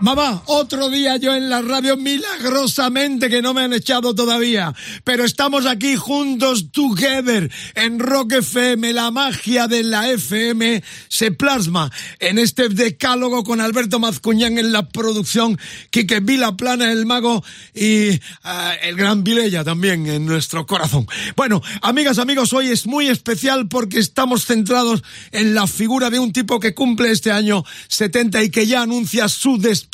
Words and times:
Mamá, 0.00 0.44
otro 0.46 0.90
día 0.90 1.16
yo 1.16 1.34
en 1.34 1.50
la 1.50 1.60
radio 1.60 1.96
milagrosamente 1.96 3.28
que 3.28 3.42
no 3.42 3.52
me 3.52 3.62
han 3.62 3.72
echado 3.72 4.14
todavía, 4.14 4.72
pero 5.02 5.24
estamos 5.24 5.66
aquí 5.66 5.96
juntos 5.96 6.70
together 6.70 7.50
en 7.74 7.98
Rock 7.98 8.34
FM, 8.34 8.92
la 8.92 9.10
magia 9.10 9.66
de 9.66 9.82
la 9.82 10.08
FM 10.08 10.84
se 11.08 11.32
plasma 11.32 11.90
en 12.20 12.38
este 12.38 12.68
decálogo 12.68 13.42
con 13.42 13.60
Alberto 13.60 13.98
Mazcuñán 13.98 14.58
en 14.58 14.70
la 14.70 14.88
producción, 14.88 15.58
Quique 15.90 16.20
Vila 16.20 16.56
Plana 16.56 16.92
el 16.92 17.04
mago 17.04 17.42
y 17.74 18.20
ah, 18.44 18.74
el 18.80 18.94
gran 18.94 19.24
Vilella 19.24 19.64
también 19.64 20.06
en 20.06 20.26
nuestro 20.26 20.64
corazón. 20.64 21.08
Bueno, 21.34 21.60
amigas, 21.82 22.20
amigos, 22.20 22.52
hoy 22.52 22.68
es 22.68 22.86
muy 22.86 23.08
especial 23.08 23.66
porque 23.66 23.98
estamos 23.98 24.46
centrados 24.46 25.02
en 25.32 25.54
la 25.54 25.66
figura 25.66 26.08
de 26.08 26.20
un 26.20 26.32
tipo 26.32 26.60
que 26.60 26.72
cumple 26.72 27.10
este 27.10 27.32
año 27.32 27.64
70 27.88 28.44
y 28.44 28.50
que 28.50 28.64
ya 28.64 28.82
anuncia 28.82 29.28
su 29.28 29.58
despedida 29.58 29.87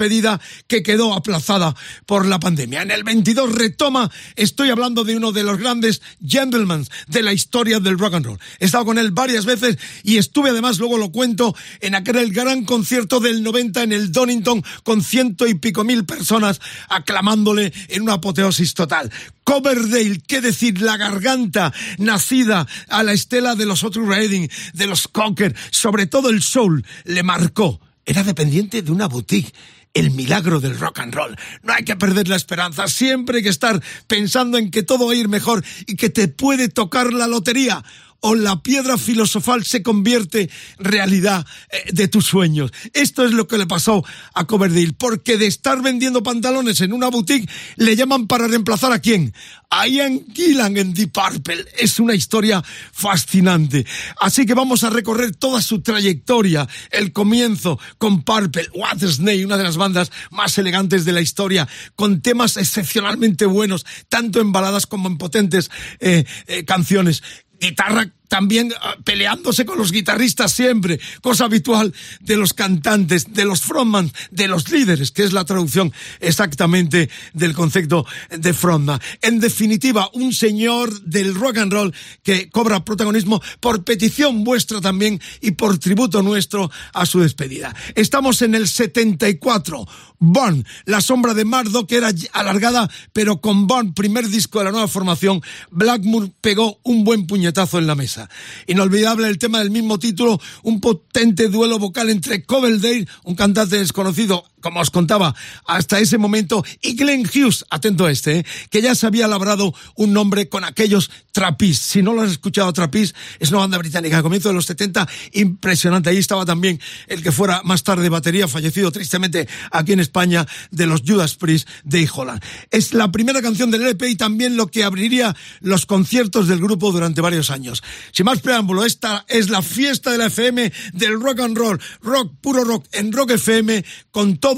que 0.67 0.83
quedó 0.83 1.15
aplazada 1.15 1.75
por 2.07 2.27
la 2.27 2.41
pandemia. 2.41 2.83
En 2.83 2.91
el 2.91 3.05
22 3.05 3.53
retoma, 3.53 4.11
estoy 4.37 4.71
hablando 4.71 5.05
de 5.05 5.17
uno 5.17 5.33
de 5.33 5.43
los 5.43 5.59
grandes 5.59 6.03
gentlemen 6.27 6.87
de 7.09 7.23
la 7.23 7.33
historia 7.33 7.81
del 7.81 7.99
rock 7.99 8.15
and 8.15 8.27
roll. 8.27 8.39
He 8.59 8.67
estado 8.67 8.85
con 8.85 8.99
él 8.99 9.11
varias 9.11 9.45
veces 9.45 9.79
y 10.03 10.19
estuve 10.19 10.51
además, 10.51 10.79
luego 10.79 10.99
lo 10.99 11.11
cuento, 11.11 11.55
en 11.81 11.95
aquel 11.95 12.33
gran 12.33 12.65
concierto 12.65 13.21
del 13.21 13.43
90 13.43 13.83
en 13.83 13.93
el 13.93 14.13
Donington 14.13 14.63
con 14.83 15.03
ciento 15.03 15.47
y 15.47 15.55
pico 15.55 15.85
mil 15.85 16.05
personas 16.05 16.61
aclamándole 16.89 17.73
en 17.89 18.03
una 18.03 18.15
apoteosis 18.15 18.75
total. 18.75 19.11
Coverdale, 19.45 20.21
qué 20.27 20.41
decir, 20.41 20.81
la 20.81 20.97
garganta 20.97 21.73
nacida 21.99 22.67
a 22.89 23.03
la 23.03 23.13
estela 23.13 23.55
de 23.55 23.67
los 23.67 23.85
Otis 23.85 24.03
Redding, 24.03 24.49
de 24.73 24.87
los 24.87 25.07
Cocker, 25.07 25.55
sobre 25.71 26.07
todo 26.07 26.31
el 26.31 26.43
soul, 26.43 26.85
le 27.05 27.23
marcó. 27.23 27.81
Era 28.07 28.23
dependiente 28.23 28.83
de 28.83 28.93
una 28.93 29.07
boutique 29.07 29.53
el 29.95 30.11
milagro 30.11 30.61
del 30.61 30.79
rock 30.79 30.99
and 30.99 31.15
roll. 31.15 31.37
No 31.63 31.73
hay 31.73 31.85
que 31.85 31.97
perder 31.97 32.29
la 32.29 32.37
esperanza, 32.37 32.89
siempre 32.89 33.39
hay 33.39 33.43
que 33.45 33.49
estar 33.49 33.81
pensando 34.07 34.59
en 34.59 34.71
que 34.71 34.83
todo 34.83 35.07
va 35.07 35.13
a 35.13 35.17
ir 35.17 35.29
mejor 35.29 35.65
y 35.87 35.97
que 35.97 36.11
te 36.11 36.29
puede 36.29 36.69
tocar 36.69 37.13
la 37.13 37.27
lotería 37.27 37.83
o 38.27 38.35
la 38.35 38.63
piedra 38.63 38.97
filosofal 38.97 39.65
se 39.67 39.83
convierte 39.83 40.49
realidad 40.79 41.47
eh, 41.71 41.93
de 41.93 42.09
tus 42.09 42.25
sueños. 42.25 42.73
Esto 42.95 43.27
es 43.27 43.33
lo 43.33 43.47
que 43.47 43.59
le 43.59 43.67
pasó 43.67 44.03
a 44.33 44.47
Coverdale, 44.47 44.95
porque 44.97 45.37
de 45.37 45.47
estar 45.47 45.83
vendiendo 45.83 46.23
pantalones 46.23 46.81
en 46.81 46.95
una 46.95 47.09
boutique 47.09 47.51
le 47.77 47.97
llaman 47.97 48.27
para 48.27 48.49
reemplazar 48.49 48.93
a 48.93 49.01
quién? 49.01 49.35
A 49.69 49.87
Ian 49.89 50.25
Gillan 50.33 50.75
en 50.79 50.95
Deep 50.95 51.13
Purple. 51.13 51.67
Es 51.79 52.01
una 52.01 52.15
historia 52.15 52.65
fascinante. 52.93 53.85
Así 54.19 54.47
que 54.47 54.55
vamos 54.55 54.85
a 54.85 54.91
recorrer 54.91 55.37
toda 55.37 55.61
su 55.61 55.83
trayectoria, 55.83 56.67
el 56.93 57.13
comienzo 57.13 57.79
con 57.99 58.23
Purple, 58.23 58.69
What 58.73 59.01
Snake, 59.01 59.45
una 59.45 59.59
de 59.59 59.65
las 59.65 59.77
bandas 59.77 60.11
más 60.31 60.57
elegantes 60.57 61.05
de 61.05 61.13
la 61.13 61.21
historia, 61.21 61.69
con 61.95 62.23
temas 62.23 62.57
excepcionalmente 62.57 63.45
buenos, 63.45 63.85
tanto 64.09 64.41
en 64.41 64.51
baladas 64.51 64.87
como 64.87 65.11
en 65.11 65.19
potentes 65.19 65.71
eh, 66.01 66.25
eh, 66.47 66.65
canciones 66.65 67.23
guitarra 67.65 68.05
también 68.35 68.75
ah, 68.81 68.97
peleándose 69.05 69.65
con 69.65 69.79
los 69.79 69.93
guitarristas 69.93 70.51
siempre, 70.51 70.99
cosa 71.23 71.45
habitual 71.45 71.95
de 72.19 72.37
los 72.37 72.53
cantantes, 72.53 73.33
de 73.33 73.45
los 73.45 73.61
frontman, 73.61 74.11
de 74.33 74.49
los 74.49 74.69
líderes, 74.73 75.13
que 75.13 75.23
es 75.23 75.33
la 75.33 75.45
traducción 75.45 75.93
exactamente 76.19 77.09
del 77.33 77.55
concepto 77.55 78.05
de 78.37 78.53
frontman. 78.53 78.99
En 79.23 79.39
definitiva, 79.39 80.11
un 80.15 80.33
señor 80.33 81.01
del 81.03 81.37
rock 81.37 81.59
and 81.59 81.73
roll 81.73 81.95
que 82.25 82.51
cobra 82.51 82.85
protagonismo 82.85 83.41
por 83.61 83.85
petición 83.85 84.43
vuestra 84.43 84.81
también 84.81 85.21
y 85.41 85.53
por 85.53 85.79
tributo 85.79 86.21
nuestro 86.21 86.73
a 86.93 87.07
su 87.07 87.21
despedida. 87.21 87.73
Estamos 87.95 88.43
en 88.43 88.57
el 88.57 88.67
74. 88.67 89.87
Bond, 90.19 90.67
la 90.87 91.01
sombra 91.01 91.35
de 91.35 91.45
Mardo, 91.45 91.87
que 91.87 91.97
era 91.97 92.11
alargada, 92.33 92.91
pero 93.13 93.41
con 93.41 93.67
Bond, 93.67 93.95
primer 93.95 94.29
disco 94.29 94.59
de 94.59 94.67
la 94.67 94.71
nueva 94.73 94.89
formación, 94.89 95.43
Blackmoor 95.71 96.31
pegó 96.41 96.81
un 96.83 97.05
buen 97.05 97.27
puñetazo 97.27 97.79
en 97.79 97.87
la 97.87 97.95
mesa. 97.95 98.24
Inolvidable 98.67 99.29
el 99.29 99.39
tema 99.39 99.59
del 99.59 99.71
mismo 99.71 99.99
título, 99.99 100.41
un 100.63 100.81
potente 100.81 101.49
duelo 101.49 101.79
vocal 101.79 102.11
entre 102.11 102.45
Coverdale, 102.45 103.07
un 103.25 103.35
cantante 103.35 103.79
desconocido, 103.79 104.45
como 104.65 104.81
os 104.81 104.89
contaba, 104.89 105.35
hasta 105.67 106.01
ese 106.01 106.17
momento, 106.17 106.65
y 106.81 106.97
Glenn 106.97 107.29
Hughes, 107.29 107.67
atento 107.69 108.07
a 108.07 108.11
este, 108.11 108.39
¿eh? 108.39 108.47
que 108.71 108.81
ya 108.81 108.95
se 108.95 109.07
había 109.07 109.29
labrado 109.29 109.75
un 109.95 110.15
nombre 110.15 110.49
con 110.49 110.65
aquellos 110.65 111.11
Trapis. 111.33 111.79
Si 111.79 112.01
no 112.01 112.15
lo 112.15 112.23
has 112.23 112.31
escuchado, 112.31 112.73
Trapis 112.73 113.15
es 113.41 113.51
una 113.51 113.59
banda 113.59 113.77
británica 113.77 114.17
a 114.17 114.23
comienzo 114.23 114.49
de 114.49 114.55
los 114.55 114.65
70, 114.65 115.07
impresionante. 115.33 116.09
Ahí 116.09 116.17
estaba 116.17 116.47
también 116.47 116.81
el 117.09 117.23
que 117.23 117.31
fuera 117.31 117.61
más 117.63 117.83
tarde 117.83 118.09
batería, 118.09 118.49
fallecido 118.49 118.91
tristemente 118.91 119.47
aquí 119.71 119.93
en 119.93 120.01
España, 120.01 120.47
de 120.71 120.87
los 120.87 121.03
Judas 121.07 121.35
Priest 121.35 121.69
de 121.83 122.09
Holland. 122.11 122.43
Es 122.71 122.95
la 122.95 123.13
primera 123.13 123.43
canción 123.43 123.71
del 123.71 123.83
LP 123.83 124.09
y 124.09 124.17
también 124.17 124.57
lo 124.57 124.69
que 124.69 124.85
abriría 124.85 125.37
los 125.61 125.85
conciertos 125.85 126.49
del 126.49 126.61
grupo 126.61 126.91
durante 126.91 127.21
varios 127.21 127.51
años. 127.51 127.83
Sin 128.13 128.25
más 128.25 128.41
preámbulo, 128.41 128.87
esta 128.87 129.27
es 129.29 129.51
la 129.51 129.61
fiesta 129.61 130.11
de 130.11 130.19
la 130.19 130.27
FM 130.27 130.73
del 130.95 131.21
rock 131.21 131.41
and 131.41 131.59
roll, 131.59 131.81
rock, 132.01 132.33
puro 132.41 132.65
rock, 132.65 132.87
en 132.93 133.13
Rock 133.13 133.33
FM, 133.33 133.85
con 134.11 134.39
todo 134.39 134.54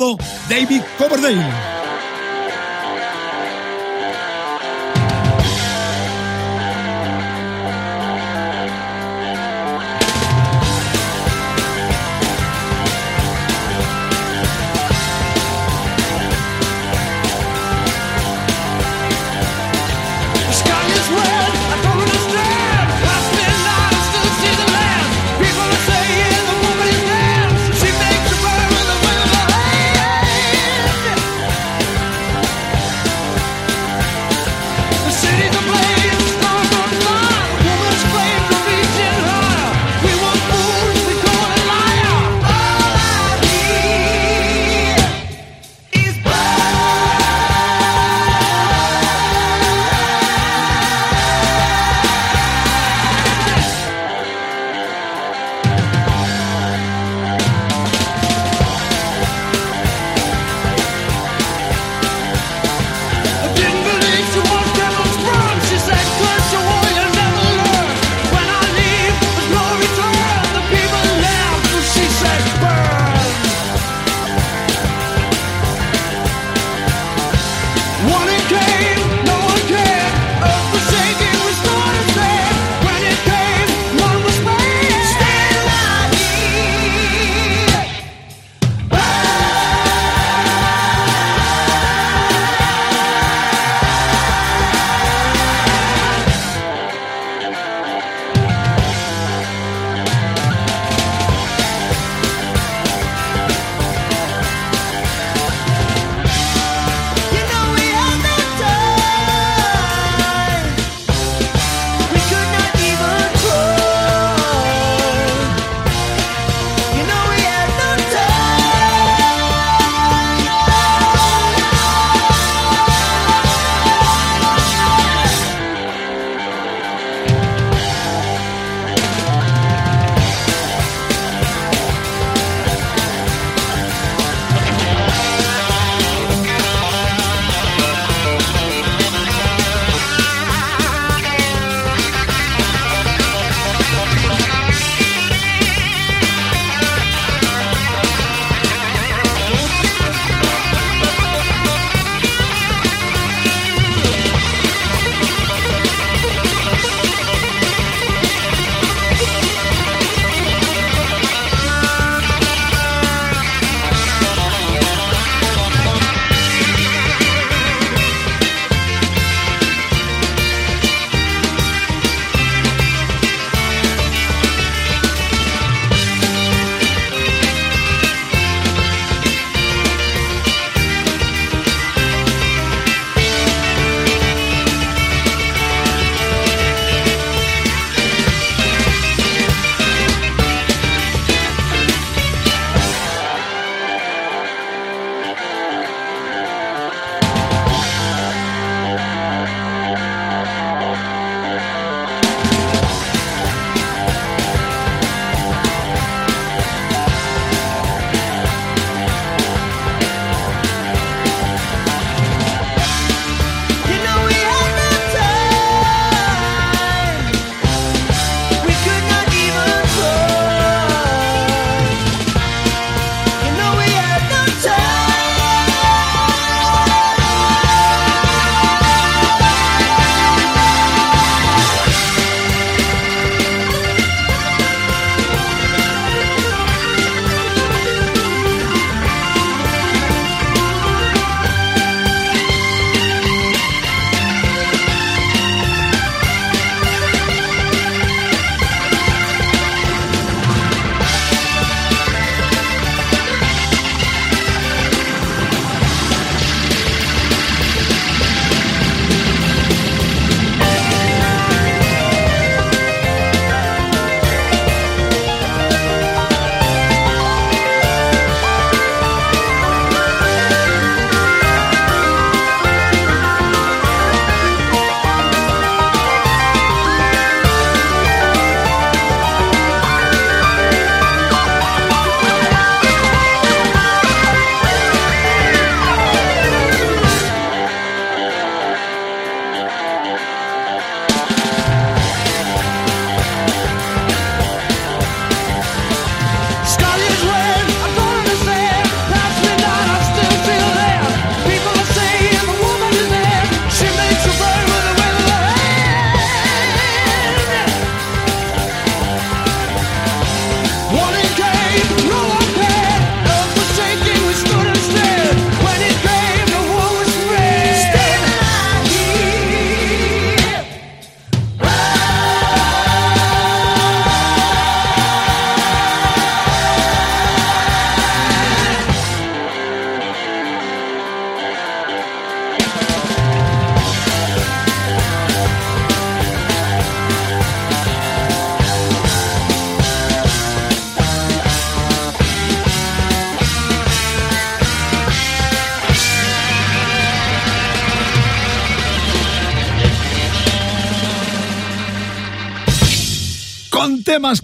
David 0.49 0.83
Coverdale. 0.99 1.86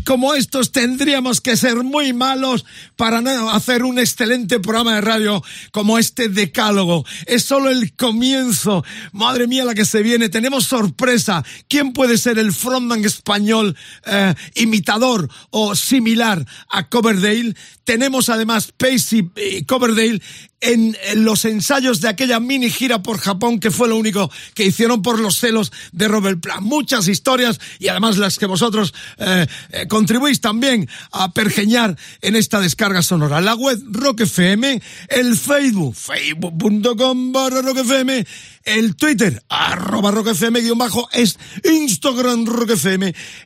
Como 0.04 0.34
estos 0.34 0.72
tendríamos 0.72 1.40
que 1.40 1.56
ser 1.56 1.82
muy 1.82 2.12
malos 2.12 2.64
para 2.96 3.22
hacer 3.52 3.84
un 3.84 3.98
excelente 3.98 4.60
programa 4.60 4.96
de 4.96 5.00
radio 5.00 5.42
como 5.70 5.98
este 5.98 6.28
Decálogo. 6.28 7.04
Es 7.26 7.44
solo 7.44 7.70
el 7.70 7.94
comienzo. 7.94 8.84
Madre 9.12 9.46
mía 9.46 9.64
la 9.64 9.74
que 9.74 9.84
se 9.84 10.02
viene. 10.02 10.28
Tenemos 10.28 10.64
sorpresa. 10.64 11.44
¿Quién 11.68 11.92
puede 11.92 12.18
ser 12.18 12.38
el 12.38 12.52
frontman 12.52 13.04
español 13.04 13.76
eh, 14.06 14.34
imitador 14.56 15.28
o 15.50 15.74
similar 15.74 16.46
a 16.70 16.88
Coverdale? 16.88 17.54
Tenemos 17.84 18.28
además 18.28 18.72
Pacey 18.76 19.30
y 19.36 19.64
Coverdale 19.64 20.20
en, 20.62 20.96
los 21.16 21.44
ensayos 21.44 22.00
de 22.00 22.08
aquella 22.08 22.40
mini 22.40 22.70
gira 22.70 23.02
por 23.02 23.18
Japón 23.18 23.60
que 23.60 23.70
fue 23.70 23.88
lo 23.88 23.96
único 23.96 24.30
que 24.54 24.64
hicieron 24.64 25.02
por 25.02 25.18
los 25.18 25.38
celos 25.38 25.72
de 25.92 26.08
Robert 26.08 26.40
Plant. 26.40 26.62
Muchas 26.62 27.08
historias 27.08 27.60
y 27.78 27.88
además 27.88 28.16
las 28.16 28.38
que 28.38 28.46
vosotros 28.46 28.94
eh, 29.18 29.46
eh, 29.70 29.88
contribuís 29.88 30.40
también 30.40 30.88
a 31.10 31.32
pergeñar 31.32 31.96
en 32.20 32.36
esta 32.36 32.60
descarga 32.60 33.02
sonora. 33.02 33.40
La 33.40 33.54
web 33.54 33.78
Rock 33.90 34.22
FM, 34.22 34.80
el 35.08 35.36
Facebook, 35.36 35.94
facebook.com 35.94 37.32
barra 37.32 37.60
Rock 37.60 37.78
el 38.64 38.94
Twitter, 38.94 39.42
arroba 39.48 40.12
Rock 40.12 40.28
guion 40.32 40.78
bajo, 40.78 41.08
es 41.12 41.38
Instagram 41.64 42.46
Rock 42.46 42.70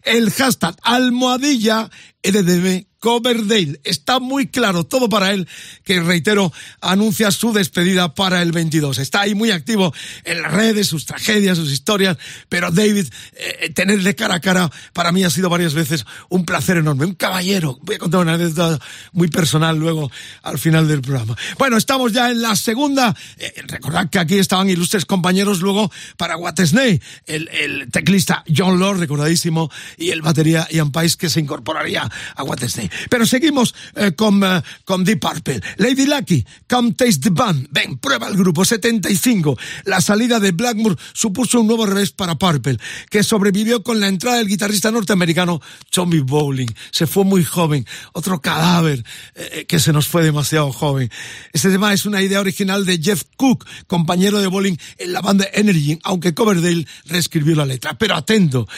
el 0.03 0.31
hashtag 0.31 0.77
almohadilla 0.83 1.91
EDDB 2.23 2.87
Coverdale. 3.07 3.81
Está 3.85 4.19
muy 4.19 4.49
claro 4.49 4.83
todo 4.83 5.09
para 5.09 5.31
él, 5.31 5.47
que 5.85 6.01
reitero, 6.01 6.53
anuncia 6.81 7.31
su 7.31 7.53
despedida 7.53 8.17
para 8.17 8.43
el 8.43 8.51
22. 8.51 8.99
Está 8.99 9.21
ahí 9.21 9.37
muy 9.37 9.53
activo 9.53 9.95
en 10.25 10.43
las 10.43 10.53
redes, 10.53 10.89
sus 10.89 11.07
tragedias, 11.07 11.57
sus 11.57 11.71
historias, 11.71 12.19
pero 12.49 12.73
David, 12.73 13.07
eh, 13.35 13.71
tenerle 13.73 14.17
cara 14.17 14.35
a 14.35 14.41
cara, 14.41 14.73
para 14.93 15.13
mí 15.13 15.23
ha 15.23 15.31
sido 15.31 15.49
varias 15.49 15.73
veces 15.73 16.05
un 16.31 16.45
placer 16.45 16.79
enorme. 16.79 17.07
Un 17.07 17.15
caballero. 17.15 17.79
Voy 17.83 17.95
a 17.95 17.99
contar 18.01 18.23
una 18.23 18.35
anécdota 18.35 18.85
muy 19.13 19.29
personal 19.29 19.79
luego 19.79 20.11
al 20.43 20.59
final 20.59 20.89
del 20.89 21.01
programa. 21.01 21.37
Bueno, 21.59 21.77
estamos 21.77 22.13
ya 22.13 22.33
en 22.33 22.43
la 22.43 22.57
segunda. 22.57 23.15
Eh, 23.37 23.55
recordad 23.69 24.11
que 24.11 24.19
aquí 24.19 24.37
estaban 24.37 24.69
ilustres 24.69 25.05
compañeros 25.05 25.61
luego 25.61 25.93
para 26.17 26.35
Snake, 26.57 27.01
el, 27.27 27.49
el 27.51 27.89
teclista 27.93 28.43
John 28.53 28.81
Lord, 28.81 28.99
recordadísimo, 28.99 29.71
y 29.97 30.11
el 30.11 30.23
batería 30.23 30.67
Ian 30.73 30.91
Pais 30.91 31.17
que 31.17 31.31
se 31.31 31.39
incorporaría 31.39 32.11
a 32.35 32.57
Snake. 32.69 32.96
Pero 33.09 33.27
seguimos 33.27 33.75
eh, 33.95 34.13
con, 34.13 34.43
eh, 34.43 34.63
con 34.85 35.05
Deep 35.05 35.21
Purple. 35.21 35.61
Lady 35.77 36.07
Lucky, 36.07 36.45
Come 36.69 36.93
Taste 36.93 37.21
the 37.21 37.31
Band. 37.31 37.69
Ven, 37.71 37.99
prueba 37.99 38.29
el 38.29 38.37
grupo 38.37 38.65
75. 38.65 39.59
La 39.85 40.01
salida 40.01 40.41
de 40.41 40.53
Blackmore 40.53 40.97
supuso 41.13 41.61
un 41.61 41.67
nuevo 41.67 41.87
revés 41.87 42.13
para 42.13 42.37
Purple, 42.37 42.79
que 43.11 43.23
sobrevivió 43.23 43.83
con 43.83 44.01
la 44.01 44.09
entrada 44.09 44.39
del 44.39 44.49
guitarrista 44.49 44.91
norteamericano 44.91 45.61
Tommy 45.91 46.21
Bowling. 46.21 46.69
Se 46.91 47.07
fue 47.07 47.25
muy 47.25 47.45
joven. 47.45 47.87
Otro 48.13 48.41
cadáver 48.41 49.05
eh, 49.35 49.65
que 49.69 49.79
se 49.79 49.93
nos 49.93 50.09
fue 50.09 50.23
demasiado 50.23 50.73
joven. 50.73 51.11
Este 51.53 51.71
tema 51.71 51.93
es 51.93 52.07
una 52.07 52.23
idea 52.23 52.41
original 52.41 52.85
de 52.85 52.99
Jeff 52.99 53.23
Cook, 53.37 53.67
compañero 53.87 54.41
de 54.41 54.47
Bowling 54.47 54.77
en 54.99 55.13
la 55.13 55.21
banda 55.21 55.47
Energy, 55.53 55.99
aunque 56.03 56.35
Coverdale 56.35 56.87
reescribió 57.07 57.55
la 57.57 57.67
letra. 57.67 57.97
Pero 57.99 58.15
atento, 58.15 58.69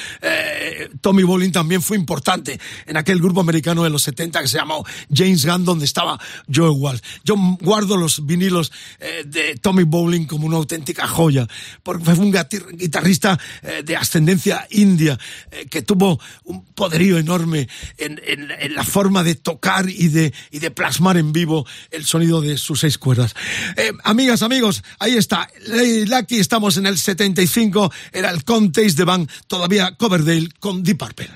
Tommy 1.00 1.22
Bowling 1.22 1.50
también 1.50 1.82
fue 1.82 1.96
importante 1.96 2.58
en 2.86 2.96
aquel 2.96 3.20
grupo 3.20 3.40
americano 3.40 3.84
de 3.84 3.90
los 3.90 3.97
70 3.98 4.40
que 4.42 4.48
se 4.48 4.58
llamó 4.58 4.84
James 5.12 5.44
Gunn, 5.44 5.64
donde 5.64 5.84
estaba 5.84 6.18
Joe 6.52 6.70
Walsh. 6.70 7.00
Yo 7.24 7.34
guardo 7.60 7.96
los 7.96 8.24
vinilos 8.26 8.72
eh, 9.00 9.24
de 9.26 9.56
Tommy 9.56 9.84
Bowling 9.84 10.26
como 10.26 10.46
una 10.46 10.56
auténtica 10.56 11.06
joya, 11.06 11.46
porque 11.82 12.04
fue 12.04 12.14
un 12.14 12.34
guitarrista 12.72 13.38
eh, 13.62 13.82
de 13.84 13.96
ascendencia 13.96 14.66
india 14.70 15.18
eh, 15.50 15.66
que 15.70 15.82
tuvo 15.82 16.20
un 16.44 16.64
poderío 16.74 17.18
enorme 17.18 17.68
en, 17.96 18.20
en- 18.26 18.50
en 18.58 18.74
la 18.74 18.84
forma 18.84 19.22
de 19.22 19.34
tocar 19.34 19.88
y 19.88 20.08
de, 20.08 20.32
y 20.50 20.58
de 20.58 20.70
plasmar 20.70 21.16
en 21.16 21.32
vivo 21.32 21.66
el 21.90 22.04
sonido 22.04 22.40
de 22.40 22.56
sus 22.58 22.80
seis 22.80 22.98
cuerdas. 22.98 23.34
Eh, 23.76 23.92
amigas, 24.04 24.42
amigos, 24.42 24.82
ahí 24.98 25.16
está. 25.16 25.48
Lady 25.66 26.06
Lucky, 26.06 26.36
estamos 26.38 26.76
en 26.76 26.86
el 26.86 26.98
75, 26.98 27.92
era 28.12 28.30
el 28.30 28.44
Contest 28.44 28.96
de 28.98 29.04
Band, 29.04 29.30
todavía 29.46 29.94
Coverdale 29.96 30.48
con 30.60 30.82
Deep 30.82 30.98
Purple. 30.98 31.30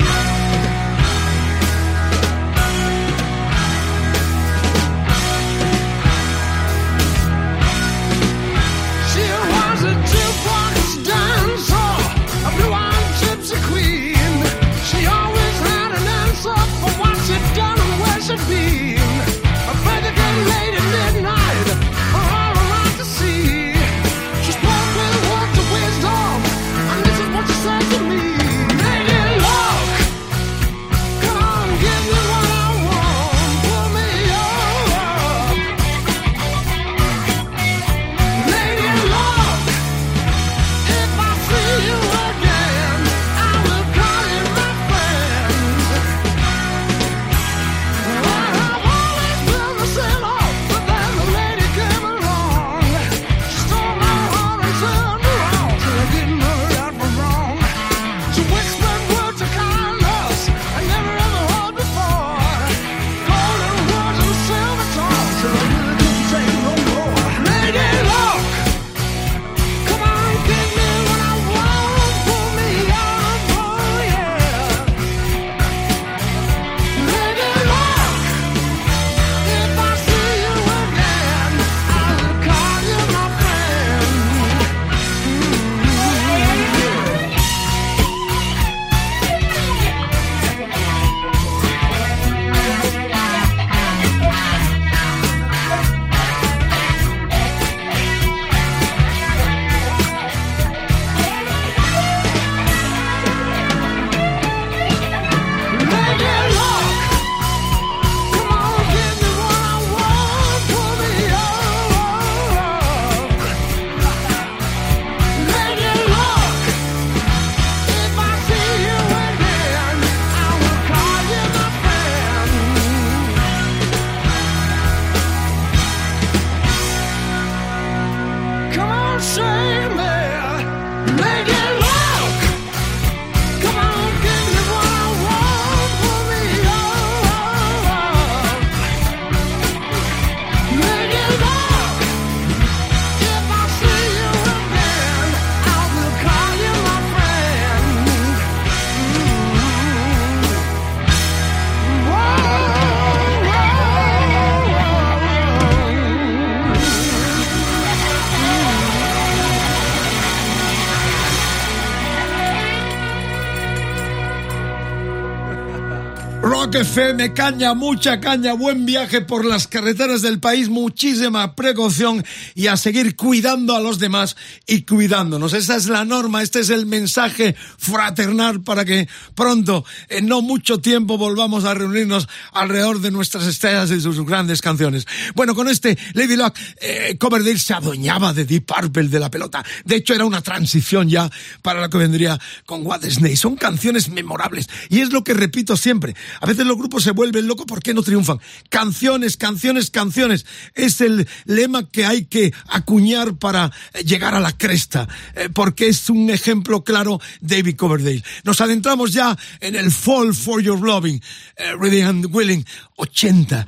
FM, 166.82 167.32
caña, 167.32 167.74
mucha 167.74 168.18
caña, 168.18 168.54
buen 168.54 168.84
viaje 168.84 169.20
por 169.20 169.44
las 169.44 169.68
carreteras 169.68 170.20
del 170.20 170.40
país, 170.40 170.68
muchísima 170.68 171.54
precaución 171.54 172.24
y 172.56 172.66
a 172.66 172.76
seguir 172.76 173.14
cuidando 173.14 173.76
a 173.76 173.80
los 173.80 174.00
demás 174.00 174.36
y 174.66 174.82
cuidándonos. 174.82 175.52
Esa 175.52 175.76
es 175.76 175.86
la 175.86 176.04
norma, 176.04 176.42
este 176.42 176.58
es 176.58 176.70
el 176.70 176.86
mensaje 176.86 177.54
fraternal 177.78 178.62
para 178.62 178.84
que 178.84 179.08
pronto, 179.36 179.84
en 180.08 180.26
no 180.26 180.42
mucho 180.42 180.80
tiempo, 180.80 181.18
volvamos 181.18 181.64
a 181.64 181.74
reunirnos 181.74 182.28
alrededor 182.52 183.00
de 183.00 183.12
nuestras 183.12 183.46
estrellas 183.46 183.92
y 183.92 184.00
sus 184.00 184.20
grandes 184.26 184.60
canciones. 184.60 185.06
Bueno, 185.36 185.54
con 185.54 185.68
este 185.68 185.96
Lady 186.14 186.34
Luck, 186.34 186.58
eh, 186.80 187.16
Coverdale 187.16 187.60
se 187.60 187.74
adueñaba 187.74 188.32
de 188.32 188.44
Deep 188.44 188.66
Purple 188.66 189.06
de 189.06 189.20
la 189.20 189.30
pelota. 189.30 189.64
De 189.84 189.94
hecho, 189.94 190.14
era 190.14 190.24
una 190.24 190.40
transición 190.40 191.08
ya 191.08 191.30
para 191.62 191.80
lo 191.80 191.88
que 191.88 191.98
vendría 191.98 192.40
con 192.66 192.84
What 192.84 193.02
Disney. 193.02 193.36
Son 193.36 193.54
canciones 193.54 194.08
memorables 194.08 194.68
y 194.88 194.98
es 194.98 195.12
lo 195.12 195.22
que 195.22 195.32
repito 195.32 195.76
siempre. 195.76 196.16
A 196.40 196.46
veces 196.46 196.66
los 196.72 196.78
grupos 196.78 197.02
se 197.02 197.10
vuelven 197.10 197.46
locos, 197.46 197.66
¿por 197.66 197.82
qué 197.82 197.92
no 197.92 198.02
triunfan? 198.02 198.40
Canciones, 198.70 199.36
canciones, 199.36 199.90
canciones. 199.90 200.46
Es 200.74 201.02
el 201.02 201.28
lema 201.44 201.86
que 201.86 202.06
hay 202.06 202.24
que 202.24 202.50
acuñar 202.66 203.36
para 203.36 203.70
eh, 203.92 204.02
llegar 204.04 204.34
a 204.34 204.40
la 204.40 204.56
cresta, 204.56 205.06
eh, 205.34 205.50
porque 205.52 205.88
es 205.88 206.08
un 206.08 206.30
ejemplo 206.30 206.82
claro 206.82 207.20
David 207.42 207.76
Coverdale. 207.76 208.24
Nos 208.44 208.62
adentramos 208.62 209.12
ya 209.12 209.36
en 209.60 209.76
el 209.76 209.92
Fall 209.92 210.34
for 210.34 210.62
Your 210.62 210.80
Loving, 210.80 211.20
eh, 211.56 211.76
Ready 211.78 212.00
and 212.00 212.34
Willing, 212.34 212.64
80. 213.02 213.66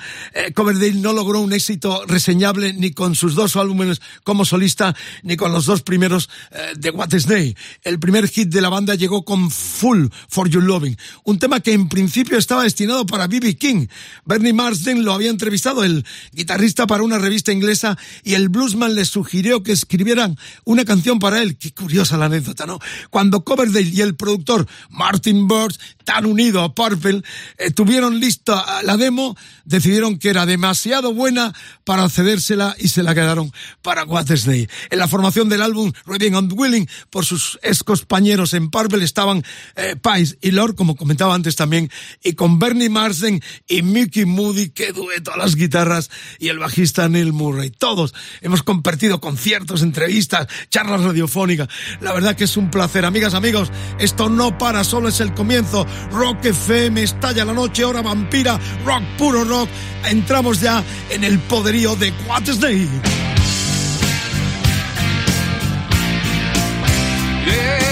Coverdale 0.55 0.95
no 0.95 1.13
logró 1.13 1.41
un 1.41 1.53
éxito 1.53 2.05
reseñable 2.07 2.73
ni 2.73 2.93
con 2.93 3.15
sus 3.17 3.35
dos 3.35 3.57
álbumes 3.57 4.01
como 4.23 4.45
solista, 4.45 4.95
ni 5.23 5.37
con 5.37 5.53
los 5.53 5.67
dos 5.67 5.83
primeros 5.83 6.31
de 6.77 6.91
What 6.91 7.09
Disney. 7.09 7.57
El 7.83 7.99
primer 7.99 8.29
hit 8.29 8.49
de 8.49 8.61
la 8.61 8.69
banda 8.69 8.95
llegó 8.95 9.25
con 9.25 9.51
Full 9.51 10.07
for 10.29 10.49
Your 10.49 10.63
Loving, 10.63 10.97
un 11.25 11.39
tema 11.39 11.61
que 11.61 11.73
en 11.73 11.89
principio 11.89 12.39
estaba 12.39 12.63
destinado 12.63 13.07
para 13.07 13.27
B.B. 13.27 13.57
King. 13.57 13.87
Bernie 14.25 14.53
Marsden 14.53 15.05
lo 15.05 15.13
había 15.13 15.31
entrevistado, 15.31 15.83
el 15.83 16.05
guitarrista, 16.33 16.87
para 16.87 17.03
una 17.03 17.19
revista 17.19 17.53
inglesa 17.53 17.99
y 18.23 18.35
el 18.35 18.49
bluesman 18.49 18.95
le 18.95 19.05
sugirió 19.05 19.63
que 19.63 19.73
escribieran 19.73 20.39
una 20.65 20.85
canción 20.85 21.19
para 21.19 21.43
él. 21.43 21.57
Qué 21.57 21.73
curiosa 21.73 22.17
la 22.17 22.27
anécdota, 22.27 22.67
¿no? 22.67 22.79
Cuando 23.11 23.45
Coverdale 23.45 23.91
y 23.91 24.01
el 24.01 24.15
productor 24.15 24.67
Martin 24.91 25.49
Bird, 25.49 25.75
tan 26.05 26.27
unido 26.27 26.63
a 26.63 26.75
Purple, 26.75 27.23
eh, 27.59 27.71
tuvieron 27.71 28.21
lista 28.21 28.83
la 28.83 28.97
demo, 28.97 29.24
decidieron 29.65 30.19
que 30.19 30.31
era 30.31 30.47
demasiado 30.47 31.15
buena 31.15 31.53
para 31.85 32.09
cedérsela 32.09 32.75
y 32.79 32.89
se 32.89 33.03
la 33.03 33.15
quedaron 33.15 33.53
para 33.83 34.05
Day. 34.05 34.69
En 34.91 34.99
la 34.99 35.09
formación 35.09 35.49
del 35.49 35.63
álbum 35.63 35.93
Reading 36.07 36.35
and 36.35 36.53
Willing, 36.53 36.89
por 37.11 37.25
sus 37.25 37.59
ex 37.63 37.83
compañeros 37.83 38.55
en 38.55 38.71
Purple 38.71 39.05
estaban 39.05 39.45
eh, 39.77 39.97
Pice 39.97 40.37
y 40.41 40.51
Lord, 40.51 40.75
como 40.75 40.97
comentaba 40.97 41.35
antes 41.35 41.57
también, 41.57 41.91
y 42.23 42.35
con 42.35 42.59
Bernie 42.59 42.89
Marsden 42.89 43.43
y 43.69 43.83
Mickey 43.83 44.25
Moody, 44.25 44.71
que 44.71 44.93
dueto 44.93 45.33
a 45.33 45.37
las 45.37 45.57
guitarras, 45.57 46.11
y 46.39 46.49
el 46.49 46.59
bajista 46.59 47.09
Neil 47.09 47.33
Murray. 47.33 47.71
Todos 47.71 48.15
hemos 48.41 48.63
compartido 48.63 49.21
conciertos, 49.21 49.83
entrevistas, 49.83 50.49
charlas 50.71 51.03
radiofónicas. 51.03 51.69
La 52.01 52.13
verdad 52.13 52.37
que 52.37 52.45
es 52.45 52.57
un 52.57 52.71
placer. 52.71 53.05
Amigas, 53.05 53.35
amigos, 53.35 53.71
esto 53.99 54.29
no 54.29 54.59
para, 54.59 54.85
solo 54.85 55.09
es 55.09 55.21
el 55.21 55.35
comienzo. 55.35 55.87
Rock 56.11 56.47
FM, 56.47 57.03
estalla 57.03 57.45
la 57.45 57.53
noche, 57.53 57.85
hora 57.85 58.03
vampira, 58.03 58.59
rock 58.85 59.04
puro 59.19 59.45
rock. 59.45 59.69
Entramos 60.05 60.61
ya 60.61 60.83
en 61.11 61.25
el 61.25 61.39
poderío 61.39 61.97
de. 61.97 62.13
I'm 67.47 67.84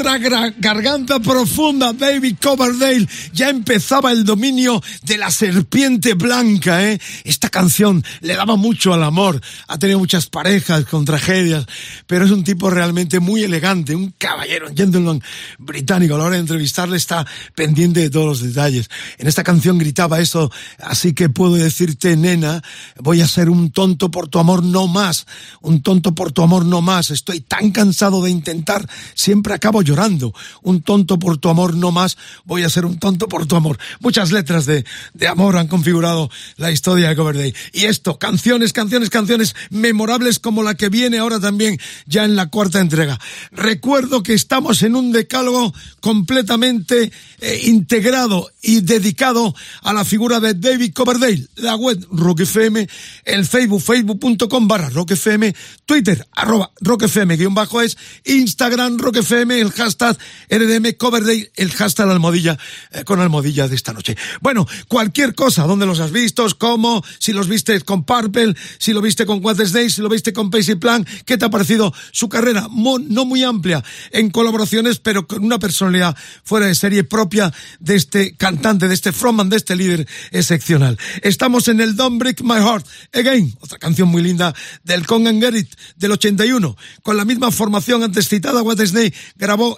Otra 0.00 0.18
garganta 0.56 1.20
profunda, 1.20 1.92
David 1.92 2.36
Coverdale. 2.40 3.06
Ya 3.34 3.50
empezaba 3.50 4.12
el 4.12 4.24
dominio 4.24 4.82
de 5.02 5.18
la 5.18 5.30
serpiente 5.30 6.14
blanca, 6.14 6.88
¿eh? 6.88 6.98
Esta 7.22 7.50
canción 7.50 8.02
le 8.22 8.34
daba 8.34 8.56
mucho 8.56 8.94
al 8.94 9.04
amor. 9.04 9.42
Ha 9.68 9.78
tenido 9.78 9.98
muchas 9.98 10.26
parejas 10.26 10.86
con 10.86 11.04
tragedias, 11.04 11.66
pero 12.06 12.24
es 12.24 12.30
un 12.30 12.44
tipo 12.44 12.70
realmente 12.70 13.20
muy 13.20 13.42
elegante, 13.42 13.94
un 13.94 14.14
caballero, 14.16 14.68
un 14.70 14.76
gentleman 14.76 15.22
británico. 15.58 16.14
A 16.14 16.18
la 16.18 16.24
hora 16.24 16.36
de 16.36 16.40
entrevistarle 16.40 16.96
está 16.96 17.26
pendiente 17.54 18.00
de 18.00 18.08
todos 18.08 18.26
los 18.26 18.40
detalles. 18.40 18.88
En 19.18 19.28
esta 19.28 19.44
canción 19.44 19.76
gritaba 19.76 20.18
eso, 20.18 20.50
así 20.78 21.12
que 21.12 21.28
puedo 21.28 21.56
decirte, 21.56 22.16
nena, 22.16 22.62
voy 22.98 23.20
a 23.20 23.28
ser 23.28 23.50
un 23.50 23.70
tonto 23.70 24.10
por 24.10 24.28
tu 24.28 24.38
amor 24.38 24.64
no 24.64 24.86
más. 24.86 25.26
Un 25.60 25.82
tonto 25.82 26.14
por 26.14 26.32
tu 26.32 26.42
amor 26.42 26.64
no 26.64 26.80
más. 26.80 27.10
Estoy 27.10 27.42
tan 27.42 27.70
cansado 27.70 28.22
de 28.22 28.30
intentar, 28.30 28.88
siempre 29.14 29.52
acabo 29.52 29.82
llorando. 29.90 30.32
Un 30.62 30.82
tonto 30.82 31.18
por 31.18 31.38
tu 31.38 31.48
amor 31.48 31.74
no 31.74 31.90
más, 31.90 32.16
voy 32.44 32.62
a 32.62 32.70
ser 32.70 32.86
un 32.86 32.98
tonto 32.98 33.28
por 33.28 33.46
tu 33.46 33.56
amor. 33.56 33.78
Muchas 33.98 34.30
letras 34.30 34.66
de, 34.66 34.84
de 35.14 35.28
amor 35.28 35.56
han 35.56 35.66
configurado 35.66 36.30
la 36.56 36.70
historia 36.70 37.08
de 37.08 37.16
Coverdale. 37.16 37.54
Y 37.72 37.84
esto, 37.84 38.18
canciones, 38.18 38.72
canciones, 38.72 39.10
canciones 39.10 39.56
memorables 39.70 40.38
como 40.38 40.62
la 40.62 40.76
que 40.76 40.88
viene 40.88 41.18
ahora 41.18 41.40
también 41.40 41.78
ya 42.06 42.24
en 42.24 42.36
la 42.36 42.46
cuarta 42.46 42.80
entrega. 42.80 43.18
Recuerdo 43.50 44.22
que 44.22 44.34
estamos 44.34 44.82
en 44.82 44.94
un 44.94 45.10
decálogo 45.10 45.74
completamente 46.00 47.10
eh, 47.40 47.60
integrado 47.64 48.48
y 48.62 48.80
dedicado 48.80 49.54
a 49.82 49.92
la 49.92 50.04
figura 50.04 50.38
de 50.38 50.54
David 50.54 50.92
Coverdale. 50.94 51.48
La 51.56 51.74
web 51.74 52.06
Rock 52.12 52.40
FM, 52.40 52.88
el 53.24 53.44
Facebook, 53.44 53.82
facebook.com 53.82 54.68
barra 54.68 54.90
Rock 54.90 55.12
FM, 55.12 55.54
Twitter, 55.84 56.26
arroba 56.32 56.70
Rock 56.80 57.04
FM 57.04 57.36
guion 57.36 57.54
bajo 57.54 57.80
es, 57.80 57.96
Instagram 58.24 58.98
Rock 58.98 59.16
FM, 59.16 59.60
el 59.60 59.72
hashtag 59.80 60.18
RDM 60.50 60.96
Coverdale, 60.96 61.50
el 61.56 61.70
hashtag 61.72 62.10
almohadilla, 62.10 62.58
eh, 62.92 63.04
con 63.04 63.20
almohadilla 63.20 63.66
de 63.66 63.74
esta 63.74 63.92
noche. 63.92 64.16
Bueno, 64.40 64.66
cualquier 64.88 65.34
cosa, 65.34 65.64
¿dónde 65.64 65.86
los 65.86 66.00
has 66.00 66.12
visto? 66.12 66.46
¿Cómo? 66.58 67.02
Si 67.18 67.32
los 67.32 67.48
viste 67.48 67.80
con 67.80 68.04
Purple, 68.04 68.54
si 68.78 68.92
lo 68.92 69.00
viste 69.00 69.24
con 69.24 69.40
Day, 69.42 69.90
si 69.90 70.02
lo 70.02 70.08
viste 70.08 70.32
con 70.32 70.50
Pacey 70.50 70.74
Plan, 70.74 71.06
¿qué 71.24 71.38
te 71.38 71.44
ha 71.46 71.50
parecido 71.50 71.94
su 72.12 72.28
carrera? 72.28 72.68
no 72.70 73.24
muy 73.24 73.42
amplia 73.42 73.82
en 74.10 74.30
colaboraciones, 74.30 74.98
pero 74.98 75.26
con 75.26 75.44
una 75.44 75.58
personalidad 75.58 76.16
fuera 76.44 76.66
de 76.66 76.74
serie 76.74 77.04
propia 77.04 77.52
de 77.78 77.94
este 77.94 78.34
cantante, 78.36 78.88
de 78.88 78.94
este 78.94 79.12
frontman, 79.12 79.48
de 79.48 79.56
este 79.56 79.76
líder 79.76 80.06
excepcional. 80.30 80.98
Estamos 81.22 81.68
en 81.68 81.80
el 81.80 81.96
Don't 81.96 82.18
Break 82.18 82.42
My 82.42 82.56
Heart 82.56 82.86
Again, 83.14 83.54
otra 83.60 83.78
canción 83.78 84.08
muy 84.08 84.22
linda 84.22 84.54
del 84.84 85.06
Kong 85.06 85.26
and 85.26 85.42
Gerrit 85.42 85.68
del 85.96 86.12
81. 86.12 86.76
Con 87.02 87.16
la 87.16 87.24
misma 87.24 87.50
formación 87.50 88.02
antes 88.02 88.28
citada, 88.28 88.62
What 88.62 88.78
Disney 88.78 89.12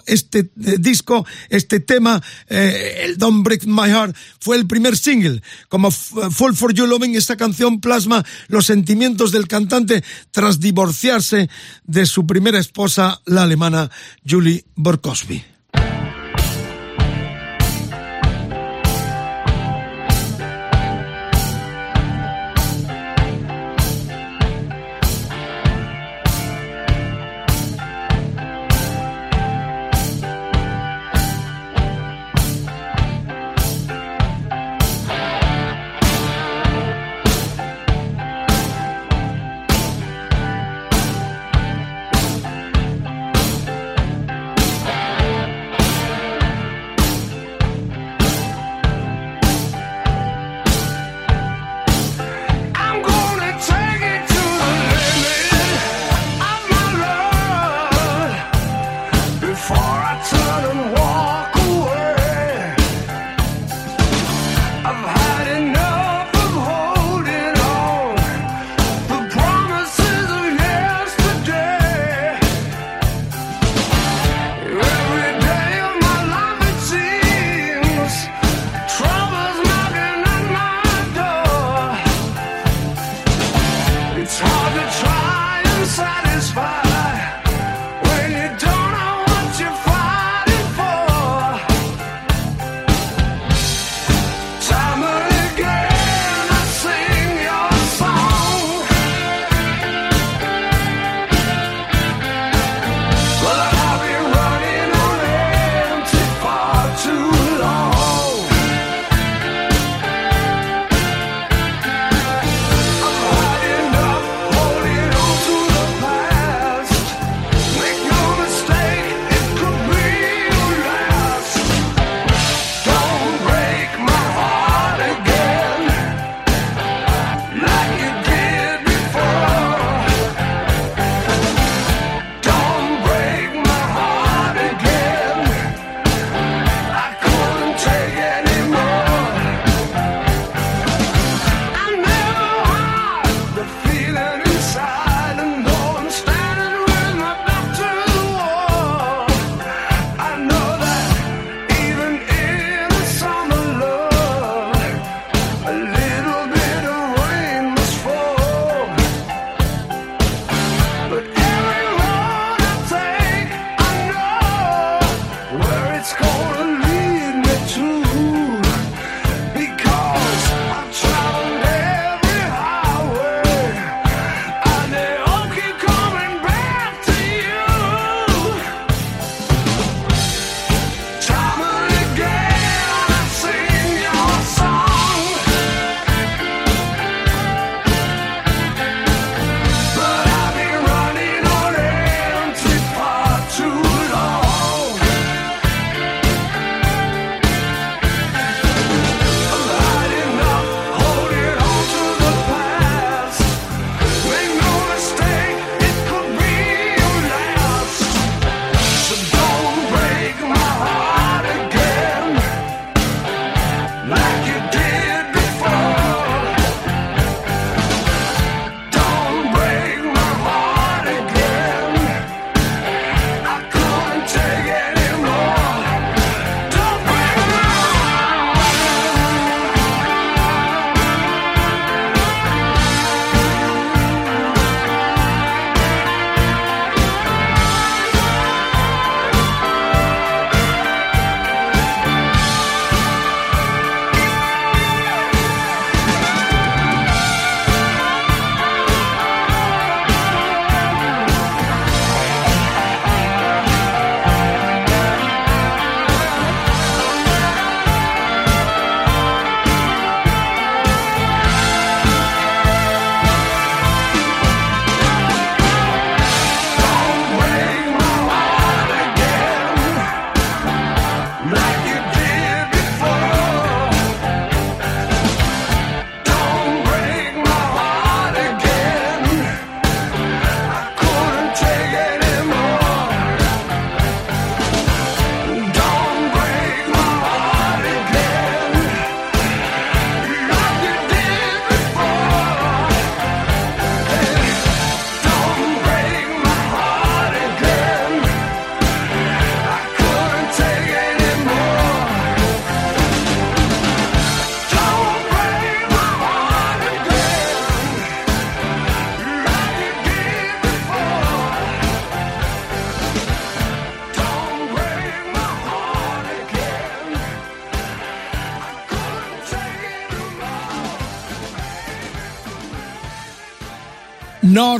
este 0.05 0.39
eh, 0.39 0.77
disco, 0.79 1.25
este 1.49 1.79
tema, 1.79 2.21
eh, 2.47 3.13
Don't 3.17 3.43
Break 3.43 3.65
My 3.65 3.89
Heart, 3.89 4.15
fue 4.39 4.57
el 4.57 4.67
primer 4.67 4.97
single. 4.97 5.41
Como 5.69 5.91
Fall 5.91 6.55
for 6.55 6.73
You 6.73 6.87
Loving, 6.87 7.15
esta 7.15 7.37
canción 7.37 7.81
plasma 7.81 8.25
los 8.47 8.65
sentimientos 8.65 9.31
del 9.31 9.47
cantante 9.47 10.03
tras 10.31 10.59
divorciarse 10.59 11.49
de 11.83 12.05
su 12.05 12.25
primera 12.25 12.59
esposa, 12.59 13.21
la 13.25 13.43
alemana 13.43 13.89
Julie 14.27 14.65
Borkowski. 14.75 15.52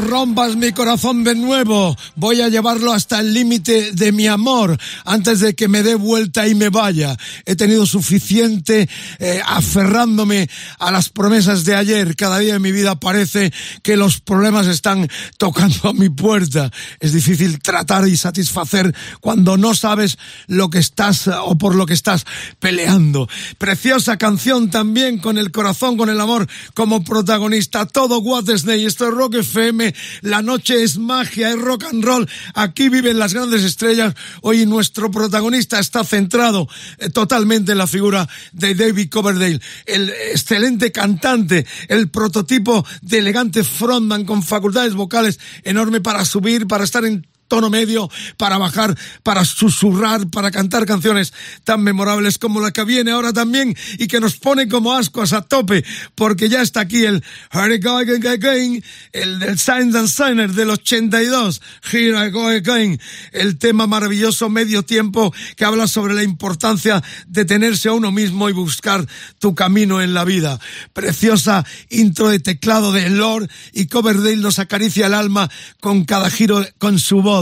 Rompas 0.03 0.55
mi 0.55 0.71
corazón 0.71 1.23
de 1.23 1.35
nuevo. 1.35 1.95
Voy 2.15 2.41
a 2.41 2.49
llevarlo 2.49 2.91
hasta 2.93 3.19
el 3.19 3.33
límite 3.33 3.91
de 3.93 4.11
mi 4.11 4.27
amor 4.27 4.77
antes 5.05 5.39
de 5.39 5.55
que 5.55 5.67
me 5.67 5.83
dé 5.83 5.95
vuelta 5.95 6.47
y 6.47 6.55
me 6.55 6.69
vaya. 6.69 7.17
He 7.45 7.55
tenido 7.55 7.85
suficiente 7.85 8.89
eh, 9.19 9.41
aferrándome 9.45 10.49
a 10.79 10.91
las 10.91 11.09
promesas 11.09 11.63
de 11.65 11.75
ayer. 11.75 12.15
Cada 12.15 12.39
día 12.39 12.55
en 12.55 12.61
mi 12.61 12.71
vida 12.71 12.99
parece 12.99 13.51
que 13.81 13.97
los 13.97 14.19
problemas 14.19 14.67
están 14.67 15.07
tocando 15.37 15.89
a 15.89 15.93
mi 15.93 16.09
puerta. 16.09 16.71
Es 16.99 17.13
difícil 17.13 17.59
tratar 17.61 18.07
y 18.07 18.17
satisfacer 18.17 18.93
cuando 19.21 19.57
no 19.57 19.73
sabes 19.73 20.17
lo 20.47 20.69
que 20.69 20.79
estás 20.79 21.27
o 21.27 21.57
por 21.57 21.75
lo 21.75 21.85
que 21.85 21.93
estás 21.93 22.25
peleando. 22.59 23.29
Preciosa 23.57 24.17
canción 24.17 24.69
también 24.69 25.19
con 25.19 25.37
el 25.37 25.51
corazón, 25.51 25.97
con 25.97 26.09
el 26.09 26.19
amor 26.19 26.47
como 26.73 27.03
protagonista. 27.03 27.85
Todo 27.85 28.21
Disney. 28.41 28.85
Esto 28.85 29.07
es 29.07 29.13
Rock 29.13 29.35
FM, 29.35 29.93
la 30.21 30.41
noche 30.41 30.83
es 30.83 30.97
magia, 30.97 31.49
es 31.51 31.59
rock 31.59 31.85
and 31.85 32.03
roll, 32.03 32.29
aquí 32.53 32.89
viven 32.89 33.19
las 33.19 33.33
grandes 33.33 33.63
estrellas, 33.63 34.15
hoy 34.41 34.65
nuestro 34.65 35.11
protagonista 35.11 35.79
está 35.79 36.03
centrado 36.03 36.67
eh, 36.97 37.09
totalmente 37.09 37.73
en 37.73 37.77
la 37.77 37.87
figura 37.87 38.27
de 38.51 38.75
David 38.75 39.09
Coverdale, 39.09 39.61
el 39.85 40.09
excelente 40.09 40.91
cantante, 40.91 41.65
el 41.87 42.09
prototipo 42.09 42.85
de 43.01 43.19
elegante 43.19 43.63
frontman 43.63 44.25
con 44.25 44.43
facultades 44.43 44.93
vocales 44.93 45.39
enorme 45.63 46.01
para 46.01 46.25
subir, 46.25 46.67
para 46.67 46.83
estar 46.83 47.05
en 47.05 47.27
tono 47.47 47.69
medio 47.69 48.09
para 48.37 48.57
bajar, 48.57 48.97
para 49.23 49.45
susurrar, 49.45 50.29
para 50.29 50.51
cantar 50.51 50.85
canciones 50.85 51.33
tan 51.63 51.81
memorables 51.83 52.37
como 52.37 52.59
la 52.59 52.71
que 52.71 52.83
viene 52.83 53.11
ahora 53.11 53.33
también 53.33 53.75
y 53.97 54.07
que 54.07 54.19
nos 54.19 54.37
pone 54.37 54.67
como 54.67 54.93
ascuas 54.93 55.33
a 55.33 55.41
tope, 55.41 55.83
porque 56.15 56.49
ya 56.49 56.61
está 56.61 56.81
aquí 56.81 57.05
el 57.05 57.23
Here 57.51 57.75
I 57.75 57.79
Go 57.79 57.97
Again, 57.97 58.83
el 59.11 59.39
del 59.39 59.59
Signs 59.59 59.95
and 59.95 60.07
Signers 60.07 60.55
del 60.55 60.69
82, 60.69 61.61
Here 61.91 62.27
I 62.27 62.31
Go 62.31 62.47
Again, 62.47 62.99
el 63.31 63.57
tema 63.57 63.87
maravilloso 63.87 64.49
medio 64.49 64.83
tiempo 64.83 65.33
que 65.55 65.65
habla 65.65 65.87
sobre 65.87 66.13
la 66.13 66.23
importancia 66.23 67.03
de 67.27 67.45
tenerse 67.45 67.89
a 67.89 67.93
uno 67.93 68.11
mismo 68.11 68.49
y 68.49 68.53
buscar 68.53 69.05
tu 69.39 69.55
camino 69.55 70.01
en 70.01 70.13
la 70.13 70.23
vida. 70.23 70.59
Preciosa 70.93 71.65
intro 71.89 72.29
de 72.29 72.39
teclado 72.39 72.91
de 72.91 73.09
Lord 73.09 73.49
y 73.73 73.87
Coverdale 73.87 74.37
nos 74.37 74.59
acaricia 74.59 75.07
el 75.07 75.13
alma 75.13 75.49
con 75.79 76.05
cada 76.05 76.29
giro 76.29 76.65
con 76.77 76.99
su 76.99 77.21
voz 77.21 77.32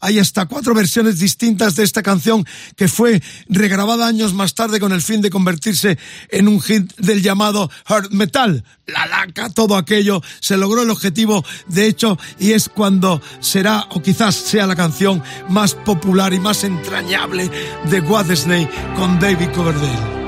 hay 0.00 0.18
hasta 0.18 0.46
cuatro 0.46 0.74
versiones 0.74 1.18
distintas 1.18 1.76
de 1.76 1.84
esta 1.84 2.02
canción 2.02 2.46
que 2.76 2.88
fue 2.88 3.22
regrabada 3.48 4.06
años 4.06 4.34
más 4.34 4.54
tarde 4.54 4.80
con 4.80 4.92
el 4.92 5.02
fin 5.02 5.20
de 5.20 5.30
convertirse 5.30 5.98
en 6.30 6.48
un 6.48 6.60
hit 6.60 6.94
del 6.96 7.22
llamado 7.22 7.70
hard 7.86 8.10
metal. 8.10 8.64
La 8.86 9.06
laca, 9.06 9.50
todo 9.50 9.76
aquello, 9.76 10.22
se 10.40 10.56
logró 10.56 10.82
el 10.82 10.90
objetivo 10.90 11.44
de 11.66 11.86
hecho 11.86 12.18
y 12.38 12.52
es 12.52 12.68
cuando 12.68 13.20
será 13.40 13.86
o 13.90 14.02
quizás 14.02 14.34
sea 14.34 14.66
la 14.66 14.76
canción 14.76 15.22
más 15.48 15.74
popular 15.74 16.32
y 16.32 16.40
más 16.40 16.64
entrañable 16.64 17.50
de 17.90 18.00
What 18.00 18.26
con 18.96 19.18
David 19.18 19.50
Coverdale. 19.54 20.18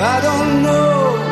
I 0.00 0.20
don't 0.22 0.62
know 0.62 1.27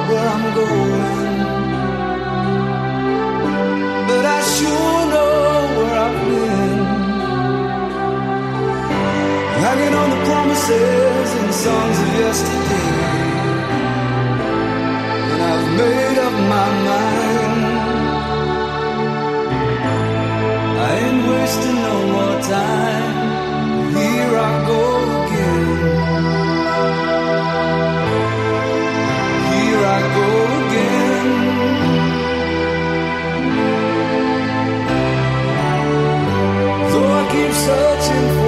hanging 9.67 9.95
on 10.03 10.09
the 10.15 10.21
promises 10.31 11.29
and 11.39 11.51
songs 11.65 11.97
of 12.05 12.09
yesterday. 12.23 12.93
And 15.33 15.41
I've 15.53 15.69
made 15.81 16.19
up 16.27 16.35
my 16.55 16.69
mind. 16.89 17.55
I 20.87 20.91
ain't 21.03 21.23
wasting 21.33 21.79
no 21.89 21.97
more 22.15 22.39
time. 22.57 23.15
Here 23.99 24.35
I 24.49 24.53
go 24.71 24.83
again. 25.21 25.65
Here 29.51 29.83
I 29.97 30.01
go 30.19 30.29
again. 30.61 31.29
Though 36.91 37.11
I 37.21 37.23
keep 37.33 37.53
searching 37.67 38.27
for 38.37 38.46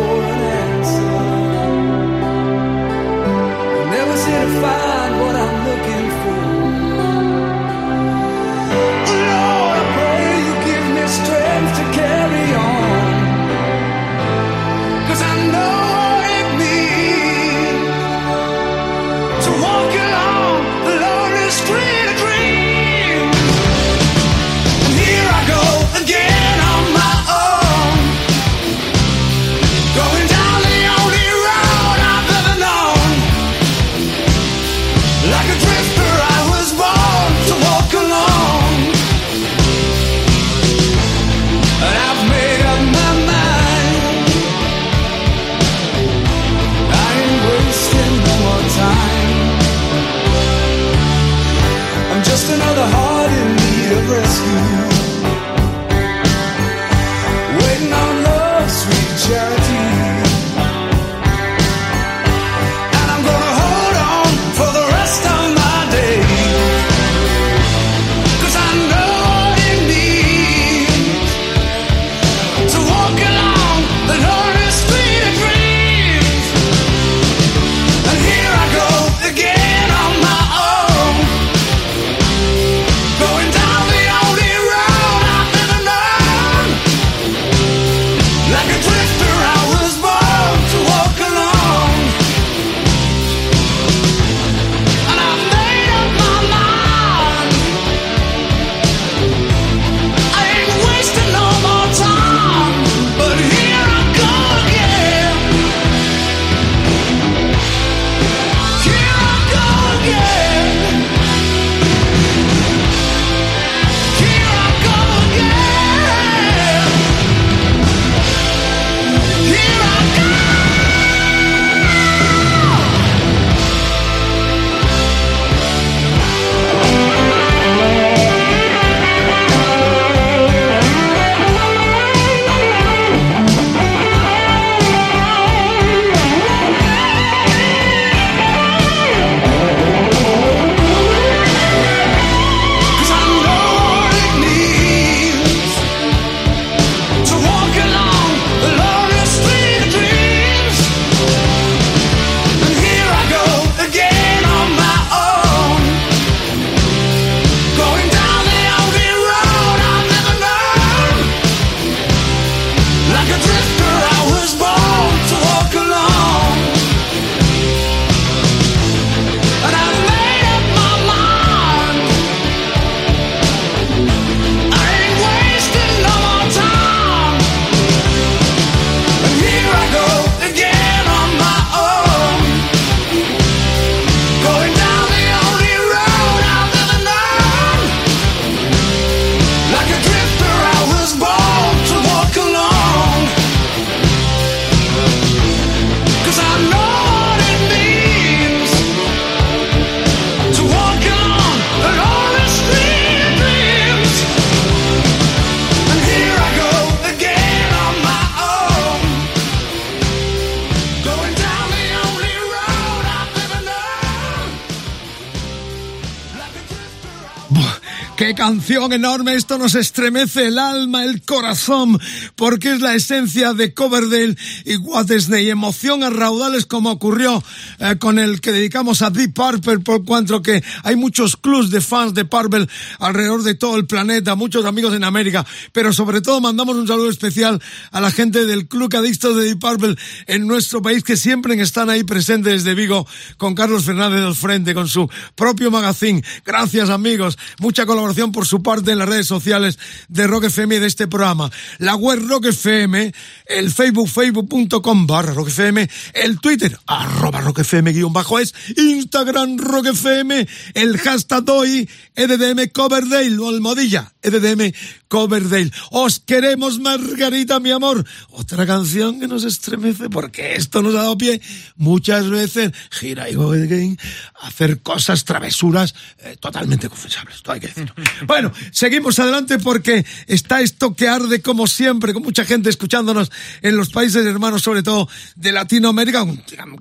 canción 218.48 218.94
enorme, 218.94 219.34
esto 219.34 219.58
nos 219.58 219.74
estremece 219.74 220.46
el 220.46 220.58
alma, 220.58 221.04
el 221.04 221.20
corazón, 221.20 222.00
porque 222.34 222.72
es 222.72 222.80
la 222.80 222.94
esencia 222.94 223.52
de 223.52 223.74
Coverdale 223.74 224.38
y 224.64 224.76
Watersney, 224.76 225.50
emoción 225.50 226.02
a 226.02 226.08
raudales 226.08 226.64
como 226.64 226.90
ocurrió 226.90 227.44
eh, 227.78 227.96
con 227.98 228.18
el 228.18 228.40
que 228.40 228.52
dedicamos 228.52 229.02
a 229.02 229.10
Deep 229.10 229.34
Purple, 229.34 229.80
por 229.80 230.02
cuanto 230.06 230.40
que 230.40 230.64
hay 230.82 230.96
muchos 230.96 231.36
clubs 231.36 231.68
de 231.68 231.82
fans 231.82 232.14
de 232.14 232.24
Purple 232.24 232.66
alrededor 233.00 233.42
de 233.42 233.54
todo 233.54 233.76
el 233.76 233.84
planeta, 233.84 234.34
muchos 234.34 234.64
amigos 234.64 234.94
en 234.94 235.04
América, 235.04 235.44
pero 235.72 235.92
sobre 235.92 236.22
todo 236.22 236.40
mandamos 236.40 236.74
un 236.76 236.88
saludo 236.88 237.10
especial 237.10 237.60
a 237.90 238.00
la 238.00 238.10
gente 238.10 238.46
del 238.46 238.66
Club 238.66 238.96
Adictos 238.96 239.36
de 239.36 239.42
Deep 239.44 239.58
Purple 239.58 239.94
en 240.26 240.46
nuestro 240.46 240.80
país 240.80 241.04
que 241.04 241.18
siempre 241.18 241.60
están 241.60 241.90
ahí 241.90 242.02
presentes 242.02 242.64
desde 242.64 242.74
Vigo 242.74 243.06
con 243.36 243.54
Carlos 243.54 243.84
Fernández 243.84 244.22
del 244.22 244.34
Frente, 244.34 244.72
con 244.72 244.88
su 244.88 245.06
propio 245.34 245.70
magazine. 245.70 246.24
Gracias 246.46 246.88
amigos, 246.88 247.36
mucha 247.58 247.84
colaboración 247.84 248.32
por 248.38 248.46
su 248.46 248.62
parte 248.62 248.92
en 248.92 249.00
las 249.00 249.08
redes 249.08 249.26
sociales 249.26 249.80
de 250.06 250.28
Rock 250.28 250.44
FM 250.44 250.76
y 250.76 250.78
de 250.78 250.86
este 250.86 251.08
programa. 251.08 251.50
La 251.78 251.96
web 251.96 252.20
Rock 252.28 252.46
FM, 252.46 253.12
el 253.46 253.72
Facebook, 253.72 254.08
facebook.com 254.08 255.08
barra 255.08 255.34
Rock 255.34 255.48
FM, 255.48 255.90
el 256.14 256.38
Twitter, 256.38 256.78
arroba 256.86 257.40
Rock 257.40 257.58
FM 257.58 257.90
guion 257.92 258.12
bajo 258.12 258.38
es, 258.38 258.54
Instagram 258.76 259.58
Rock 259.58 259.86
FM, 259.86 260.46
el 260.74 260.98
hashtag 260.98 261.50
hoy, 261.50 261.90
EDDM 262.14 262.68
Coverdale 262.72 263.36
o 263.40 263.48
Almodilla, 263.48 264.12
EDDM 264.22 264.72
Coverdale. 265.08 265.72
Os 265.90 266.20
queremos, 266.20 266.78
Margarita, 266.78 267.58
mi 267.58 267.72
amor. 267.72 268.06
Otra 268.30 268.66
canción 268.66 269.18
que 269.18 269.26
nos 269.26 269.42
estremece 269.42 270.08
porque 270.10 270.54
esto 270.54 270.80
nos 270.80 270.94
ha 270.94 270.98
dado 270.98 271.18
pie 271.18 271.40
muchas 271.74 272.30
veces, 272.30 272.70
gira 272.90 273.28
y 273.28 273.34
go 273.34 273.50
again, 273.50 273.98
hacer 274.42 274.80
cosas, 274.80 275.24
travesuras 275.24 275.96
eh, 276.18 276.36
totalmente 276.38 276.88
confesables, 276.88 277.36
esto 277.36 277.50
hay 277.50 277.58
que 277.58 277.66
decirlo. 277.66 277.94
Bueno, 278.28 278.52
seguimos 278.72 279.18
adelante 279.18 279.58
porque 279.58 280.04
está 280.26 280.60
esto 280.60 280.94
que 280.94 281.08
arde 281.08 281.40
como 281.40 281.66
siempre, 281.66 282.12
con 282.12 282.22
mucha 282.22 282.44
gente 282.44 282.68
escuchándonos 282.68 283.32
en 283.62 283.74
los 283.74 283.88
países 283.88 284.26
hermanos, 284.26 284.60
sobre 284.60 284.82
todo 284.82 285.08
de 285.34 285.50
Latinoamérica, 285.50 286.26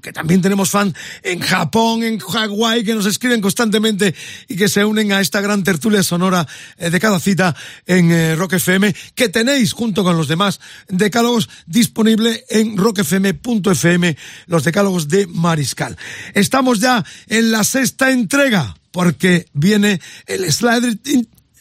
que 0.01 0.11
también 0.11 0.41
tenemos 0.41 0.69
fan 0.69 0.93
en 1.23 1.39
Japón, 1.39 2.03
en 2.03 2.19
Hawái, 2.19 2.83
que 2.83 2.93
nos 2.93 3.05
escriben 3.05 3.39
constantemente 3.39 4.13
y 4.49 4.57
que 4.57 4.67
se 4.67 4.83
unen 4.83 5.13
a 5.13 5.21
esta 5.21 5.39
gran 5.39 5.63
tertulia 5.63 6.03
sonora 6.03 6.45
eh, 6.77 6.89
de 6.89 6.99
cada 6.99 7.17
cita 7.17 7.55
en 7.85 8.11
eh, 8.11 8.35
Rock 8.35 8.55
FM, 8.55 8.93
que 9.15 9.29
tenéis 9.29 9.71
junto 9.71 10.03
con 10.03 10.17
los 10.17 10.27
demás 10.27 10.59
decálogos 10.89 11.47
disponible 11.65 12.43
en 12.49 12.75
rockfm.fm, 12.75 14.17
los 14.47 14.65
decálogos 14.65 15.07
de 15.07 15.27
Mariscal. 15.27 15.97
Estamos 16.33 16.81
ya 16.81 17.05
en 17.27 17.53
la 17.53 17.63
sexta 17.63 18.11
entrega 18.11 18.75
porque 18.91 19.45
viene 19.53 20.01
el 20.25 20.51
slider 20.51 20.97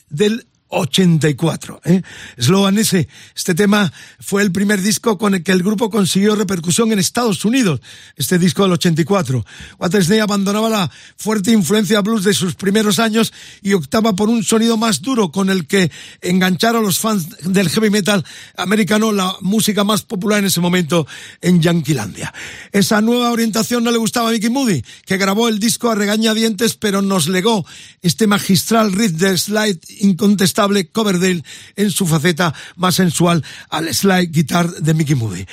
del 0.08 0.45
84. 0.68 1.80
¿eh? 1.84 2.02
Slogan 2.38 2.78
ese. 2.78 3.08
Este 3.34 3.54
tema 3.54 3.92
fue 4.18 4.42
el 4.42 4.50
primer 4.50 4.82
disco 4.82 5.16
con 5.16 5.34
el 5.34 5.42
que 5.42 5.52
el 5.52 5.62
grupo 5.62 5.90
consiguió 5.90 6.34
repercusión 6.34 6.92
en 6.92 6.98
Estados 6.98 7.44
Unidos. 7.44 7.80
Este 8.16 8.38
disco 8.38 8.64
del 8.64 8.72
84. 8.72 9.44
Watersnake 9.78 10.20
abandonaba 10.20 10.68
la 10.68 10.90
fuerte 11.16 11.52
influencia 11.52 12.00
blues 12.00 12.24
de 12.24 12.34
sus 12.34 12.54
primeros 12.54 12.98
años 12.98 13.32
y 13.62 13.74
optaba 13.74 14.14
por 14.14 14.28
un 14.28 14.42
sonido 14.42 14.76
más 14.76 15.02
duro 15.02 15.30
con 15.30 15.50
el 15.50 15.66
que 15.66 15.90
enganchar 16.20 16.74
a 16.74 16.80
los 16.80 16.98
fans 16.98 17.28
del 17.42 17.68
heavy 17.68 17.90
metal 17.90 18.24
americano, 18.56 19.12
la 19.12 19.36
música 19.40 19.84
más 19.84 20.02
popular 20.02 20.40
en 20.40 20.46
ese 20.46 20.60
momento 20.60 21.06
en 21.40 21.62
Yanquilandia. 21.62 22.34
Esa 22.72 23.00
nueva 23.00 23.30
orientación 23.30 23.84
no 23.84 23.90
le 23.90 23.98
gustaba 23.98 24.30
a 24.30 24.32
Mickey 24.32 24.50
Moody, 24.50 24.82
que 25.04 25.16
grabó 25.16 25.48
el 25.48 25.60
disco 25.60 25.90
a 25.90 25.94
regañadientes, 25.94 26.74
pero 26.74 27.02
nos 27.02 27.28
legó 27.28 27.64
este 28.02 28.26
magistral 28.26 28.92
riff 28.92 29.12
de 29.12 29.38
slide 29.38 29.78
incontestable 30.00 30.55
Coverdale 30.92 31.44
en 31.76 31.90
su 31.90 32.06
faceta 32.06 32.54
más 32.76 32.94
sensual 32.94 33.44
al 33.68 33.92
slide 33.94 34.26
guitar 34.26 34.70
de 34.70 34.94
Mickey 34.94 35.14
Moody. 35.14 35.46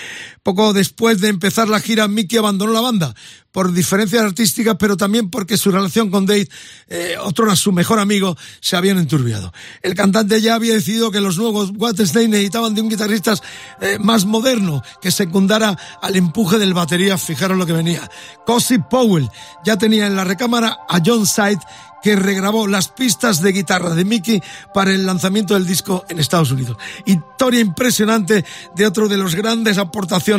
Poco 0.43 0.73
después 0.73 1.21
de 1.21 1.29
empezar 1.29 1.69
la 1.69 1.79
gira, 1.79 2.09
Mickey 2.09 2.37
abandonó 2.37 2.73
la 2.73 2.81
banda 2.81 3.15
por 3.53 3.71
diferencias 3.71 4.23
artísticas, 4.23 4.75
pero 4.77 4.97
también 4.97 5.29
porque 5.29 5.57
su 5.57 5.71
relación 5.71 6.09
con 6.09 6.25
Dave, 6.25 6.49
eh, 6.89 7.15
otro 7.21 7.45
era 7.45 7.55
su 7.55 7.71
mejor 7.71 7.99
amigo, 7.99 8.35
se 8.59 8.75
habían 8.75 8.97
enturbiado. 8.97 9.53
El 9.81 9.93
cantante 9.93 10.41
ya 10.41 10.55
había 10.55 10.73
decidido 10.73 11.11
que 11.11 11.21
los 11.21 11.37
nuevos 11.37 11.71
Watersnake 11.77 12.27
necesitaban 12.27 12.73
de 12.73 12.81
un 12.81 12.89
guitarrista 12.89 13.35
eh, 13.79 13.99
más 13.99 14.25
moderno, 14.25 14.81
que 15.01 15.11
secundara 15.11 15.77
al 16.01 16.15
empuje 16.15 16.57
del 16.57 16.73
batería, 16.73 17.17
fijaros 17.17 17.57
lo 17.57 17.65
que 17.65 17.73
venía. 17.73 18.09
Cosi 18.45 18.79
Powell 18.79 19.29
ya 19.63 19.77
tenía 19.77 20.07
en 20.07 20.15
la 20.15 20.23
recámara 20.23 20.79
a 20.89 20.99
John 21.05 21.27
Side, 21.27 21.59
que 22.03 22.15
regrabó 22.17 22.67
las 22.67 22.89
pistas 22.89 23.41
de 23.41 23.53
guitarra 23.53 23.95
de 23.95 24.03
Mickey 24.03 24.43
para 24.73 24.91
el 24.91 25.05
lanzamiento 25.05 25.53
del 25.53 25.65
disco 25.65 26.03
en 26.09 26.19
Estados 26.19 26.51
Unidos. 26.51 26.75
Historia 27.05 27.61
impresionante 27.61 28.43
de 28.75 28.85
otro 28.85 29.07
de 29.07 29.15
los 29.15 29.35
grandes 29.35 29.77
aportaciones 29.77 30.32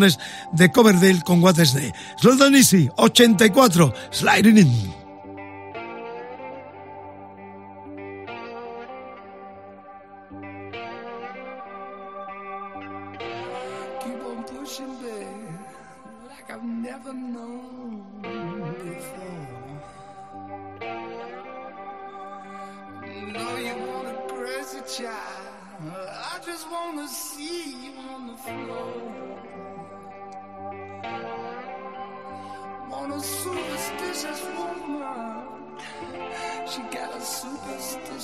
de 0.53 0.71
Coverdale 0.71 1.23
con 1.23 1.43
Watersnake. 1.43 1.95
Slow 2.21 2.55
Easy, 2.55 2.89
84, 2.97 3.93
Sliding 4.11 4.59
In. 4.59 5.04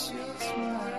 precious 0.09 0.53
one. 0.57 0.90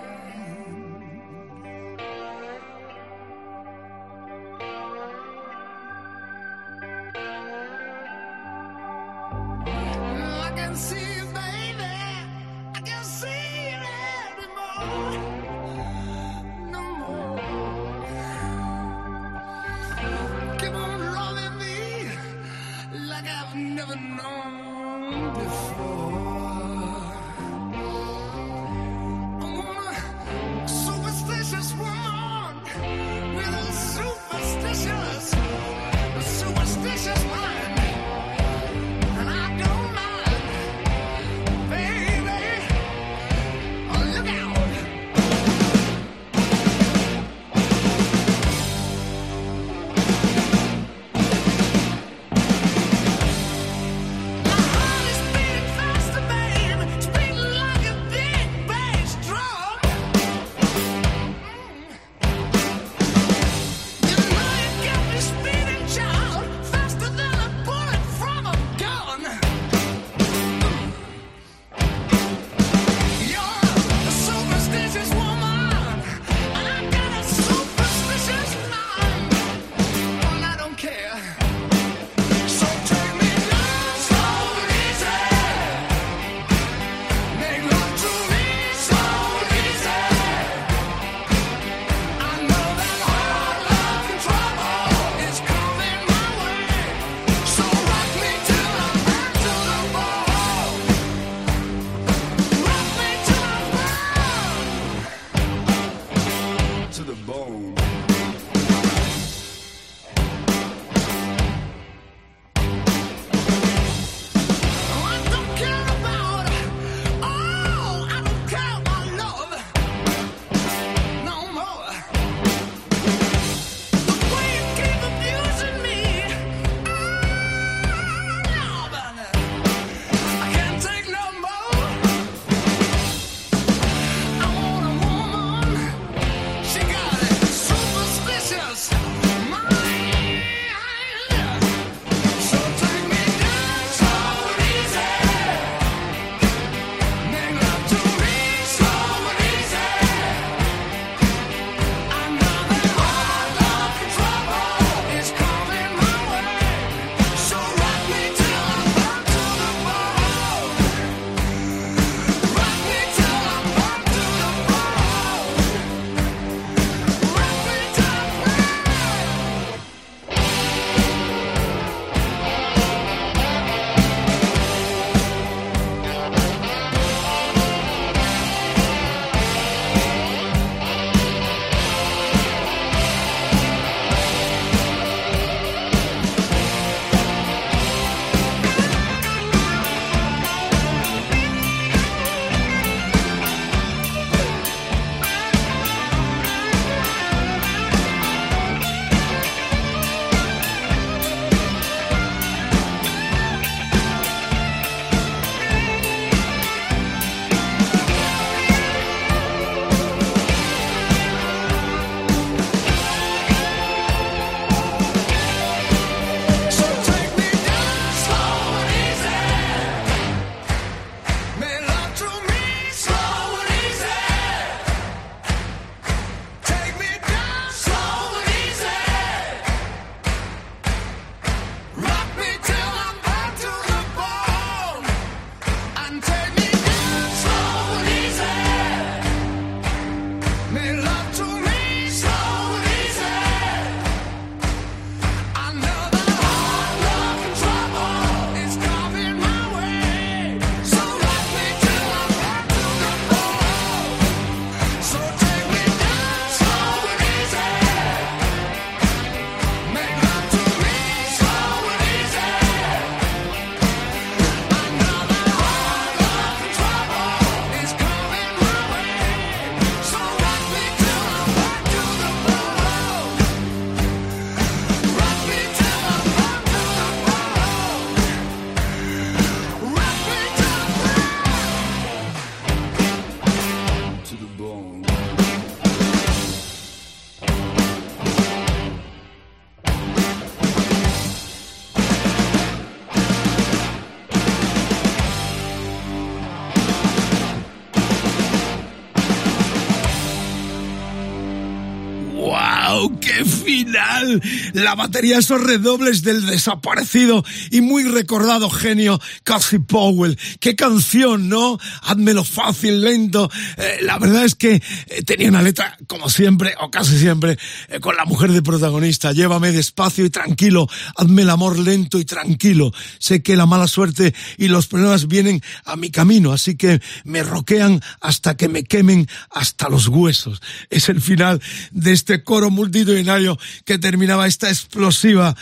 Final! 303.92 304.42
La 304.74 304.94
batería, 304.94 305.38
esos 305.38 305.62
redobles 305.62 306.22
del 306.22 306.46
desaparecido 306.46 307.44
y 307.70 307.80
muy 307.80 308.04
recordado 308.04 308.70
genio 308.70 309.20
Cassie 309.44 309.80
Powell. 309.80 310.38
¡Qué 310.60 310.74
canción, 310.76 311.48
no! 311.48 311.78
Házmelo 312.02 312.44
fácil, 312.44 313.02
lento. 313.02 313.50
Eh, 313.76 313.98
la 314.02 314.18
verdad 314.18 314.44
es 314.44 314.54
que 314.54 314.82
eh, 315.06 315.22
tenía 315.24 315.48
una 315.48 315.62
letra, 315.62 315.96
como 316.06 316.30
siempre, 316.30 316.74
o 316.80 316.90
casi 316.90 317.18
siempre, 317.18 317.58
eh, 317.88 318.00
con 318.00 318.16
la 318.16 318.24
mujer 318.24 318.52
de 318.52 318.62
protagonista. 318.62 319.32
Llévame 319.32 319.72
despacio 319.72 320.24
y 320.24 320.30
tranquilo. 320.30 320.88
Hazme 321.16 321.42
el 321.42 321.50
amor 321.50 321.78
lento 321.78 322.18
y 322.18 322.24
tranquilo. 322.24 322.92
Sé 323.18 323.42
que 323.42 323.56
la 323.56 323.66
mala 323.66 323.88
suerte 323.88 324.34
y 324.56 324.68
los 324.68 324.86
problemas 324.86 325.28
vienen 325.28 325.62
a 325.84 325.96
mi 325.96 326.10
camino, 326.10 326.52
así 326.52 326.76
que 326.76 327.00
me 327.24 327.42
roquean 327.42 328.00
hasta 328.20 328.56
que 328.56 328.68
me 328.68 328.84
quemen 328.84 329.28
hasta 329.50 329.88
los 329.88 330.08
huesos. 330.08 330.60
Es 330.90 331.08
el 331.08 331.20
final 331.20 331.60
de 331.90 332.12
este 332.12 332.42
coro 332.42 332.70
multitudinario 332.70 333.58
que 333.84 333.98
terminaba 333.98 334.46
esta 334.46 334.68
explosiva 334.68 335.56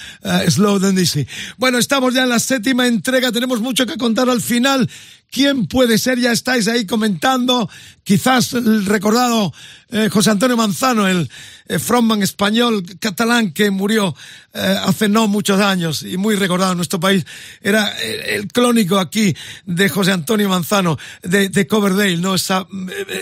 Slow 0.49 0.85
and 0.85 0.99
Easy. 0.99 1.27
Bueno, 1.59 1.79
estamos 1.79 2.15
ya 2.15 2.23
en 2.23 2.29
la 2.29 2.39
séptima 2.39 2.87
entrega, 2.87 3.33
tenemos 3.33 3.61
mucho 3.61 3.87
que 3.87 3.97
contar 3.97 4.29
al 4.29 4.41
final. 4.41 4.89
¿Quién 5.31 5.67
puede 5.67 5.97
ser? 5.99 6.19
Ya 6.19 6.33
estáis 6.33 6.67
ahí 6.67 6.87
comentando. 6.87 7.71
Quizás 8.03 8.53
el 8.53 8.85
recordado 8.85 9.53
eh, 9.91 10.09
José 10.09 10.31
Antonio 10.31 10.57
Manzano, 10.57 11.07
el 11.07 11.31
eh, 11.67 11.79
frontman 11.79 12.21
español 12.23 12.85
catalán 12.99 13.53
que 13.53 13.71
murió 13.71 14.17
eh, 14.53 14.77
hace 14.83 15.09
no 15.09 15.29
muchos 15.29 15.61
años 15.61 16.03
y 16.03 16.17
muy 16.17 16.35
recordado 16.35 16.73
en 16.73 16.79
nuestro 16.79 16.99
país. 16.99 17.25
Era 17.61 17.97
el, 18.01 18.49
clónico 18.49 18.99
aquí 18.99 19.37
de 19.67 19.89
José 19.89 20.11
Antonio 20.11 20.49
Manzano, 20.49 20.99
de, 21.23 21.49
de 21.49 21.67
Coverdale, 21.69 22.17
¿no? 22.17 22.35
Esa 22.35 22.67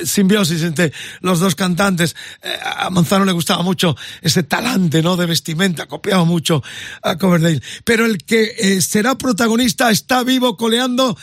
simbiosis 0.04 0.62
entre 0.62 0.94
los 1.20 1.40
dos 1.40 1.54
cantantes. 1.54 2.16
a 2.64 2.88
Manzano 2.88 3.26
le 3.26 3.32
gustaba 3.32 3.62
mucho 3.62 3.94
ese 4.22 4.44
talante, 4.44 5.02
¿no? 5.02 5.18
De 5.18 5.26
vestimenta, 5.26 5.84
copiaba 5.84 6.24
mucho 6.24 6.62
a 7.02 7.18
Coverdale. 7.18 7.60
Pero 7.84 8.06
el 8.06 8.24
que 8.24 8.80
será 8.80 9.18
protagonista 9.18 9.90
está 9.90 10.22
vivo 10.22 10.56
coleando 10.56 11.18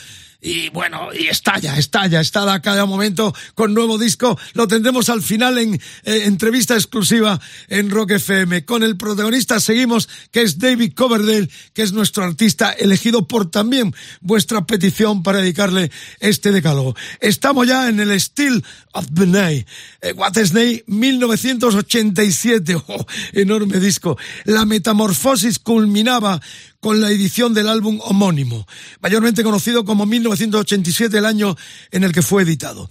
y 0.46 0.68
bueno, 0.68 1.08
y 1.12 1.26
estalla, 1.26 1.76
estalla, 1.76 2.20
está 2.20 2.52
a 2.52 2.62
cada 2.62 2.86
momento 2.86 3.34
con 3.56 3.74
nuevo 3.74 3.98
disco. 3.98 4.38
Lo 4.54 4.68
tendremos 4.68 5.08
al 5.08 5.20
final 5.20 5.58
en 5.58 5.74
eh, 5.74 5.80
entrevista 6.26 6.74
exclusiva 6.74 7.40
en 7.68 7.90
Rock 7.90 8.12
FM. 8.12 8.64
Con 8.64 8.84
el 8.84 8.96
protagonista 8.96 9.58
seguimos, 9.58 10.08
que 10.30 10.42
es 10.42 10.60
David 10.60 10.92
Coverdale, 10.94 11.50
que 11.74 11.82
es 11.82 11.92
nuestro 11.92 12.22
artista 12.22 12.70
elegido 12.70 13.26
por 13.26 13.50
también 13.50 13.92
vuestra 14.20 14.64
petición 14.66 15.24
para 15.24 15.40
dedicarle 15.40 15.90
este 16.20 16.52
decálogo. 16.52 16.94
Estamos 17.18 17.66
ya 17.66 17.88
en 17.88 17.98
el 17.98 18.20
Steel 18.20 18.64
of 18.92 19.06
the 19.12 19.26
Night. 19.26 19.66
Eh, 20.00 20.12
What 20.12 20.36
is 20.36 20.52
1987. 20.86 22.76
Oh, 22.88 23.04
enorme 23.32 23.80
disco. 23.80 24.16
La 24.44 24.64
metamorfosis 24.64 25.58
culminaba 25.58 26.40
con 26.86 27.00
la 27.00 27.10
edición 27.10 27.52
del 27.52 27.68
álbum 27.68 27.98
homónimo, 28.00 28.64
mayormente 29.00 29.42
conocido 29.42 29.84
como 29.84 30.06
1987, 30.06 31.18
el 31.18 31.26
año 31.26 31.56
en 31.90 32.04
el 32.04 32.12
que 32.12 32.22
fue 32.22 32.44
editado. 32.44 32.88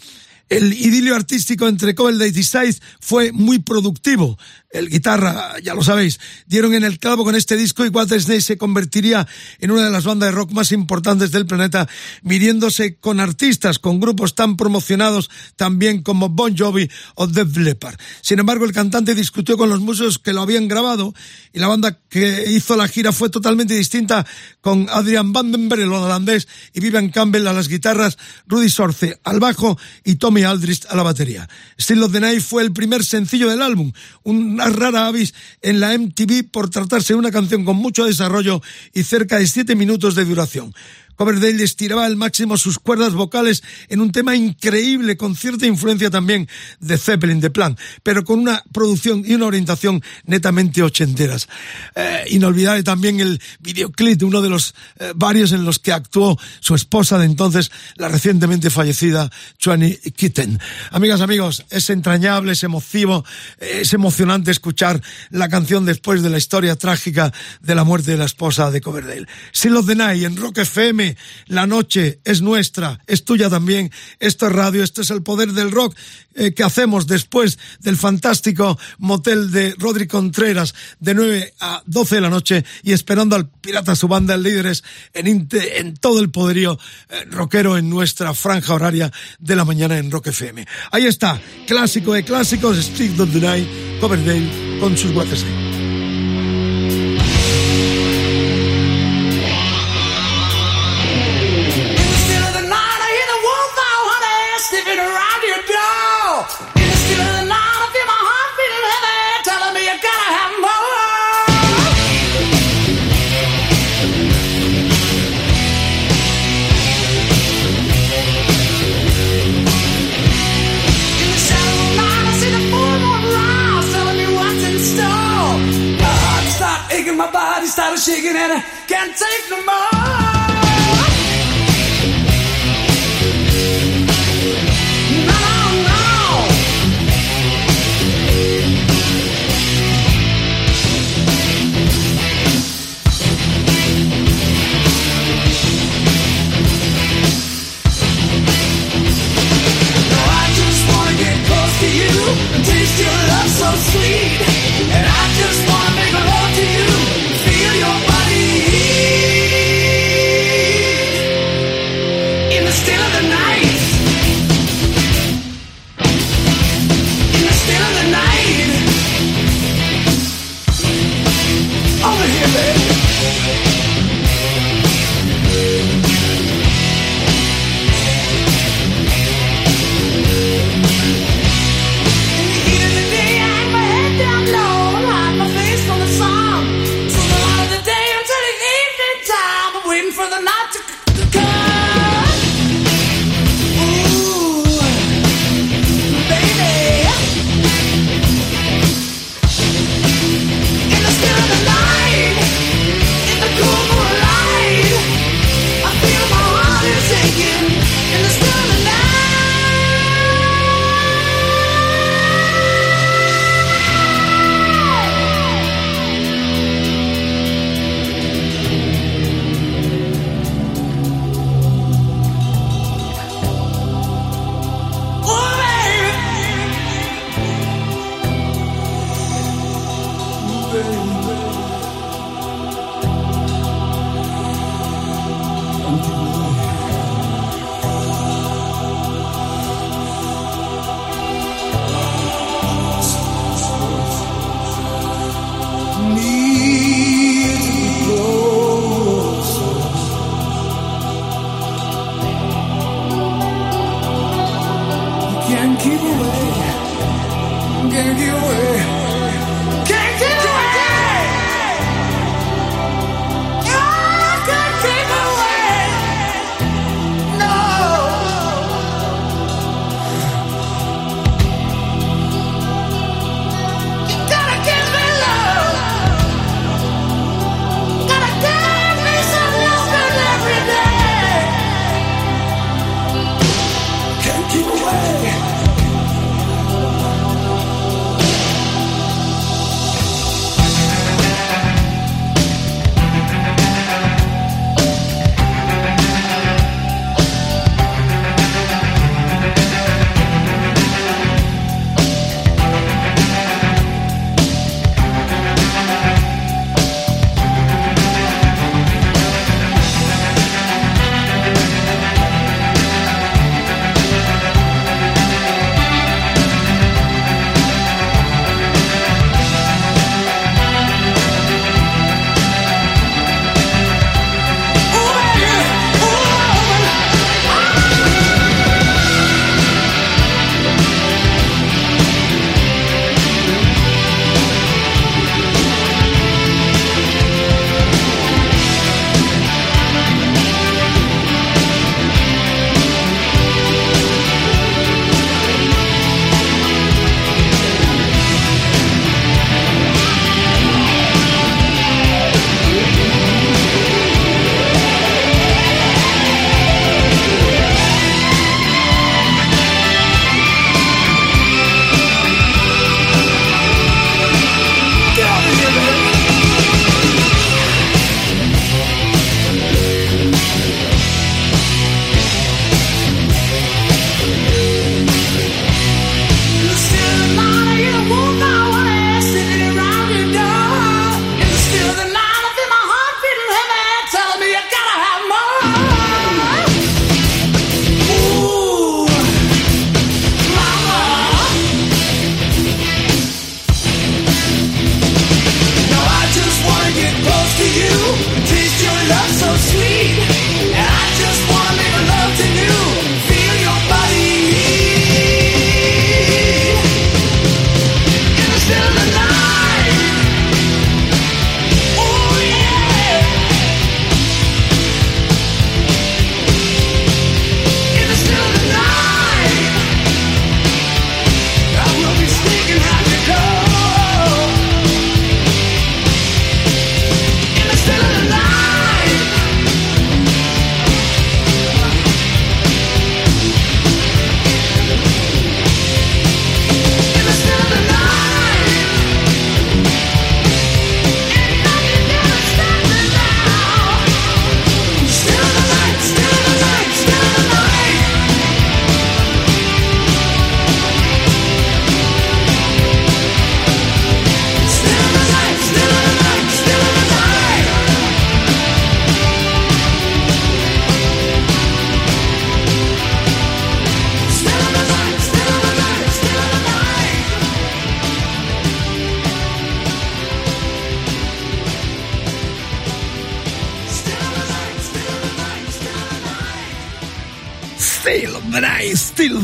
El 0.48 0.74
idilio 0.74 1.16
artístico 1.16 1.68
entre 1.68 1.96
y 1.96 2.44
Size 2.44 2.80
fue 3.00 3.32
muy 3.32 3.60
productivo, 3.60 4.38
el 4.76 4.90
guitarra, 4.90 5.54
ya 5.64 5.74
lo 5.74 5.84
sabéis, 5.84 6.20
dieron 6.46 6.74
en 6.74 6.84
el 6.84 7.00
clavo 7.00 7.24
con 7.24 7.36
este 7.36 7.56
disco 7.56 7.86
y 7.86 7.90
Walter 7.90 8.22
Snake 8.22 8.42
se 8.42 8.58
convertiría 8.58 9.26
en 9.60 9.72
una 9.72 9.86
de 9.86 9.90
las 9.90 10.04
bandas 10.04 10.30
de 10.30 10.36
rock 10.36 10.52
más 10.52 10.72
importantes 10.72 11.32
del 11.32 11.46
planeta, 11.46 11.88
midiéndose 12.24 12.98
con 12.98 13.20
artistas, 13.20 13.80
con 13.80 14.00
grupos 14.00 14.36
tan 14.36 14.58
promocionados 14.58 15.30
también 15.56 16.04
como 16.04 16.30
Bon 16.30 16.56
Jovi 16.56 16.90
o 17.16 17.26
Def 17.26 17.56
Leppard. 17.58 17.98
Sin 18.22 18.40
embargo, 18.40 18.66
el 18.66 18.74
cantante 18.74 19.16
discutió 19.16 19.58
con 19.58 19.70
los 19.70 19.80
músicos 19.80 20.20
que 20.20 20.34
lo 20.34 20.42
habían 20.42 20.68
grabado 20.68 21.14
y 21.54 21.60
la 21.60 21.68
banda 21.68 21.98
que 22.10 22.52
hizo 22.52 22.76
la 22.76 22.88
gira 22.88 23.12
fue 23.12 23.30
totalmente 23.30 23.74
distinta 23.74 24.26
con 24.62 24.88
Adrian 24.90 25.32
Vandenberg, 25.32 25.82
el 25.82 25.92
holandés, 25.94 26.48
y 26.74 26.82
Vivian 26.82 27.10
Campbell 27.10 27.48
a 27.48 27.54
las 27.54 27.70
guitarras, 27.70 28.18
Rudy 28.46 28.70
Sorce 28.70 29.20
al 29.24 29.40
bajo 29.40 29.78
y 30.04 30.16
Tommy 30.36 30.44
a 30.44 30.96
la 30.96 31.04
batería. 31.04 31.48
Still 31.80 32.04
of 32.04 32.12
the 32.12 32.20
Night 32.20 32.42
fue 32.42 32.64
el 32.64 32.74
primer 32.74 33.06
sencillo 33.06 33.50
del 33.50 33.62
álbum, 33.62 33.94
un 34.24 34.58
rara 34.58 35.08
avis 35.08 35.34
en 35.62 35.80
la 35.80 35.98
MTV 35.98 36.50
por 36.52 36.70
tratarse 36.70 37.14
de 37.14 37.20
una 37.20 37.32
canción 37.32 37.64
con 37.64 37.78
mucho 37.78 38.04
desarrollo 38.04 38.62
y 38.94 39.04
cerca 39.04 39.40
de 39.40 39.48
siete 39.48 39.76
minutos 39.76 40.16
de 40.16 40.26
duración. 40.26 40.74
Coverdale 41.16 41.64
estiraba 41.64 42.06
al 42.06 42.16
máximo 42.16 42.58
sus 42.58 42.80
cuerdas 42.80 43.14
vocales 43.14 43.64
en 43.90 44.02
un 44.02 44.12
tema 44.12 44.36
increíble, 44.36 45.18
con 45.18 45.36
cierta 45.36 45.66
influencia 45.66 46.10
también 46.10 46.48
de 46.80 46.98
Zeppelin, 46.98 47.40
de 47.40 47.50
Plan, 47.50 47.78
pero 48.04 48.24
con 48.24 48.40
una 48.40 48.64
producción 48.72 49.24
y 49.26 49.34
una 49.34 49.46
orientación 49.46 50.04
netamente 50.26 50.84
ochenteras. 50.84 51.48
Eh, 51.96 52.26
inolvidable 52.30 52.84
también 52.84 53.20
el 53.20 53.42
videoclip, 53.60 54.24
uno 54.24 54.42
de 54.42 54.50
los 54.50 54.76
eh, 55.00 55.14
varios 55.16 55.52
en 55.52 55.66
los 55.66 55.80
que 55.80 55.92
actuó 55.92 56.38
su 56.60 56.76
esposa 56.76 57.18
de 57.18 57.26
entonces, 57.26 57.72
la 57.96 58.10
recientemente 58.10 58.70
fallecida 58.70 59.30
Joanny 59.64 59.96
Kitten. 59.98 60.60
Amigas, 60.92 61.22
amigos, 61.22 61.66
es 61.70 61.90
entrañable, 61.90 62.54
es 62.54 62.64
emotivo, 62.64 63.24
es 63.60 63.94
emocionante 63.94 64.52
escuchar 64.52 65.02
la 65.30 65.50
canción 65.50 65.86
después 65.86 66.22
de 66.22 66.30
la 66.30 66.38
historia 66.38 66.76
trágica 66.76 67.32
de 67.62 67.76
la 67.76 67.84
muerte 67.84 68.12
de 68.12 68.18
la 68.18 68.26
esposa 68.26 68.72
de 68.72 68.82
Coverdale. 68.82 69.28
Of 69.76 69.88
the 69.88 69.96
Night 69.96 70.24
en 70.24 70.38
Rock 70.38 70.60
FM 70.60 71.05
la 71.48 71.68
noche 71.68 72.20
es 72.24 72.42
nuestra, 72.42 73.00
es 73.08 73.24
tuya 73.24 73.50
también. 73.50 73.92
Esto 74.20 74.48
es 74.48 74.54
radio, 74.54 74.84
esto 74.84 75.02
es 75.02 75.10
el 75.10 75.24
poder 75.24 75.54
del 75.54 75.72
rock 75.72 75.96
eh, 76.36 76.54
que 76.54 76.64
hacemos 76.64 77.08
después 77.08 77.58
del 77.80 77.98
fantástico 77.98 78.78
motel 78.98 79.52
de 79.52 79.76
Rodri 79.78 80.08
Contreras 80.08 80.74
de 81.00 81.14
9 81.14 81.54
a 81.60 81.84
12 81.86 82.16
de 82.16 82.22
la 82.22 82.30
noche 82.30 82.66
y 82.84 82.94
esperando 82.94 83.36
al 83.36 83.50
Pirata 83.50 83.96
su 83.96 84.08
banda, 84.08 84.38
líderes 84.38 84.84
en, 85.14 85.48
en 85.52 85.96
todo 85.96 86.20
el 86.20 86.30
poderío 86.30 86.78
eh, 87.10 87.26
rockero 87.32 87.78
en 87.78 87.90
nuestra 87.90 88.34
franja 88.34 88.74
horaria 88.74 89.12
de 89.40 89.56
la 89.56 89.66
mañana 89.66 89.98
en 89.98 90.12
Rock 90.12 90.28
FM. 90.28 90.66
Ahí 90.92 91.06
está, 91.06 91.40
clásico 91.68 92.14
de 92.14 92.24
clásicos, 92.24 92.78
Street 92.78 93.20
of 93.20 93.32
the 93.32 93.40
Night, 93.40 93.68
Coverdale 94.00 94.80
con 94.80 94.98
sus 94.98 95.12
guates. 95.14 95.46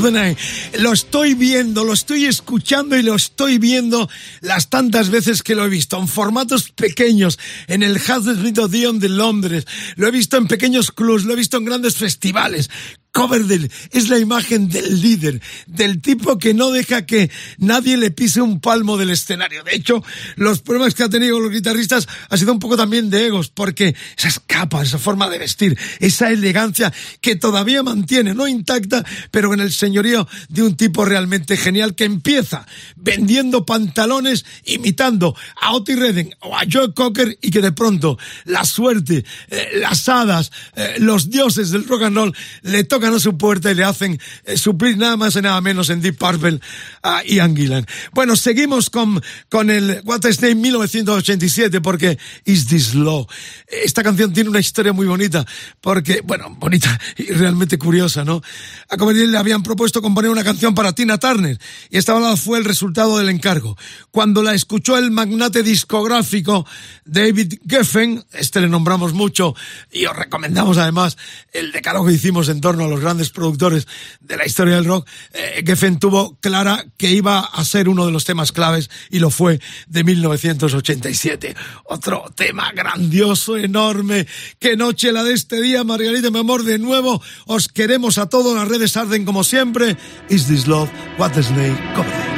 Night. 0.10 0.38
Lo 0.80 0.94
estoy 0.94 1.34
viendo, 1.34 1.84
lo 1.84 1.94
estoy 1.94 2.26
escuchando 2.26 2.98
y 2.98 3.04
lo 3.04 3.16
estoy 3.16 3.58
viendo 3.58 4.10
las 4.40 4.70
tantas 4.70 5.10
veces 5.10 5.44
que 5.44 5.54
lo 5.54 5.66
he 5.66 5.70
visto, 5.70 6.00
en 6.00 6.08
formatos 6.08 6.72
pequeños, 6.72 7.38
en 7.68 7.84
el 7.84 8.00
Smith 8.00 8.58
Odeon 8.58 9.00
de 9.00 9.10
Londres, 9.10 9.66
lo 9.96 10.08
he 10.08 10.12
visto 10.12 10.38
en 10.38 10.48
pequeños 10.48 10.92
clubs, 10.92 11.26
lo 11.26 11.34
he 11.34 11.36
visto 11.36 11.58
en 11.58 11.66
grandes 11.66 11.96
festivales, 11.96 12.70
Coverdale 13.12 13.70
es 13.92 14.08
la 14.08 14.20
imagen 14.20 14.70
del 14.70 15.02
líder, 15.02 15.42
del 15.68 16.02
tipo 16.02 16.38
que 16.38 16.54
no 16.54 16.72
deja 16.72 17.06
que 17.06 17.30
nadie 17.58 17.98
le 17.98 18.12
pise 18.12 18.42
un 18.42 18.62
palmo 18.62 18.98
del 18.98 19.10
escenario. 19.10 19.64
De 19.64 19.76
hecho, 19.76 20.02
los 20.38 20.62
problemas 20.62 20.96
que 20.96 21.04
ha 21.04 21.10
tenido 21.10 21.40
los 21.40 21.52
guitarristas 21.52 22.08
ha 22.30 22.38
sido 22.38 22.54
un 22.54 22.60
poco 22.60 22.78
también 22.78 23.10
de 23.10 23.26
egos, 23.26 23.50
porque 23.50 23.96
esas 24.18 24.40
capas, 24.40 24.88
esa 24.88 24.98
forma 24.98 25.30
de 25.30 25.40
vestir, 25.40 25.78
esa 26.00 26.30
elegancia 26.30 26.94
que 27.20 27.36
todavía 27.36 27.84
mantiene, 27.84 28.34
no 28.34 28.48
intacta, 28.48 29.06
pero 29.30 29.54
en 29.54 29.60
el 29.60 29.74
señorío 29.74 30.28
de 30.48 30.64
un 30.64 30.78
tipo 30.78 31.04
realmente 31.04 31.58
genial 31.58 31.96
que 31.96 32.06
empieza 32.06 32.66
vendiendo 32.96 33.66
pantalones 33.66 34.46
imitando 34.64 35.36
a 35.60 35.74
Otis 35.74 36.00
Redding 36.00 36.34
o 36.40 36.56
a 36.56 36.62
Joe 36.72 36.94
Cocker 36.94 37.38
y 37.42 37.52
que 37.52 37.62
de 37.62 37.74
pronto 37.74 38.18
la 38.46 38.64
suerte, 38.64 39.26
eh, 39.50 39.70
las 39.76 40.08
hadas, 40.08 40.52
eh, 40.76 40.96
los 41.00 41.30
dioses 41.30 41.72
del 41.72 41.86
rock 41.86 42.04
and 42.04 42.16
roll 42.16 42.36
le 42.62 42.84
tocan 42.86 43.01
tocan 43.02 43.16
a 43.16 43.20
su 43.20 43.36
puerta 43.36 43.72
y 43.72 43.76
le 43.76 43.84
hacen 43.84 44.20
eh, 44.46 44.58
suplir 44.58 44.96
nada 44.96 45.18
más 45.18 45.36
y 45.36 45.42
nada 45.42 45.60
menos 45.60 45.90
en 45.90 46.02
Deep 46.02 46.20
Purple 46.20 46.60
a 47.02 47.24
Ian 47.24 47.56
Gillan. 47.56 47.88
Bueno, 48.14 48.36
seguimos 48.36 48.92
con, 48.92 49.20
con 49.50 49.72
el 49.72 50.02
What 50.06 50.24
is 50.30 50.40
Name 50.40 50.56
1987 50.56 51.82
porque 51.82 52.20
Is 52.46 52.68
This 52.68 52.94
Law. 52.94 53.26
Esta 53.66 54.04
canción 54.04 54.34
tiene 54.34 54.52
una 54.52 54.60
historia 54.60 54.94
muy 54.94 55.08
bonita 55.08 55.44
porque, 55.82 56.22
bueno, 56.24 56.56
bonita 56.60 57.00
y 57.18 57.32
realmente 57.32 57.80
curiosa, 57.80 58.24
¿no? 58.24 58.44
A 58.88 58.98
Comedian 58.98 59.32
le 59.32 59.38
habían 59.40 59.64
propuesto 59.64 60.00
componer 60.00 60.30
una 60.30 60.44
canción 60.44 60.76
para 60.76 60.94
Tina 60.94 61.18
Turner 61.18 61.58
y 61.90 61.98
esta 61.98 62.14
balada 62.14 62.38
fue 62.38 62.60
el 62.60 62.66
resultado 62.66 63.18
del 63.18 63.30
encargo. 63.30 63.78
Cuando 64.12 64.44
la 64.44 64.54
escuchó 64.54 64.96
el 64.96 65.10
magnate 65.10 65.64
discográfico 65.64 66.68
David 67.04 67.56
Geffen, 67.68 68.24
este 68.34 68.62
le 68.62 68.70
nombramos 68.70 69.14
mucho 69.14 69.56
y 69.92 70.06
os 70.06 70.16
recomendamos 70.16 70.78
además 70.78 71.18
el 71.52 71.72
decálogo 71.72 72.06
que 72.06 72.14
hicimos 72.14 72.48
en 72.50 72.62
torno 72.62 72.84
a 72.84 72.91
los 72.92 73.00
grandes 73.00 73.30
productores 73.30 73.88
de 74.20 74.38
la 74.38 74.46
historia 74.46 74.76
del 74.76 74.86
rock, 74.86 75.08
eh, 75.34 75.64
Geffen 75.66 76.00
tuvo 76.00 76.38
clara 76.40 76.86
que 76.98 77.12
iba 77.12 77.40
a 77.40 77.66
ser 77.66 77.90
uno 77.90 78.06
de 78.06 78.12
los 78.12 78.26
temas 78.26 78.52
claves 78.52 78.90
y 79.10 79.20
lo 79.20 79.30
fue 79.30 79.60
de 79.88 80.04
1987. 80.04 81.56
Otro 81.86 82.26
tema 82.36 82.72
grandioso, 82.74 83.58
enorme. 83.58 84.28
Qué 84.60 84.78
noche 84.78 85.12
la 85.12 85.24
de 85.24 85.34
este 85.34 85.62
día, 85.62 85.84
Margarita, 85.84 86.30
mi 86.30 86.40
amor, 86.40 86.64
de 86.64 86.78
nuevo 86.78 87.22
os 87.46 87.68
queremos 87.68 88.18
a 88.18 88.28
todos, 88.28 88.56
las 88.56 88.68
redes 88.68 88.96
arden 88.98 89.26
como 89.26 89.44
siempre. 89.44 89.98
Is 90.30 90.48
this 90.48 90.68
love? 90.68 90.90
What 91.18 91.32
name? 91.52 91.78
It's 91.96 92.31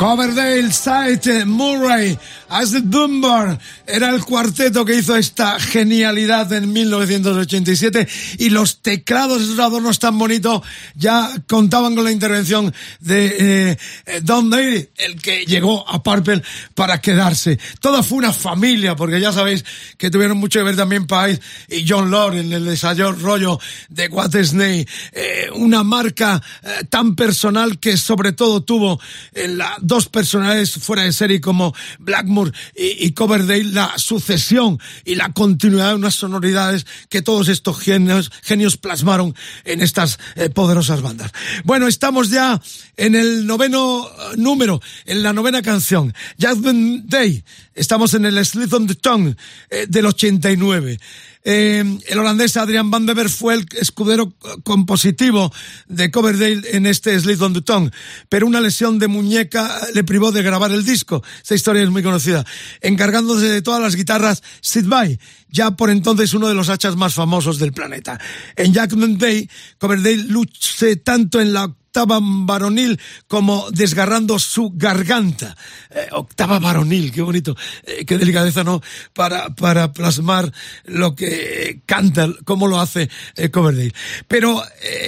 Coverdale, 0.00 0.70
Sight, 0.70 1.26
Murray, 1.44 2.18
Acid 2.50 2.82
Dunbar, 2.82 3.58
era 3.86 4.10
el 4.10 4.24
cuarteto 4.24 4.84
que 4.84 4.96
hizo 4.96 5.14
esta 5.16 5.60
genialidad 5.60 6.52
en 6.52 6.72
1987 6.72 8.08
y 8.38 8.50
los 8.50 8.82
teclados, 8.82 9.40
esos 9.40 9.58
adornos 9.60 10.00
tan 10.00 10.18
bonitos, 10.18 10.62
ya 10.96 11.30
contaban 11.48 11.94
con 11.94 12.02
la 12.04 12.10
intervención 12.10 12.74
de 12.98 13.78
eh, 14.06 14.20
Don 14.22 14.50
Daly, 14.50 14.88
el 14.96 15.22
que 15.22 15.44
llegó 15.44 15.88
a 15.88 16.02
Purple 16.02 16.42
para 16.74 17.00
quedarse. 17.00 17.58
Toda 17.80 18.02
fue 18.02 18.18
una 18.18 18.32
familia, 18.32 18.96
porque 18.96 19.20
ya 19.20 19.32
sabéis 19.32 19.64
que 19.96 20.10
tuvieron 20.10 20.36
mucho 20.36 20.58
que 20.58 20.64
ver 20.64 20.76
también 20.76 21.06
Pais 21.06 21.40
y 21.68 21.84
John 21.88 22.10
Lord 22.10 22.36
en 22.36 22.52
el 22.52 22.64
desarrollo 22.64 23.60
de 23.88 24.08
What 24.08 24.34
Snake, 24.42 24.88
eh, 25.12 25.48
una 25.54 25.84
marca 25.84 26.42
eh, 26.62 26.84
tan 26.88 27.14
personal 27.14 27.78
que 27.78 27.96
sobre 27.96 28.32
todo 28.32 28.62
tuvo 28.62 29.00
en 29.34 29.58
la 29.58 29.76
dos 29.80 30.08
personajes 30.08 30.72
fuera 30.72 31.02
de 31.04 31.12
serie 31.12 31.40
como 31.40 31.74
Blackmore 32.00 32.39
y, 32.74 33.12
Coverdale, 33.12 33.64
la 33.64 33.98
sucesión 33.98 34.78
y 35.04 35.14
la 35.14 35.32
continuidad 35.32 35.90
de 35.90 35.94
unas 35.96 36.14
sonoridades 36.14 36.86
que 37.08 37.22
todos 37.22 37.48
estos 37.48 37.78
genios, 37.80 38.30
genios 38.42 38.76
plasmaron 38.76 39.34
en 39.64 39.80
estas 39.80 40.18
eh, 40.36 40.50
poderosas 40.50 41.02
bandas. 41.02 41.32
Bueno, 41.64 41.86
estamos 41.86 42.30
ya 42.30 42.60
en 42.96 43.14
el 43.14 43.46
noveno 43.46 44.06
eh, 44.06 44.36
número, 44.36 44.80
en 45.06 45.22
la 45.22 45.32
novena 45.32 45.62
canción, 45.62 46.14
Jasmine 46.38 47.02
Day. 47.04 47.44
Estamos 47.74 48.14
en 48.14 48.26
el 48.26 48.44
Slip 48.44 48.72
on 48.72 48.86
the 48.86 48.94
Tongue 48.94 49.36
eh, 49.70 49.86
del 49.88 50.06
89. 50.06 50.98
Eh, 51.42 51.98
el 52.06 52.18
holandés 52.18 52.56
Adrian 52.58 52.90
Van 52.90 53.06
de 53.06 53.14
Ver 53.14 53.30
fue 53.30 53.54
el 53.54 53.66
escudero 53.78 54.32
compositivo 54.62 55.52
de 55.88 56.10
Coverdale 56.10 56.62
en 56.72 56.84
este 56.84 57.18
Slip 57.18 57.40
on 57.40 57.54
the 57.54 57.62
Tongue, 57.62 57.90
pero 58.28 58.46
una 58.46 58.60
lesión 58.60 58.98
de 58.98 59.08
muñeca 59.08 59.80
le 59.94 60.04
privó 60.04 60.32
de 60.32 60.42
grabar 60.42 60.70
el 60.72 60.84
disco. 60.84 61.22
Esta 61.42 61.54
historia 61.54 61.82
es 61.82 61.90
muy 61.90 62.02
conocida. 62.02 62.44
Encargándose 62.82 63.46
de 63.46 63.62
todas 63.62 63.80
las 63.80 63.96
guitarras, 63.96 64.42
Sid 64.60 64.86
Vai, 64.86 65.18
ya 65.48 65.70
por 65.72 65.90
entonces 65.90 66.34
uno 66.34 66.48
de 66.48 66.54
los 66.54 66.68
hachas 66.68 66.96
más 66.96 67.14
famosos 67.14 67.58
del 67.58 67.72
planeta. 67.72 68.20
En 68.56 68.74
Jackman 68.74 69.16
Day, 69.16 69.48
Coverdale 69.78 70.24
luce 70.24 70.96
tanto 70.96 71.40
en 71.40 71.54
la 71.54 71.74
octava 71.90 72.20
varonil 72.22 73.00
como 73.26 73.68
desgarrando 73.72 74.38
su 74.38 74.70
garganta. 74.74 75.56
Eh, 75.90 76.06
octava 76.12 76.60
varonil, 76.60 77.10
qué 77.10 77.20
bonito, 77.20 77.56
eh, 77.84 78.04
qué 78.06 78.16
delicadeza, 78.16 78.62
¿no? 78.62 78.80
Para, 79.12 79.56
para 79.56 79.92
plasmar 79.92 80.52
lo 80.84 81.16
que 81.16 81.82
canta, 81.86 82.28
cómo 82.44 82.68
lo 82.68 82.80
hace 82.80 83.10
eh, 83.34 83.50
Coverdale. 83.50 83.92
Pero 84.28 84.62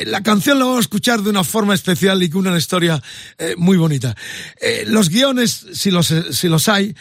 la 0.06 0.22
canción 0.22 0.58
la 0.58 0.64
vamos 0.64 0.78
a 0.78 0.88
escuchar 0.88 1.22
de 1.22 1.30
una 1.30 1.44
forma 1.44 1.74
especial 1.74 2.20
y 2.22 2.28
con 2.28 2.46
una 2.46 2.58
historia 2.58 3.00
muy 3.56 3.76
bonita. 3.76 4.14
los 4.86 5.08
guiones, 5.08 5.66
si 5.72 5.90
los, 5.90 6.12
si 6.32 6.48
los 6.48 6.68
hay, 6.68 6.94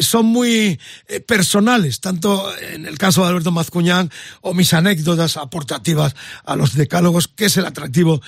son 0.00 0.26
muy 0.26 0.78
personales, 1.26 2.00
tanto 2.00 2.50
en 2.58 2.86
el 2.86 2.98
caso 2.98 3.22
de 3.22 3.28
Alberto 3.28 3.52
Mazcuñán 3.52 4.10
o 4.40 4.54
mis 4.54 4.72
anécdotas 4.72 5.36
aportativas 5.36 6.14
a 6.44 6.56
los 6.56 6.74
decálogos, 6.74 7.28
que 7.28 7.46
es 7.46 7.56
el 7.56 7.66
atractivo 7.66 8.20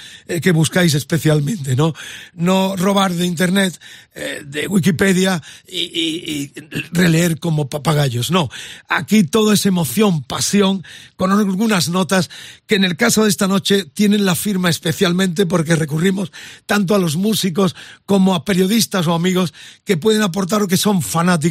que 0.42 0.52
buscáis 0.52 0.94
especialmente, 0.94 1.76
¿no? 1.76 1.94
No 2.34 2.76
robar 2.76 3.12
de 3.12 3.26
Internet, 3.26 3.80
eh, 4.14 4.42
de 4.46 4.66
Wikipedia 4.66 5.42
y, 5.68 5.78
y, 5.78 6.52
releer 6.92 7.38
como 7.38 7.68
papagayos, 7.68 8.30
no. 8.30 8.48
Aquí 8.88 9.24
todo 9.24 9.52
es 9.52 9.66
emoción, 9.66 10.22
pasión, 10.22 10.84
con 11.16 11.32
algunas 11.32 11.88
notas 11.88 12.30
que 12.66 12.76
en 12.76 12.84
el 12.84 12.96
caso 12.96 13.24
de 13.24 13.28
esta 13.28 13.48
noche 13.48 13.84
tienen 13.84 14.24
la 14.24 14.34
firma 14.34 14.70
especialmente 14.70 15.46
porque 15.46 15.76
recurrimos 15.76 16.32
tanto 16.66 16.94
a 16.94 16.98
los 16.98 17.16
músicos 17.16 17.76
como 18.07 18.34
a 18.34 18.44
periodistas 18.44 19.07
o 19.07 19.14
amigos 19.14 19.52
que 19.84 19.96
pueden 19.96 20.22
aportar 20.22 20.62
o 20.62 20.68
que 20.68 20.76
son 20.76 21.02
fanáticos 21.02 21.45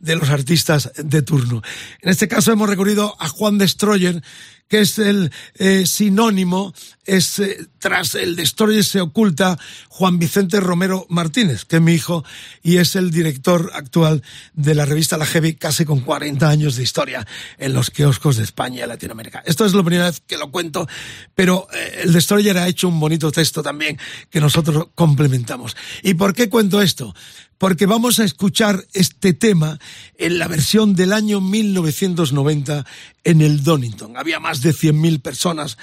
de 0.00 0.16
los 0.16 0.28
artistas 0.30 0.90
de 0.96 1.22
turno. 1.22 1.62
En 2.00 2.10
este 2.10 2.28
caso 2.28 2.52
hemos 2.52 2.68
recurrido 2.68 3.16
a 3.18 3.28
Juan 3.28 3.58
Destroyer, 3.58 4.22
que 4.68 4.80
es 4.80 4.98
el 4.98 5.32
eh, 5.54 5.86
sinónimo, 5.86 6.74
es 7.08 7.38
eh, 7.38 7.66
tras 7.78 8.14
el 8.14 8.36
Destroyer 8.36 8.84
se 8.84 9.00
oculta 9.00 9.58
Juan 9.88 10.18
Vicente 10.18 10.60
Romero 10.60 11.06
Martínez, 11.08 11.64
que 11.64 11.76
es 11.76 11.82
mi 11.82 11.94
hijo 11.94 12.24
y 12.62 12.76
es 12.76 12.94
el 12.96 13.10
director 13.10 13.70
actual 13.74 14.22
de 14.52 14.74
la 14.74 14.84
revista 14.84 15.16
La 15.16 15.26
Heavy, 15.26 15.54
casi 15.54 15.84
con 15.84 16.00
40 16.00 16.48
años 16.48 16.76
de 16.76 16.82
historia 16.82 17.26
en 17.56 17.72
los 17.72 17.90
kioscos 17.90 18.36
de 18.36 18.44
España 18.44 18.84
y 18.84 18.88
Latinoamérica. 18.88 19.42
Esto 19.46 19.64
es 19.64 19.74
la 19.74 19.82
primera 19.82 20.04
vez 20.04 20.20
que 20.26 20.36
lo 20.36 20.50
cuento, 20.50 20.86
pero 21.34 21.66
eh, 21.72 22.02
el 22.04 22.12
Destroyer 22.12 22.58
ha 22.58 22.68
hecho 22.68 22.88
un 22.88 23.00
bonito 23.00 23.32
texto 23.32 23.62
también 23.62 23.98
que 24.30 24.40
nosotros 24.40 24.88
complementamos. 24.94 25.76
¿Y 26.02 26.14
por 26.14 26.34
qué 26.34 26.48
cuento 26.48 26.82
esto? 26.82 27.14
porque 27.58 27.86
vamos 27.86 28.20
a 28.20 28.24
escuchar 28.24 28.86
este 28.92 29.32
tema 29.32 29.78
en 30.16 30.38
la 30.38 30.46
versión 30.46 30.94
del 30.94 31.12
año 31.12 31.40
1990 31.40 32.86
en 33.24 33.40
el 33.40 33.64
Donington. 33.64 34.16
Había 34.16 34.38
más 34.38 34.62
de 34.62 34.70
100.000 34.70 35.20
personas. 35.20 35.76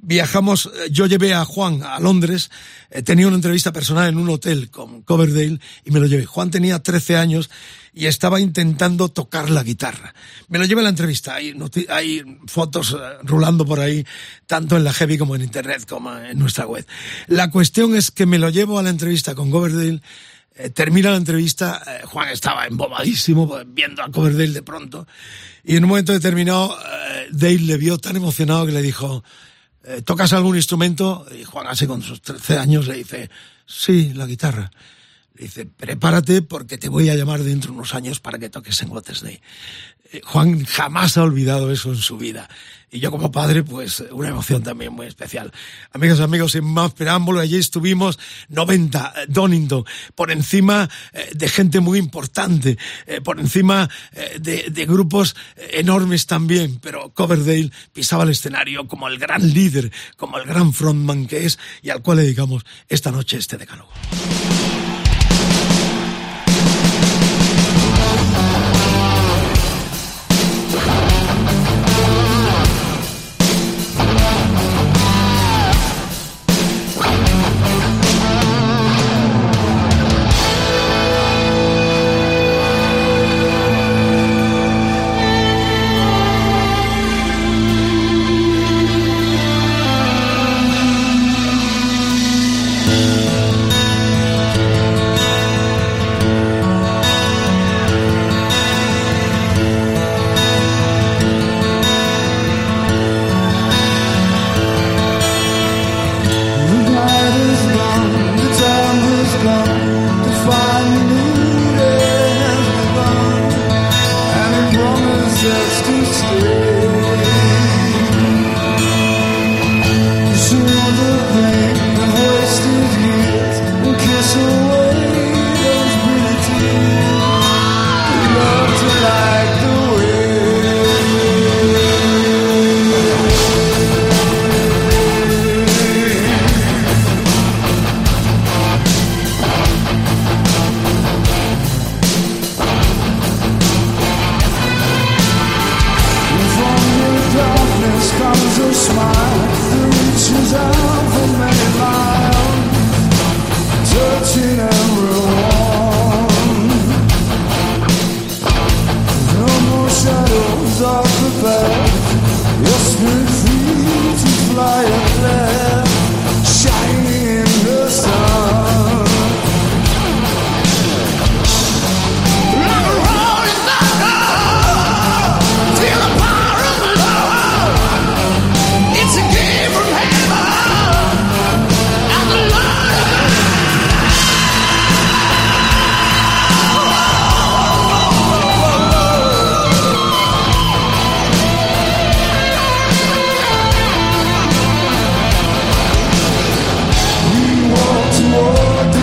Viajamos, 0.00 0.69
eh, 0.74 0.88
yo 0.90 1.06
llevé 1.06 1.34
a 1.34 1.44
Juan 1.44 1.82
a 1.82 1.98
Londres, 2.00 2.50
eh, 2.90 3.02
tenía 3.02 3.26
una 3.26 3.36
entrevista 3.36 3.72
personal 3.72 4.08
en 4.08 4.18
un 4.18 4.28
hotel 4.28 4.70
con 4.70 5.02
Coverdale 5.02 5.60
y 5.84 5.90
me 5.90 6.00
lo 6.00 6.06
llevé. 6.06 6.26
Juan 6.26 6.50
tenía 6.50 6.82
13 6.82 7.16
años 7.16 7.50
y 7.92 8.06
estaba 8.06 8.40
intentando 8.40 9.08
tocar 9.08 9.50
la 9.50 9.62
guitarra. 9.62 10.14
Me 10.48 10.58
lo 10.58 10.64
llevé 10.64 10.80
a 10.80 10.84
la 10.84 10.90
entrevista, 10.90 11.34
hay, 11.34 11.54
hay 11.88 12.22
fotos 12.46 12.96
eh, 12.98 13.18
rulando 13.24 13.64
por 13.64 13.80
ahí, 13.80 14.04
tanto 14.46 14.76
en 14.76 14.84
la 14.84 14.92
Heavy 14.92 15.18
como 15.18 15.34
en 15.34 15.42
Internet, 15.42 15.86
como 15.88 16.16
en 16.16 16.38
nuestra 16.38 16.66
web. 16.66 16.86
La 17.26 17.50
cuestión 17.50 17.96
es 17.96 18.10
que 18.10 18.26
me 18.26 18.38
lo 18.38 18.50
llevo 18.50 18.78
a 18.78 18.82
la 18.82 18.90
entrevista 18.90 19.34
con 19.34 19.50
Coverdale 19.50 20.00
eh, 20.56 20.68
termina 20.70 21.10
la 21.10 21.16
entrevista, 21.16 21.80
Juan 22.06 22.28
estaba 22.28 22.66
embobadísimo 22.66 23.48
pues, 23.48 23.64
viendo 23.68 24.02
a 24.02 24.10
Coverdale 24.10 24.52
de 24.52 24.62
pronto 24.62 25.06
y 25.62 25.76
en 25.76 25.84
un 25.84 25.90
momento 25.90 26.12
determinado 26.12 26.76
Dale 27.30 27.58
le 27.58 27.76
vio 27.76 27.98
tan 27.98 28.16
emocionado 28.16 28.66
que 28.66 28.72
le 28.72 28.82
dijo, 28.82 29.22
¿tocas 30.04 30.32
algún 30.32 30.56
instrumento? 30.56 31.26
Y 31.38 31.44
Juan 31.44 31.66
hace 31.66 31.86
con 31.86 32.02
sus 32.02 32.20
13 32.22 32.58
años 32.58 32.86
le 32.86 32.94
dice, 32.94 33.30
sí, 33.66 34.12
la 34.14 34.26
guitarra. 34.26 34.70
Dice, 35.40 35.64
prepárate 35.64 36.42
porque 36.42 36.76
te 36.76 36.90
voy 36.90 37.08
a 37.08 37.14
llamar 37.14 37.42
dentro 37.42 37.70
de 37.70 37.78
unos 37.78 37.94
años 37.94 38.20
para 38.20 38.38
que 38.38 38.50
toques 38.50 38.82
en 38.82 38.90
What's 38.90 39.22
Day. 39.22 39.40
Juan 40.22 40.66
jamás 40.66 41.16
ha 41.16 41.22
olvidado 41.22 41.72
eso 41.72 41.88
en 41.88 41.96
su 41.96 42.18
vida. 42.18 42.46
Y 42.90 43.00
yo 43.00 43.10
como 43.10 43.32
padre, 43.32 43.62
pues 43.62 44.04
una 44.10 44.28
emoción 44.28 44.62
también 44.62 44.92
muy 44.92 45.06
especial. 45.06 45.50
Amigas 45.92 46.18
y 46.18 46.22
amigos, 46.24 46.52
sin 46.52 46.64
más 46.64 46.92
preámbulo, 46.92 47.40
allí 47.40 47.56
estuvimos 47.56 48.18
90, 48.50 49.14
eh, 49.16 49.26
Donington, 49.28 49.84
por 50.14 50.30
encima 50.30 50.90
eh, 51.14 51.30
de 51.34 51.48
gente 51.48 51.80
muy 51.80 51.98
importante, 51.98 52.76
eh, 53.06 53.22
por 53.22 53.40
encima 53.40 53.88
de, 54.40 54.66
de, 54.70 54.86
grupos 54.86 55.36
enormes 55.56 56.26
también, 56.26 56.80
pero 56.82 57.14
Coverdale 57.14 57.70
pisaba 57.94 58.24
el 58.24 58.30
escenario 58.30 58.86
como 58.88 59.08
el 59.08 59.18
gran 59.18 59.54
líder, 59.54 59.90
como 60.16 60.36
el 60.36 60.44
gran 60.44 60.74
frontman 60.74 61.26
que 61.26 61.46
es 61.46 61.58
y 61.80 61.88
al 61.88 62.02
cual 62.02 62.18
le 62.18 62.24
dedicamos 62.24 62.64
esta 62.88 63.10
noche 63.10 63.38
este 63.38 63.56
decálogo. 63.56 63.90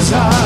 Time. 0.10 0.37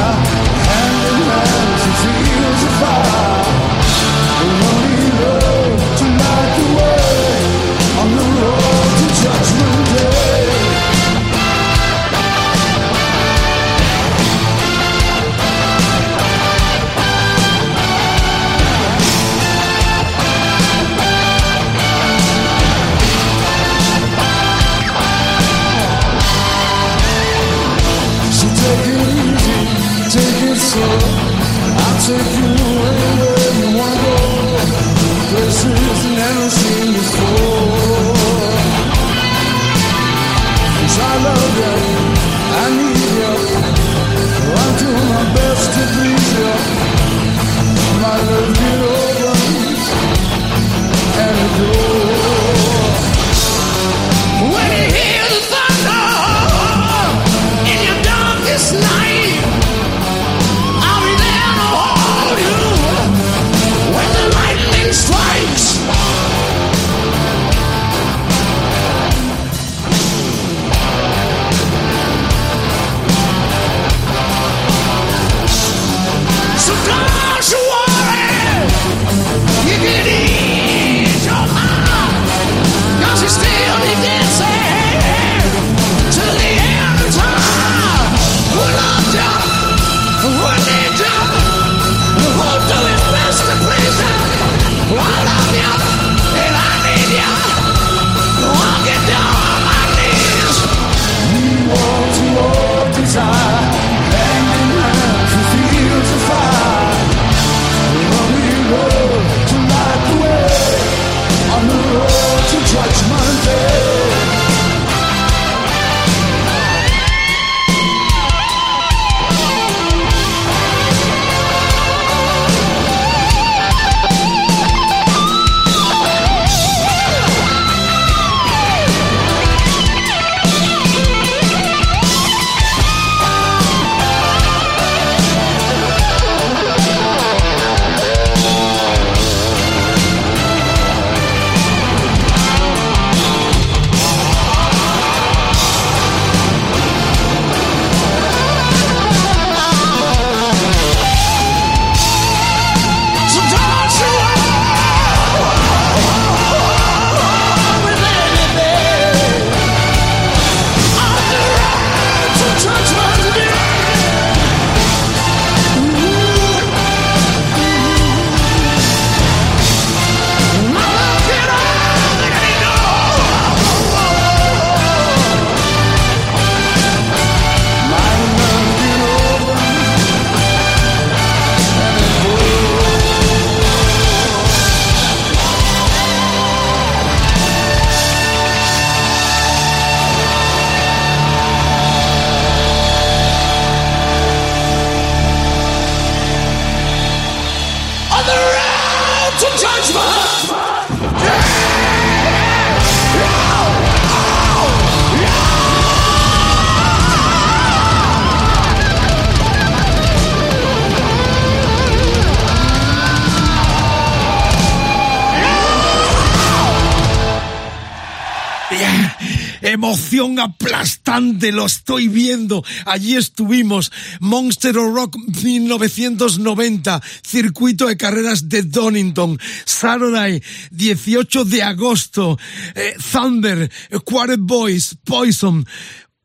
Aplastante, 220.21 221.51
lo 221.51 221.65
estoy 221.65 222.07
viendo. 222.07 222.63
Allí 222.85 223.15
estuvimos. 223.15 223.91
Monster 224.19 224.75
Rock 224.75 225.17
1990, 225.43 227.01
circuito 227.23 227.87
de 227.87 227.97
carreras 227.97 228.47
de 228.47 228.61
Donington. 228.61 229.39
Saturday, 229.65 230.41
18 230.69 231.45
de 231.45 231.63
agosto. 231.63 232.37
Eh, 232.75 232.93
Thunder, 233.11 233.71
Quartet 234.05 234.39
Boys, 234.41 234.95
Poison. 235.03 235.65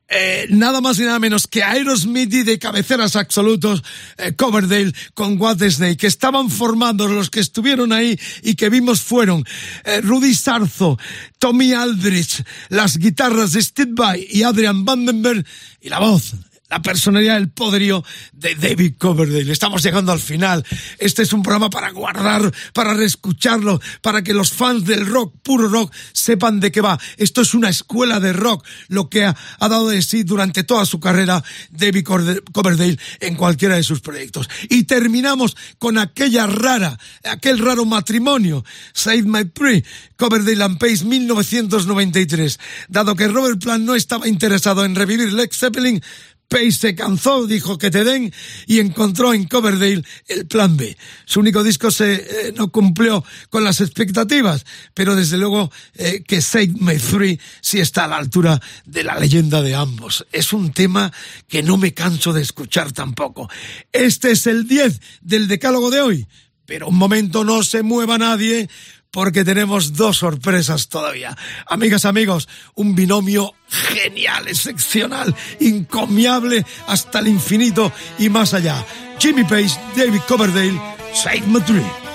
Eh, 0.09 0.46
nada 0.50 0.80
más 0.80 1.00
y 1.00 1.02
nada 1.02 1.18
menos 1.18 1.48
que 1.48 1.64
Aerosmith 1.64 2.32
y 2.32 2.42
de 2.44 2.61
cabeceras 2.61 3.16
absolutos 3.16 3.82
eh, 4.18 4.34
Coverdale 4.36 4.92
con 5.14 5.40
What 5.40 5.59
Snake 5.68 5.96
que 5.96 6.07
estaban 6.07 6.48
formando 6.48 7.09
los 7.09 7.28
que 7.28 7.40
estuvieron 7.40 7.92
ahí 7.92 8.16
y 8.42 8.54
que 8.54 8.68
vimos 8.68 9.02
fueron 9.02 9.44
eh, 9.84 10.00
Rudy 10.02 10.32
Sarzo, 10.32 10.96
Tommy 11.40 11.72
Aldrich, 11.72 12.44
las 12.68 12.98
guitarras 12.98 13.52
de 13.52 13.62
Steve 13.62 13.92
Vai 13.94 14.24
y 14.30 14.44
Adrian 14.44 14.84
Vandenberg 14.84 15.44
y 15.80 15.88
la 15.88 15.98
voz 15.98 16.34
la 16.68 16.82
personalidad 16.82 17.34
del 17.34 17.50
poderío 17.50 18.04
de 18.32 18.54
David 18.54 18.94
Coverdale. 18.98 19.52
Estamos 19.52 19.82
llegando 19.82 20.12
al 20.12 20.18
final. 20.18 20.64
Este 20.98 21.22
es 21.22 21.32
un 21.32 21.42
programa 21.42 21.70
para 21.70 21.90
guardar, 21.90 22.52
para 22.72 22.94
reescucharlo, 22.94 23.80
para 24.02 24.22
que 24.22 24.34
los 24.34 24.52
fans 24.52 24.84
del 24.84 25.06
rock, 25.06 25.34
puro 25.42 25.68
rock, 25.68 25.92
sepan 26.12 26.58
de 26.60 26.72
qué 26.72 26.80
va. 26.80 26.98
Esto 27.16 27.42
es 27.42 27.54
una 27.54 27.68
escuela 27.68 28.18
de 28.18 28.32
rock, 28.32 28.66
lo 28.88 29.08
que 29.08 29.24
ha, 29.24 29.36
dado 29.60 29.88
de 29.88 30.02
sí 30.02 30.24
durante 30.24 30.64
toda 30.64 30.86
su 30.86 30.98
carrera 30.98 31.42
David 31.70 32.04
Coverdale 32.52 32.98
en 33.20 33.36
cualquiera 33.36 33.76
de 33.76 33.82
sus 33.82 34.00
proyectos. 34.00 34.48
Y 34.68 34.84
terminamos 34.84 35.56
con 35.78 35.98
aquella 35.98 36.46
rara, 36.46 36.98
aquel 37.24 37.58
raro 37.58 37.84
matrimonio, 37.84 38.64
Save 38.92 39.22
My 39.22 39.44
Pre, 39.44 39.84
Coverdale 40.16 40.64
and 40.64 40.78
Pace 40.78 41.04
1993. 41.04 42.59
Dado 42.88 43.14
que 43.14 43.28
Robert 43.28 43.60
Plant 43.60 43.84
no 43.84 43.94
estaba 43.94 44.26
interesado 44.26 44.84
en 44.84 44.94
revivir 44.94 45.32
Led 45.32 45.51
Zeppelin, 45.52 46.02
Pace 46.48 46.73
se 46.73 46.94
cansó, 46.94 47.47
dijo 47.47 47.78
que 47.78 47.90
te 47.90 48.05
den 48.05 48.32
y 48.66 48.78
encontró 48.78 49.35
en 49.35 49.44
Coverdale 49.44 50.05
el 50.28 50.47
plan 50.47 50.77
B. 50.77 50.97
Su 51.24 51.40
único 51.40 51.62
disco 51.62 51.90
se 51.90 52.14
eh, 52.14 52.55
no 52.56 52.70
cumplió 52.70 53.24
con 53.51 53.64
las 53.64 53.81
expectativas, 53.81 54.64
pero 54.94 55.16
desde 55.16 55.39
luego 55.39 55.70
eh, 55.94 56.23
que 56.27 56.40
Save 56.40 56.74
My 56.78 56.97
Three 56.98 57.40
sí 57.60 57.81
está 57.81 58.05
a 58.05 58.09
la 58.09 58.16
altura 58.16 58.60
de 58.85 59.05
la 59.05 59.18
leyenda 59.18 59.62
de 59.62 59.74
ambos. 59.74 60.27
Es 60.32 60.52
un 60.52 60.73
tema 60.73 61.12
que 61.48 61.62
no 61.62 61.77
me 61.77 61.94
canso 61.94 62.32
de 62.32 62.43
escuchar 62.43 62.93
tampoco. 62.93 63.48
Este 63.93 64.31
es 64.31 64.47
el 64.47 64.68
10 64.68 65.01
del 65.23 65.48
decálogo 65.48 65.90
de 65.90 66.01
hoy, 66.01 66.27
pero 66.64 66.89
un 66.89 66.97
momento 66.97 67.44
no 67.44 67.62
se 67.62 67.82
mueva 67.82 68.18
nadie 68.18 68.68
porque 69.16 69.47
tenemos 69.47 69.94
dos 69.94 70.18
sorpresas 70.18 70.88
todavía. 70.88 71.34
Amigas, 71.68 72.05
amigos, 72.05 72.51
un 72.74 72.94
binomio 72.94 73.55
genial, 73.66 74.47
excepcional, 74.47 75.34
encomiable 75.59 76.66
hasta 76.86 77.20
el 77.20 77.28
infinito 77.28 77.90
y 78.18 78.28
más 78.28 78.52
allá. 78.52 78.84
Jimmy 79.18 79.44
Page, 79.44 79.74
David 79.97 80.20
Coverdale, 80.28 80.78
Save 81.14 81.44
drive 81.66 82.06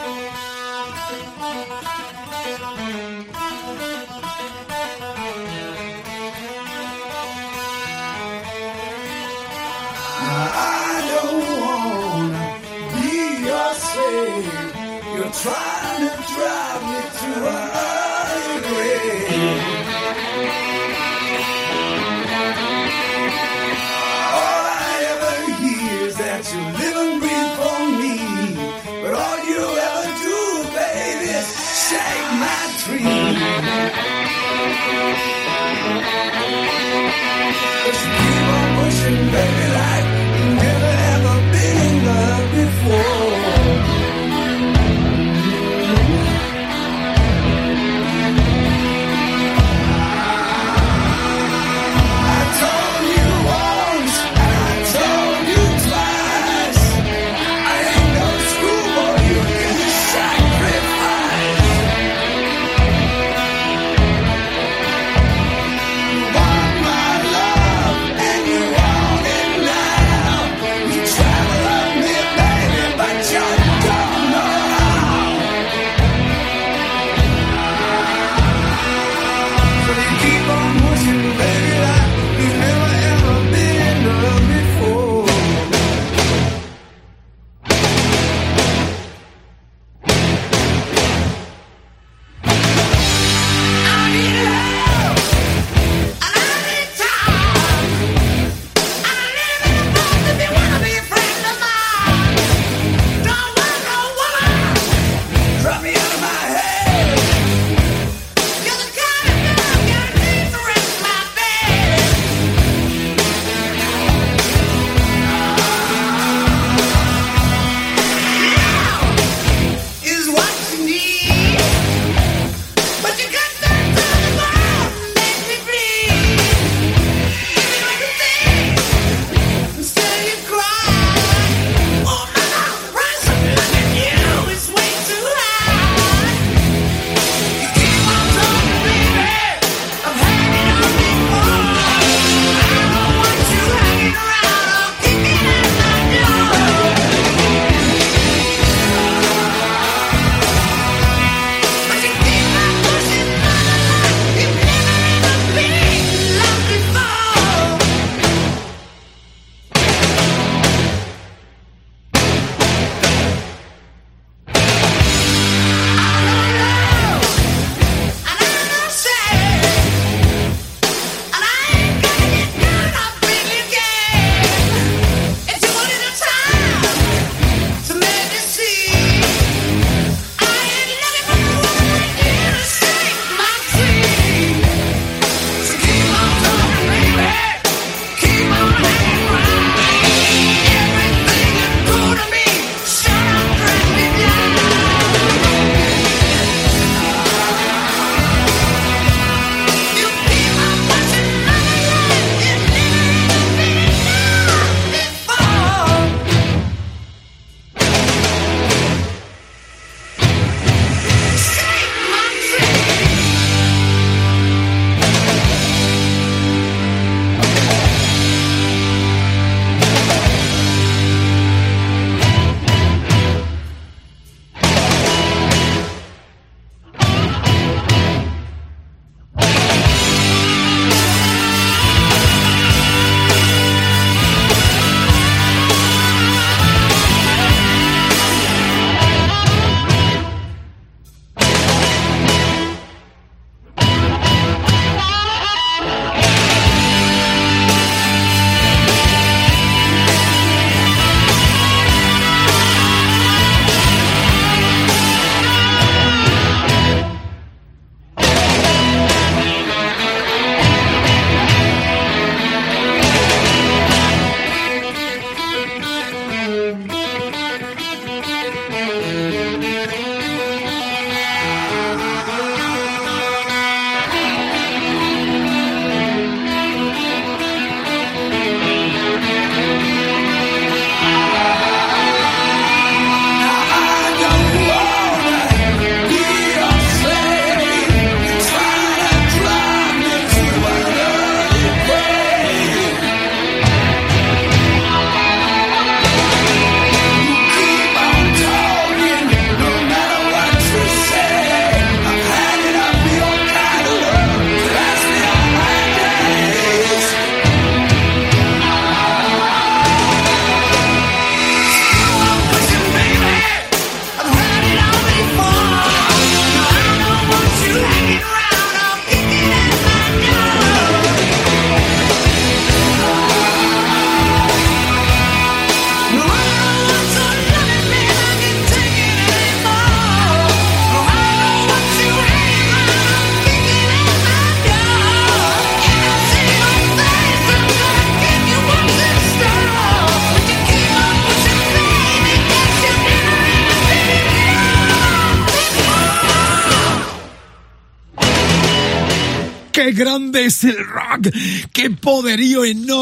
el 350.64 350.78
rock, 350.78 351.30
qué 351.74 351.90
poderío 351.90 352.64
enorme 352.66 353.01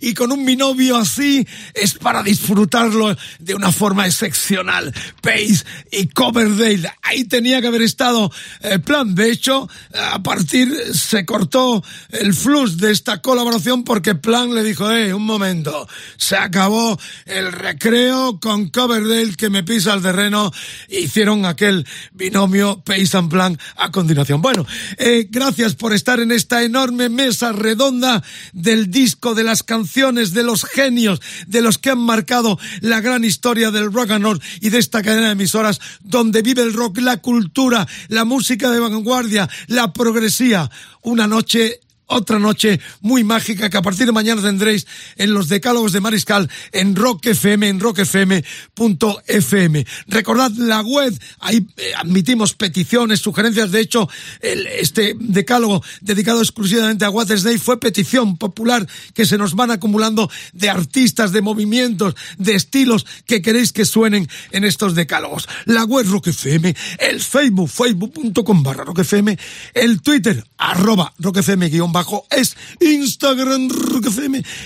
y 0.00 0.14
con 0.14 0.32
un 0.32 0.44
binomio 0.44 0.96
así 0.96 1.46
es 1.74 1.94
para 1.94 2.22
disfrutarlo 2.22 3.16
de 3.38 3.54
una 3.54 3.72
forma 3.72 4.06
excepcional. 4.06 4.92
Pace 5.20 5.64
y 5.90 6.08
Coverdale, 6.08 6.90
ahí 7.02 7.24
tenía 7.24 7.60
que 7.60 7.68
haber 7.68 7.82
estado 7.82 8.30
plan. 8.84 9.14
De 9.14 9.30
hecho, 9.30 9.68
a 10.12 10.22
partir 10.22 10.72
se 10.94 11.24
cortó 11.24 11.82
el 12.10 12.34
flux 12.34 12.76
de 12.76 12.92
esta 12.92 13.20
colaboración 13.20 13.84
porque 13.84 14.14
Plan 14.14 14.54
le 14.54 14.62
dijo, 14.62 14.90
eh, 14.90 15.12
un 15.12 15.24
momento, 15.24 15.88
se 16.16 16.36
acabó 16.36 16.98
el 17.26 17.52
recreo 17.52 18.38
con 18.40 18.68
Coverdale 18.68 19.34
que 19.36 19.50
me 19.50 19.62
pisa 19.62 19.94
el 19.94 20.02
terreno. 20.02 20.52
Hicieron 20.88 21.44
aquel 21.44 21.86
binomio 22.12 22.82
Pace 22.84 23.16
and 23.16 23.30
Plan 23.30 23.58
a 23.76 23.90
continuación. 23.90 24.40
Bueno, 24.40 24.66
eh, 24.98 25.26
gracias 25.30 25.74
por 25.74 25.92
estar 25.92 26.20
en 26.20 26.32
esta 26.32 26.62
enorme 26.62 27.08
mesa 27.08 27.52
redonda 27.52 28.22
del 28.52 28.90
disco, 28.90 29.34
de 29.34 29.44
las 29.44 29.62
canciones, 29.64 30.32
de 30.32 30.42
los 30.42 30.64
genios, 30.64 31.20
de 31.46 31.62
los 31.62 31.78
que 31.78 31.90
han 31.90 32.00
marcado 32.00 32.58
la 32.80 33.00
gran 33.00 33.24
historia 33.24 33.70
del 33.70 33.92
rock 33.92 34.10
and 34.10 34.24
roll 34.24 34.42
y 34.60 34.70
de 34.70 34.78
esta 34.78 35.02
cadena 35.02 35.26
de 35.26 35.32
emisoras 35.32 35.80
donde 36.02 36.42
vive 36.42 36.62
el 36.62 36.72
rock, 36.72 36.98
la 36.98 37.18
cultura, 37.18 37.86
la 38.08 38.24
música 38.24 38.70
de 38.70 38.80
vanguardia, 38.80 39.48
la 39.66 39.92
progresía. 39.92 40.70
Una 41.02 41.26
noche 41.26 41.80
otra 42.14 42.38
noche 42.38 42.80
muy 43.00 43.24
mágica 43.24 43.68
que 43.68 43.76
a 43.76 43.82
partir 43.82 44.06
de 44.06 44.12
mañana 44.12 44.40
tendréis 44.40 44.86
en 45.16 45.34
los 45.34 45.48
decálogos 45.48 45.92
de 45.92 46.00
Mariscal 46.00 46.48
en 46.72 46.94
Rock 46.96 47.26
FM, 47.26 47.68
en 47.68 47.80
rockfm.fm. 47.80 48.34
Recordad 50.06 50.50
la 50.52 50.80
web, 50.82 51.18
ahí 51.40 51.66
eh, 51.76 51.92
admitimos 51.96 52.54
peticiones, 52.54 53.20
sugerencias. 53.20 53.70
De 53.70 53.80
hecho, 53.80 54.08
este 54.40 55.16
decálogo 55.18 55.82
dedicado 56.00 56.40
exclusivamente 56.40 57.04
a 57.04 57.10
Day 57.10 57.58
fue 57.58 57.80
petición 57.80 58.36
popular 58.36 58.86
que 59.14 59.26
se 59.26 59.38
nos 59.38 59.54
van 59.54 59.70
acumulando 59.70 60.30
de 60.52 60.70
artistas, 60.70 61.32
de 61.32 61.42
movimientos, 61.42 62.14
de 62.38 62.54
estilos 62.54 63.06
que 63.26 63.42
queréis 63.42 63.72
que 63.72 63.84
suenen 63.84 64.28
en 64.52 64.64
estos 64.64 64.94
decálogos. 64.94 65.48
La 65.64 65.84
web 65.84 66.06
Rock 66.08 66.28
FM, 66.28 66.76
el 66.98 67.20
Facebook, 67.20 67.68
facebook.com 67.68 68.62
barra 68.62 68.84
Rock 68.84 69.00
FM, 69.00 69.38
el 69.74 70.00
Twitter, 70.02 70.44
arroba 70.58 71.12
Rock 71.18 71.38
FM 71.38 71.68
guion 71.68 71.92
bajo 71.92 72.03
es 72.30 72.56
Instagram. 72.80 73.68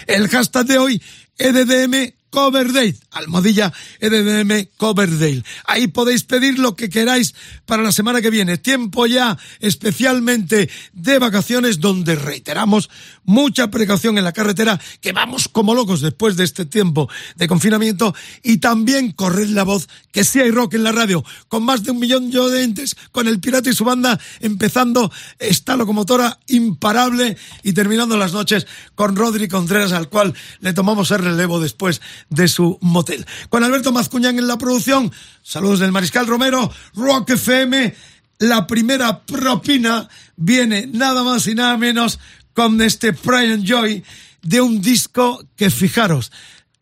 El 0.07 0.29
hashtag 0.29 0.67
de 0.67 0.79
hoy, 0.79 1.03
EDDM 1.39 2.13
Coverdale, 2.31 2.95
almohadilla 3.11 3.73
EDDM 4.01 4.69
Coverdale. 4.77 5.43
Ahí 5.65 5.87
podéis 5.87 6.25
pedir 6.25 6.59
lo 6.59 6.77
que 6.77 6.91
queráis 6.91 7.35
para 7.65 7.83
la 7.83 7.93
semana 7.93 8.21
que 8.21 8.31
viene. 8.31 8.59
Tiempo 8.59 9.07
ya 9.07 9.39
especialmente 9.61 10.69
de 10.93 11.19
vacaciones 11.19 11.81
donde 11.81 12.17
reiteramos 12.17 12.91
mucha 13.29 13.71
precaución 13.71 14.17
en 14.17 14.25
la 14.25 14.33
carretera, 14.33 14.81
que 15.03 15.13
vamos 15.13 15.49
como 15.49 15.75
locos 15.75 16.01
después 16.01 16.37
de 16.37 16.45
este 16.45 16.65
tiempo 16.65 17.11
de 17.37 17.47
confinamiento 17.47 18.15
y 18.43 18.57
también 18.57 19.13
corred 19.13 19.51
la 19.51 19.65
voz 19.65 19.87
que 20.13 20.25
sí 20.25 20.41
hay 20.41 20.51
rock 20.51 20.75
en 20.75 20.83
la 20.83 20.93
radio, 20.93 21.23
con 21.49 21.63
más 21.63 21.85
de 21.85 21.91
un 21.91 21.99
millón 21.99 22.31
de 22.31 22.39
oyentes, 22.39 22.97
con 23.13 23.29
el 23.29 23.39
Pirata 23.39 23.69
y 23.69 23.75
su 23.75 23.85
banda 23.85 24.19
empezando 24.41 25.13
esta 25.39 25.77
locomotora 25.77 26.41
imparable 26.47 27.37
y 27.63 27.75
terminando 27.75 28.17
las 28.17 28.33
noches 28.33 28.67
con 28.95 29.15
Rodri 29.15 29.47
Contreras 29.47 29.93
al 29.93 30.09
cual 30.09 30.33
le 30.61 30.73
tomamos 30.73 31.11
el 31.11 31.19
relevo 31.19 31.61
después 31.61 32.01
de 32.31 32.49
su 32.49 32.79
motel. 32.81 33.27
Con 33.51 33.63
Alberto 33.63 33.93
Mazcuñán 33.93 34.39
en 34.39 34.49
la 34.49 34.57
producción, 34.57 35.13
saludos 35.43 35.81
del 35.81 35.93
Mariscal 35.93 36.27
Romero, 36.27 36.73
Rock 36.95 37.31
FM, 37.31 37.95
la 38.39 38.67
primera 38.67 39.25
propina 39.27 40.09
viene 40.37 40.87
nada 40.87 41.25
más 41.25 41.47
y 41.49 41.55
nada 41.55 41.77
menos 41.77 42.21
con 42.59 42.83
este 42.83 43.13
Pride 43.13 43.53
and 43.53 43.65
Joy 43.65 44.03
de 44.43 44.61
un 44.61 44.83
disco 44.83 45.47
que 45.55 45.71
fijaros, 45.71 46.33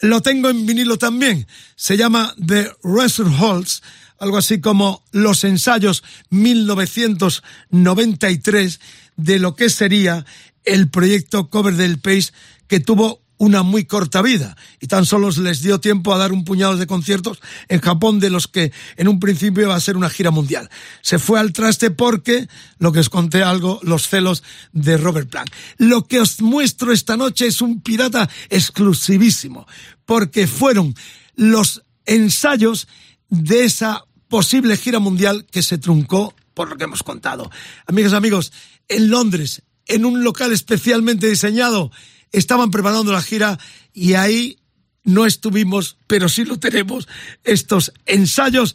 lo 0.00 0.22
tengo 0.22 0.48
en 0.48 0.64
vinilo 0.64 0.96
también, 0.96 1.46
se 1.74 1.98
llama 1.98 2.34
The 2.46 2.72
Resort 2.82 3.34
Halls, 3.38 3.82
algo 4.18 4.38
así 4.38 4.62
como 4.62 5.04
Los 5.12 5.44
Ensayos 5.44 6.02
1993 6.30 8.80
de 9.16 9.38
lo 9.38 9.54
que 9.54 9.68
sería 9.68 10.24
el 10.64 10.88
proyecto 10.88 11.50
Cover 11.50 11.74
del 11.74 11.98
Pace 11.98 12.32
que 12.68 12.80
tuvo 12.80 13.20
una 13.38 13.62
muy 13.62 13.84
corta 13.84 14.22
vida 14.22 14.56
y 14.80 14.86
tan 14.86 15.04
solo 15.04 15.30
les 15.30 15.62
dio 15.62 15.80
tiempo 15.80 16.14
a 16.14 16.18
dar 16.18 16.32
un 16.32 16.44
puñado 16.44 16.76
de 16.76 16.86
conciertos 16.86 17.40
en 17.68 17.80
Japón 17.80 18.20
de 18.20 18.30
los 18.30 18.46
que 18.46 18.72
en 18.96 19.08
un 19.08 19.20
principio 19.20 19.64
iba 19.64 19.74
a 19.74 19.80
ser 19.80 19.96
una 19.96 20.10
gira 20.10 20.30
mundial. 20.30 20.70
Se 21.02 21.18
fue 21.18 21.38
al 21.38 21.52
traste 21.52 21.90
porque, 21.90 22.48
lo 22.78 22.92
que 22.92 23.00
os 23.00 23.10
conté 23.10 23.42
algo, 23.42 23.80
los 23.82 24.08
celos 24.08 24.42
de 24.72 24.96
Robert 24.96 25.28
Plant. 25.28 25.50
Lo 25.78 26.06
que 26.06 26.20
os 26.20 26.40
muestro 26.40 26.92
esta 26.92 27.16
noche 27.16 27.46
es 27.46 27.60
un 27.60 27.80
pirata 27.80 28.28
exclusivísimo 28.48 29.66
porque 30.04 30.46
fueron 30.46 30.94
los 31.34 31.82
ensayos 32.06 32.88
de 33.28 33.64
esa 33.64 34.04
posible 34.28 34.76
gira 34.76 34.98
mundial 34.98 35.46
que 35.50 35.62
se 35.62 35.78
truncó 35.78 36.34
por 36.54 36.70
lo 36.70 36.76
que 36.76 36.84
hemos 36.84 37.02
contado. 37.02 37.50
Amigos, 37.86 38.12
amigos, 38.14 38.52
en 38.88 39.10
Londres, 39.10 39.62
en 39.86 40.04
un 40.04 40.24
local 40.24 40.52
especialmente 40.52 41.28
diseñado, 41.28 41.90
estaban 42.32 42.70
preparando 42.70 43.12
la 43.12 43.22
gira 43.22 43.58
y 43.92 44.14
ahí 44.14 44.58
no 45.04 45.24
estuvimos, 45.24 45.98
pero 46.06 46.28
sí 46.28 46.44
lo 46.44 46.58
tenemos, 46.58 47.08
estos 47.44 47.92
ensayos 48.06 48.74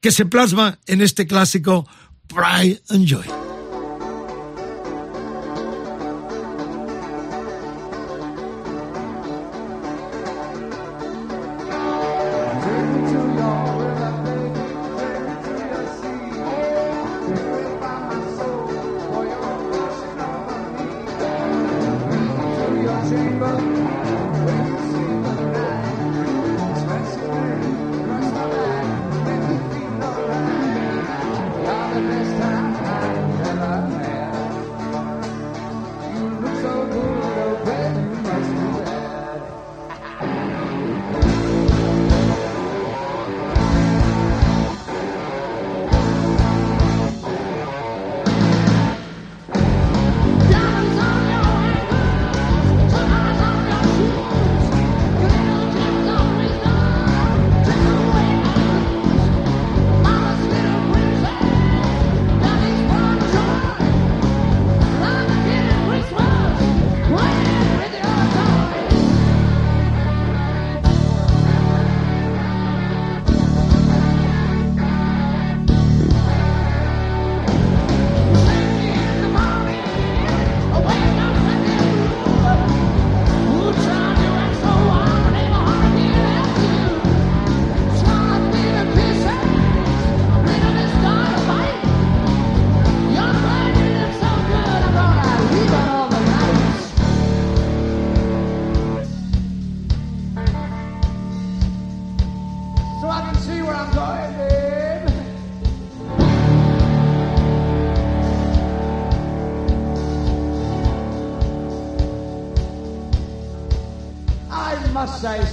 que 0.00 0.12
se 0.12 0.26
plasman 0.26 0.78
en 0.86 1.00
este 1.00 1.26
clásico 1.26 1.86
Pride 2.28 2.82
and 2.88 3.06
Joy. 3.06 3.45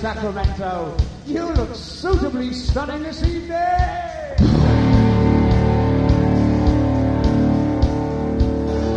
Sacramento. 0.03 0.97
You 1.25 1.45
look 1.45 1.73
suitably 1.73 2.51
stunning 2.51 3.03
this 3.03 3.23
evening. 3.23 3.53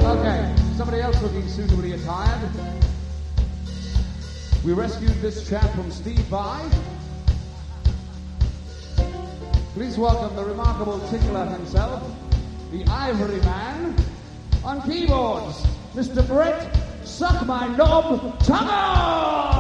Okay. 0.03 0.55
Somebody 0.77 1.01
else 1.01 1.23
looking 1.23 1.47
suitably 1.47 1.93
attired. 1.93 2.51
We 4.65 4.73
rescued 4.73 5.15
this 5.23 5.49
chap 5.49 5.71
from 5.77 5.93
Steve 5.93 6.19
Vai. 6.27 6.69
Please 9.75 9.97
welcome 9.97 10.35
the 10.35 10.45
remarkable 10.45 10.99
tickler 11.09 11.47
himself, 11.47 12.03
the 12.73 12.85
Ivory 12.87 13.41
Man, 13.43 13.95
on 14.65 14.83
keyboards, 14.83 15.65
Mr. 15.95 16.27
Brett 16.27 16.77
Suck 17.05 17.47
My 17.47 17.69
Knob 17.69 18.41
Tongue! 18.41 19.56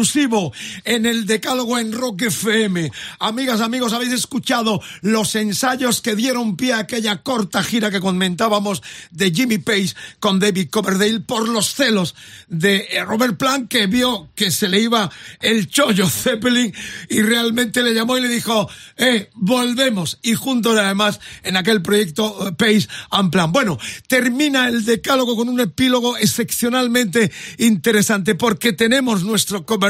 Exclusivo 0.00 0.50
en 0.84 1.04
el 1.04 1.26
Decálogo 1.26 1.78
en 1.78 1.92
Rock 1.92 2.22
FM. 2.22 2.90
Amigas, 3.18 3.60
amigos, 3.60 3.92
habéis 3.92 4.14
escuchado 4.14 4.80
los 5.02 5.34
ensayos 5.34 6.00
que 6.00 6.16
dieron 6.16 6.56
pie 6.56 6.72
a 6.72 6.78
aquella 6.78 7.18
corta 7.18 7.62
gira 7.62 7.90
que 7.90 8.00
comentábamos 8.00 8.82
de 9.10 9.30
Jimmy 9.30 9.58
Page 9.58 9.94
con 10.18 10.40
David 10.40 10.70
Coverdale 10.70 11.20
por 11.20 11.46
los 11.50 11.74
celos 11.74 12.14
de 12.48 12.88
eh, 12.90 13.04
Robert 13.04 13.36
Plant 13.36 13.68
que 13.68 13.88
vio 13.88 14.30
que 14.34 14.50
se 14.50 14.68
le 14.68 14.80
iba 14.80 15.10
el 15.38 15.68
chollo 15.68 16.08
Zeppelin 16.08 16.72
y 17.10 17.20
realmente 17.20 17.82
le 17.82 17.92
llamó 17.92 18.16
y 18.16 18.22
le 18.22 18.28
dijo, 18.28 18.70
eh, 18.96 19.28
volvemos. 19.34 20.18
Y 20.22 20.32
juntos 20.32 20.78
además 20.78 21.20
en 21.42 21.58
aquel 21.58 21.82
proyecto 21.82 22.48
eh, 22.48 22.52
Page 22.52 22.88
and 23.10 23.30
Plan. 23.30 23.52
Bueno, 23.52 23.78
termina 24.06 24.66
el 24.66 24.86
Decálogo 24.86 25.36
con 25.36 25.50
un 25.50 25.60
epílogo 25.60 26.16
excepcionalmente 26.16 27.30
interesante 27.58 28.34
porque 28.34 28.72
tenemos 28.72 29.24
nuestro 29.24 29.66
Coverdale 29.66 29.89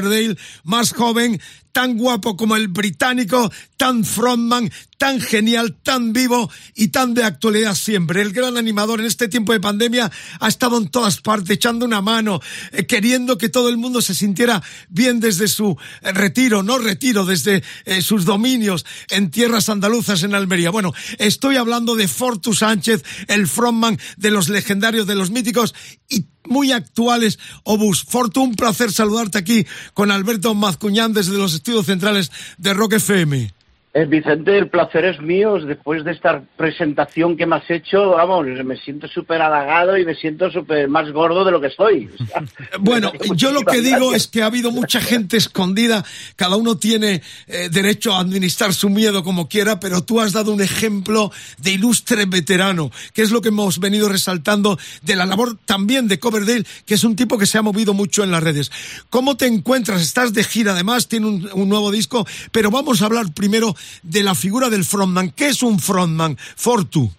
más 0.65 0.93
joven, 0.93 1.41
tan 1.73 1.97
guapo 1.97 2.37
como 2.37 2.57
el 2.57 2.69
británico, 2.69 3.51
tan 3.77 4.05
frontman, 4.05 4.71
tan 4.99 5.21
genial, 5.21 5.77
tan 5.83 6.13
vivo 6.13 6.51
y 6.75 6.89
tan 6.89 7.15
de 7.15 7.25
actualidad 7.25 7.75
siempre. 7.75 8.23
El 8.23 8.33
gran 8.33 8.57
animador 8.57 9.01
en 9.01 9.07
este 9.07 9.29
tiempo 9.29 9.53
de 9.53 9.61
pandemia 9.61 10.11
ha 10.41 10.49
estado 10.49 10.79
en 10.79 10.89
todas 10.89 11.21
partes, 11.21 11.51
echando 11.51 11.87
una 11.87 12.03
mano, 12.03 12.41
eh, 12.73 12.87
queriendo 12.87 13.39
que 13.39 13.49
todo 13.49 13.69
el 13.69 13.77
mundo 13.77 14.03
se 14.03 14.15
sintiera 14.15 14.63
bien 14.89 15.21
desde 15.21 15.49
su 15.49 15.77
eh, 16.03 16.13
retiro, 16.13 16.63
no 16.63 16.79
retiro, 16.79 17.25
desde 17.25 17.63
eh, 17.85 18.03
sus 18.03 18.25
dominios 18.25 18.85
en 19.11 19.31
tierras 19.31 19.69
andaluzas 19.69 20.23
en 20.23 20.35
Almería. 20.35 20.71
Bueno, 20.71 20.93
estoy 21.19 21.57
hablando 21.57 21.95
de 21.95 22.09
Fortu 22.09 22.53
Sánchez, 22.53 23.05
el 23.29 23.47
frontman 23.47 23.99
de 24.17 24.31
los 24.31 24.49
legendarios, 24.49 25.07
de 25.07 25.15
los 25.15 25.31
míticos 25.31 25.75
y 26.09 26.27
muy 26.51 26.73
actuales 26.73 27.39
Obus. 27.65 28.05
Fortu, 28.05 28.43
un 28.43 28.55
placer 28.55 28.93
saludarte 28.93 29.39
aquí 29.39 29.67
con 29.95 30.11
Alberto 30.11 30.55
Mazcuñán 30.55 31.15
desde 31.15 31.39
los 31.39 31.55
estudios 31.55 31.87
centrales 31.87 32.31
de 32.59 32.75
Rock 32.75 32.95
FM. 32.95 33.60
Eh, 33.93 34.05
Vicente, 34.05 34.57
el 34.57 34.69
placer 34.69 35.05
es 35.05 35.21
mío. 35.21 35.59
Después 35.59 36.05
de 36.05 36.13
esta 36.13 36.41
presentación 36.57 37.37
que 37.37 37.45
me 37.45 37.57
has 37.57 37.69
hecho, 37.69 38.11
vamos, 38.11 38.47
me 38.65 38.77
siento 38.77 39.09
súper 39.09 39.43
halagado 39.43 39.99
y 39.99 40.05
me 40.05 40.15
siento 40.15 40.49
súper 40.49 40.89
más 40.89 41.11
gordo 41.11 41.45
de 41.45 41.51
lo 41.51 41.61
que 41.61 41.67
estoy. 41.67 42.09
O 42.09 42.25
sea, 42.25 42.45
Bueno, 42.79 43.13
yo 43.35 43.51
lo 43.51 43.63
que 43.63 43.81
digo 43.81 44.15
es 44.15 44.29
que 44.29 44.43
ha 44.43 44.47
habido 44.47 44.71
mucha 44.71 45.01
gente 45.01 45.37
escondida, 45.37 46.05
cada 46.37 46.55
uno 46.55 46.77
tiene 46.77 47.21
eh, 47.49 47.69
derecho 47.69 48.15
a 48.15 48.21
administrar 48.21 48.75
su 48.75 48.91
miedo 48.91 49.25
como 49.25 49.49
quiera, 49.49 49.81
pero 49.81 50.05
tú 50.05 50.21
has 50.21 50.33
dado 50.33 50.53
un 50.53 50.61
ejemplo 50.61 51.33
de 51.59 51.73
ilustre 51.73 52.27
veterano, 52.27 52.93
que 53.13 53.23
es 53.23 53.33
lo 53.33 53.41
que 53.41 53.49
hemos 53.49 53.81
venido 53.81 54.09
resaltando 54.09 54.79
de 55.03 55.17
la 55.17 55.27
labor 55.27 55.59
también 55.65 56.07
de 56.07 56.21
Coverdale, 56.21 56.65
que 56.87 56.95
es 56.95 57.03
un 57.03 57.17
tipo 57.17 57.39
que 57.39 57.47
se 57.47 57.59
ha 57.59 57.63
movido 57.63 57.93
mucho 57.93 58.23
en 58.23 58.31
las 58.31 58.43
redes. 58.45 58.71
¿Cómo 59.11 59.37
te 59.37 59.47
encuentras? 59.47 60.01
Estás 60.01 60.33
de 60.33 60.45
gira 60.45 60.73
además, 60.75 61.09
tiene 61.09 61.27
un, 61.27 61.51
un 61.55 61.69
nuevo 61.69 61.91
disco, 61.91 62.25
pero 62.53 62.71
vamos 62.71 63.03
a 63.03 63.07
hablar 63.07 63.35
primero 63.35 63.75
de 64.03 64.23
la 64.23 64.35
figura 64.35 64.69
del 64.69 64.85
frontman. 64.85 65.31
¿Qué 65.31 65.49
es 65.49 65.63
un 65.63 65.79
frontman? 65.79 66.37
Fortu. 66.37 67.11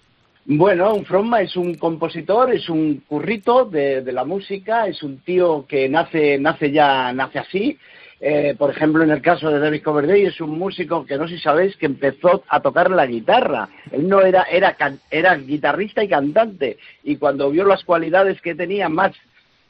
Bueno, 0.46 0.96
un 0.96 1.06
frontman 1.06 1.44
es 1.44 1.56
un 1.56 1.76
compositor, 1.76 2.54
es 2.54 2.68
un 2.68 3.04
currito 3.08 3.66
de, 3.66 4.02
de 4.02 4.12
la 4.12 4.26
música, 4.26 4.88
es 4.88 5.04
un 5.04 5.20
tío 5.20 5.66
que 5.68 5.88
nace, 5.88 6.38
nace 6.40 6.72
ya, 6.72 7.14
nace 7.14 7.40
así. 7.40 7.78
Eh, 8.24 8.54
por 8.56 8.70
ejemplo, 8.70 9.04
en 9.04 9.10
el 9.10 9.22
caso 9.22 9.50
de 9.50 9.60
David 9.60 9.82
Coverdale, 9.82 10.28
es 10.28 10.40
un 10.42 10.52
músico 10.58 11.04
que 11.06 11.18
no 11.18 11.28
sé 11.28 11.38
si 11.38 11.42
sabéis 11.42 11.76
que 11.76 11.88
empezó 11.88 12.44
a 12.48 12.60
tocar 12.60 12.92
la 12.92 13.08
guitarra. 13.08 13.68
Él 13.92 14.08
no 14.08 14.22
era, 14.22 14.44
era, 14.44 14.78
era 15.10 15.36
guitarrista 15.38 16.04
y 16.04 16.08
cantante. 16.08 16.78
Y 17.04 17.16
cuando 17.16 17.50
vio 17.50 17.66
las 17.66 17.84
cualidades 17.84 18.40
que 18.40 18.54
tenía 18.54 18.90
más 18.90 19.14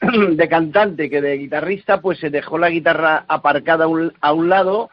de 0.00 0.48
cantante 0.48 1.08
que 1.08 1.22
de 1.22 1.38
guitarrista, 1.38 2.02
pues 2.02 2.18
se 2.18 2.28
dejó 2.28 2.58
la 2.58 2.68
guitarra 2.68 3.24
aparcada 3.26 3.84
a 3.84 3.88
un, 3.88 4.12
a 4.20 4.32
un 4.34 4.50
lado 4.50 4.90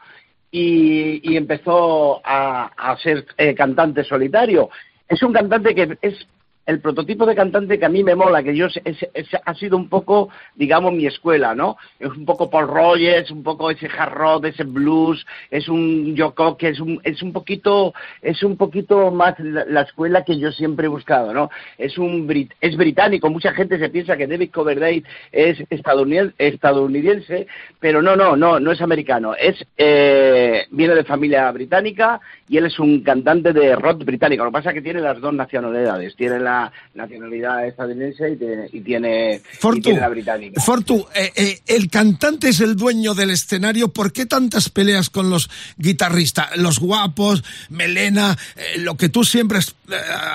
y, 0.50 1.32
y 1.32 1.36
empezó 1.36 2.20
a, 2.24 2.66
a 2.76 2.96
ser 2.98 3.26
eh, 3.36 3.54
cantante 3.54 4.04
solitario. 4.04 4.70
Es 5.08 5.22
un 5.22 5.32
cantante 5.32 5.74
que 5.74 5.98
es 6.02 6.26
el 6.70 6.80
prototipo 6.80 7.26
de 7.26 7.34
cantante 7.34 7.78
que 7.78 7.84
a 7.84 7.88
mí 7.88 8.02
me 8.04 8.14
mola, 8.14 8.42
que 8.42 8.56
yo 8.56 8.66
es- 8.66 9.06
ha 9.44 9.54
sido 9.54 9.76
un 9.76 9.88
poco, 9.88 10.28
digamos, 10.54 10.92
mi 10.92 11.06
escuela, 11.06 11.54
¿no? 11.54 11.76
Es 11.98 12.08
un 12.08 12.24
poco 12.24 12.48
Paul 12.48 12.68
Rogers, 12.68 13.30
un 13.30 13.42
poco 13.42 13.70
ese 13.70 13.88
hard 13.88 14.44
ese 14.46 14.64
blues, 14.64 15.26
es 15.50 15.68
un 15.68 16.14
Yoko, 16.14 16.56
que 16.56 16.68
es 16.68 16.80
un, 16.80 17.00
es 17.04 17.22
un 17.22 17.32
poquito, 17.32 17.92
es 18.22 18.42
un 18.42 18.56
poquito 18.56 19.10
más 19.10 19.38
la, 19.40 19.64
la 19.66 19.82
escuela 19.82 20.24
que 20.24 20.38
yo 20.38 20.52
siempre 20.52 20.86
he 20.86 20.88
buscado, 20.88 21.32
¿no? 21.32 21.50
Es 21.78 21.98
un 21.98 22.30
es 22.60 22.76
británico, 22.76 23.28
mucha 23.30 23.52
gente 23.52 23.78
se 23.78 23.88
piensa 23.90 24.16
que 24.16 24.26
David 24.26 24.50
Coverdale 24.52 25.02
es 25.32 25.58
estadounidense, 25.70 26.34
estadounidense 26.38 27.46
pero 27.80 28.02
no, 28.02 28.14
no, 28.16 28.36
no, 28.36 28.60
no 28.60 28.72
es 28.72 28.80
americano, 28.80 29.34
es 29.34 29.56
eh, 29.76 30.66
viene 30.70 30.94
de 30.94 31.04
familia 31.04 31.50
británica 31.50 32.20
y 32.48 32.56
él 32.58 32.66
es 32.66 32.78
un 32.78 33.02
cantante 33.02 33.52
de 33.52 33.74
rock 33.76 34.04
británico. 34.04 34.44
Lo 34.44 34.50
que 34.50 34.54
pasa 34.54 34.70
es 34.70 34.74
que 34.74 34.82
tiene 34.82 35.00
las 35.00 35.20
dos 35.20 35.32
nacionalidades, 35.32 36.14
tiene 36.16 36.38
la 36.38 36.59
nacionalidad 36.94 37.66
estadounidense 37.66 38.32
y 38.32 38.36
tiene, 38.36 38.68
y 38.72 38.80
tiene, 38.80 39.34
y 39.36 39.56
Fortu, 39.56 39.80
tiene 39.82 40.00
la 40.00 40.08
británica. 40.08 40.60
Fortu, 40.60 41.06
eh, 41.14 41.32
eh, 41.34 41.60
el 41.66 41.88
cantante 41.88 42.48
es 42.48 42.60
el 42.60 42.76
dueño 42.76 43.14
del 43.14 43.30
escenario. 43.30 43.88
¿Por 43.88 44.12
qué 44.12 44.26
tantas 44.26 44.68
peleas 44.68 45.10
con 45.10 45.30
los 45.30 45.50
guitarristas? 45.76 46.56
Los 46.56 46.78
guapos, 46.78 47.44
melena, 47.68 48.36
eh, 48.56 48.78
lo 48.78 48.96
que 48.96 49.08
tú 49.08 49.24
siempre 49.24 49.58
has, 49.58 49.74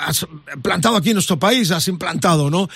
has 0.02 0.28
plantado 0.62 0.96
aquí 0.96 1.10
en 1.10 1.16
nuestro 1.16 1.38
país, 1.38 1.72
has 1.72 1.88
implantado, 1.88 2.50
¿no? 2.50 2.70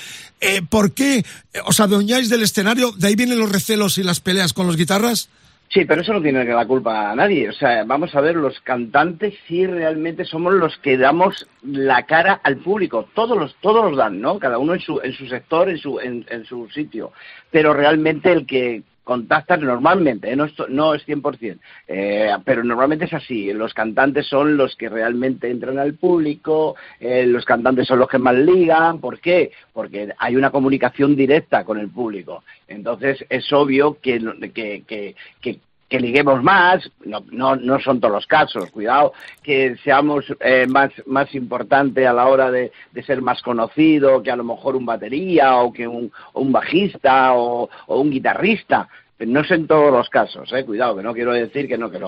¿Por 0.70 0.94
qué 0.94 1.26
os 1.66 1.82
adueñáis 1.82 2.30
del 2.30 2.44
escenario? 2.44 2.94
¿De 2.94 3.08
ahí 3.08 3.16
vienen 3.16 3.40
los 3.40 3.52
recelos 3.52 3.98
y 3.98 4.04
las 4.04 4.22
peleas 4.22 4.54
con 4.54 4.68
los 4.68 4.78
guitarras? 4.78 5.30
Sí, 5.72 5.86
pero 5.86 6.02
eso 6.02 6.14
no 6.14 6.22
tiene 6.22 6.44
la 6.44 6.66
culpa 6.66 7.12
a 7.12 7.16
nadie. 7.16 7.48
O 7.48 7.54
sea, 7.54 7.84
vamos 7.84 8.16
a 8.16 8.22
ver, 8.22 8.36
los 8.36 8.60
cantantes 8.62 9.36
sí 9.48 9.68
realmente 9.68 10.26
somos 10.26 10.54
los 10.54 10.76
que 10.80 10.98
damos 10.98 11.48
la 11.62 12.08
cara 12.08 12.42
al 12.44 12.58
público. 12.58 13.08
Todos 13.14 13.38
los, 13.38 13.56
todos 13.58 13.86
los 13.86 13.96
dan, 13.96 14.20
¿no? 14.20 14.40
Cada 14.40 14.58
uno 14.58 14.74
en 14.74 14.80
su, 14.80 15.00
en 15.04 15.14
su 15.14 15.28
sector, 15.28 15.70
en 15.70 15.78
su, 15.78 16.00
en, 16.00 16.26
en 16.30 16.44
su 16.46 16.68
sitio. 16.70 17.12
Pero 17.52 17.76
realmente 17.76 18.32
el 18.32 18.48
que 18.48 18.82
contacta 19.10 19.58
normalmente, 19.58 20.32
¿eh? 20.32 20.36
no, 20.36 20.46
es, 20.46 20.54
no 20.70 20.94
es 20.94 21.04
100%, 21.08 21.58
eh, 21.88 22.32
pero 22.46 22.64
normalmente 22.64 23.06
es 23.06 23.14
así. 23.14 23.52
Los 23.54 23.74
cantantes 23.74 24.28
son 24.28 24.56
los 24.56 24.76
que 24.76 24.88
realmente 24.88 25.50
entran 25.50 25.80
al 25.80 25.96
público, 25.96 26.76
eh, 27.00 27.26
los 27.26 27.44
cantantes 27.44 27.88
son 27.88 27.98
los 27.98 28.08
que 28.08 28.20
más 28.20 28.36
ligan. 28.36 29.00
¿Por 29.00 29.20
qué? 29.20 29.52
Porque 29.74 30.14
hay 30.16 30.36
una 30.36 30.52
comunicación 30.52 31.16
directa 31.16 31.64
con 31.64 31.80
el 31.80 31.90
público. 31.90 32.44
Entonces 32.68 33.26
es 33.30 33.52
obvio 33.52 33.98
que, 34.00 34.20
que, 34.54 35.16
que 35.42 35.60
que 35.90 36.00
liguemos 36.00 36.44
más, 36.44 36.90
no, 37.04 37.26
no, 37.32 37.56
no 37.56 37.80
son 37.80 38.00
todos 38.00 38.14
los 38.14 38.28
casos, 38.28 38.70
cuidado, 38.70 39.14
que 39.42 39.76
seamos 39.84 40.24
eh, 40.40 40.68
más, 40.68 40.92
más 41.08 41.34
importante 41.34 42.06
a 42.06 42.14
la 42.14 42.28
hora 42.28 42.52
de, 42.52 42.72
ser 43.06 43.22
más 43.24 43.42
conocido 43.42 44.22
que 44.22 44.30
a 44.30 44.36
lo 44.36 44.44
mejor 44.44 44.76
un 44.76 44.86
batería 44.86 45.58
o 45.58 45.74
que 45.74 45.88
un, 45.88 46.12
un 46.34 46.52
bajista 46.52 47.34
o, 47.34 47.70
un 47.88 48.12
guitarrista. 48.12 48.88
No 49.20 49.42
es 49.42 49.52
en 49.52 49.68
todos 49.68 49.92
los 49.92 50.08
casos, 50.10 50.50
eh, 50.54 50.64
cuidado, 50.64 50.96
que 50.96 51.04
no 51.04 51.14
quiero 51.14 51.34
decir 51.34 51.68
que 51.68 51.78
no, 51.78 51.92
que 51.92 52.00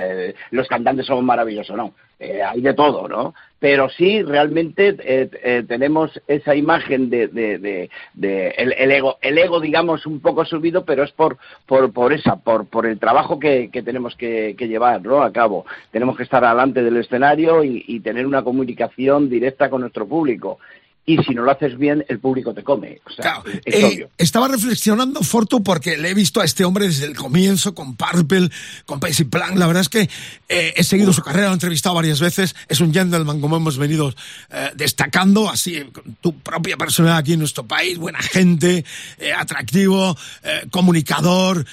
eh, 0.00 0.34
los 0.50 0.66
cantantes 0.66 1.06
somos 1.06 1.22
maravillosos, 1.22 1.76
no, 1.76 1.94
eh, 2.18 2.42
hay 2.42 2.60
de 2.60 2.74
todo, 2.74 3.08
¿no? 3.08 3.34
Pero 3.58 3.88
sí, 3.88 4.22
realmente 4.22 4.96
eh, 4.98 5.64
tenemos 5.66 6.20
esa 6.26 6.54
imagen 6.54 7.10
de, 7.10 7.90
el, 8.14 8.72
el, 8.72 8.90
ego, 8.90 9.18
el 9.20 9.38
ego, 9.38 9.60
digamos, 9.60 10.06
un 10.06 10.20
poco 10.20 10.44
subido, 10.44 10.84
pero 10.84 11.04
es 11.04 11.12
por, 11.12 11.38
por, 11.66 11.92
por 11.92 12.12
esa, 12.12 12.36
por, 12.36 12.66
por 12.66 12.86
el 12.86 12.98
trabajo 12.98 13.38
que, 13.38 13.70
que 13.70 13.82
tenemos 13.82 14.14
que, 14.16 14.54
que, 14.58 14.68
llevar, 14.68 15.02
¿no? 15.02 15.22
A 15.22 15.32
cabo. 15.32 15.66
Tenemos 15.90 16.16
que 16.16 16.22
estar 16.22 16.42
delante 16.42 16.82
del 16.82 16.96
escenario 16.98 17.64
y 17.64 18.00
tener 18.00 18.26
una 18.26 18.44
comunicación 18.44 19.28
directa 19.28 19.70
con 19.70 19.80
nuestro 19.80 20.06
público 20.06 20.58
y 21.08 21.16
si 21.22 21.34
no 21.34 21.42
lo 21.42 21.52
haces 21.52 21.78
bien, 21.78 22.04
el 22.08 22.18
público 22.18 22.52
te 22.52 22.64
come. 22.64 23.00
O 23.06 23.10
sea, 23.10 23.22
claro, 23.22 23.44
es 23.64 23.74
eh, 23.74 23.84
obvio. 23.84 24.10
Estaba 24.18 24.48
reflexionando, 24.48 25.22
Fortu, 25.22 25.62
porque 25.62 25.96
le 25.96 26.10
he 26.10 26.14
visto 26.14 26.40
a 26.40 26.44
este 26.44 26.64
hombre 26.64 26.88
desde 26.88 27.06
el 27.06 27.14
comienzo, 27.14 27.76
con 27.76 27.94
Purple, 27.94 28.50
con 28.86 28.98
Pacey 28.98 29.24
Plan. 29.26 29.56
La 29.56 29.68
verdad 29.68 29.82
es 29.82 29.88
que 29.88 30.10
eh, 30.48 30.74
he 30.76 30.82
seguido 30.82 31.12
su 31.12 31.22
carrera, 31.22 31.46
lo 31.46 31.52
he 31.52 31.54
entrevistado 31.54 31.94
varias 31.94 32.18
veces. 32.18 32.56
Es 32.68 32.80
un 32.80 32.92
gentleman, 32.92 33.40
como 33.40 33.56
hemos 33.56 33.78
venido 33.78 34.12
eh, 34.50 34.70
destacando, 34.74 35.48
así, 35.48 35.80
con 35.92 36.16
tu 36.20 36.40
propia 36.40 36.76
personalidad 36.76 37.18
aquí 37.18 37.34
en 37.34 37.38
nuestro 37.38 37.64
país, 37.64 37.98
buena 37.98 38.20
gente, 38.20 38.84
atractivo, 39.38 40.16
comunicador, 40.70 41.64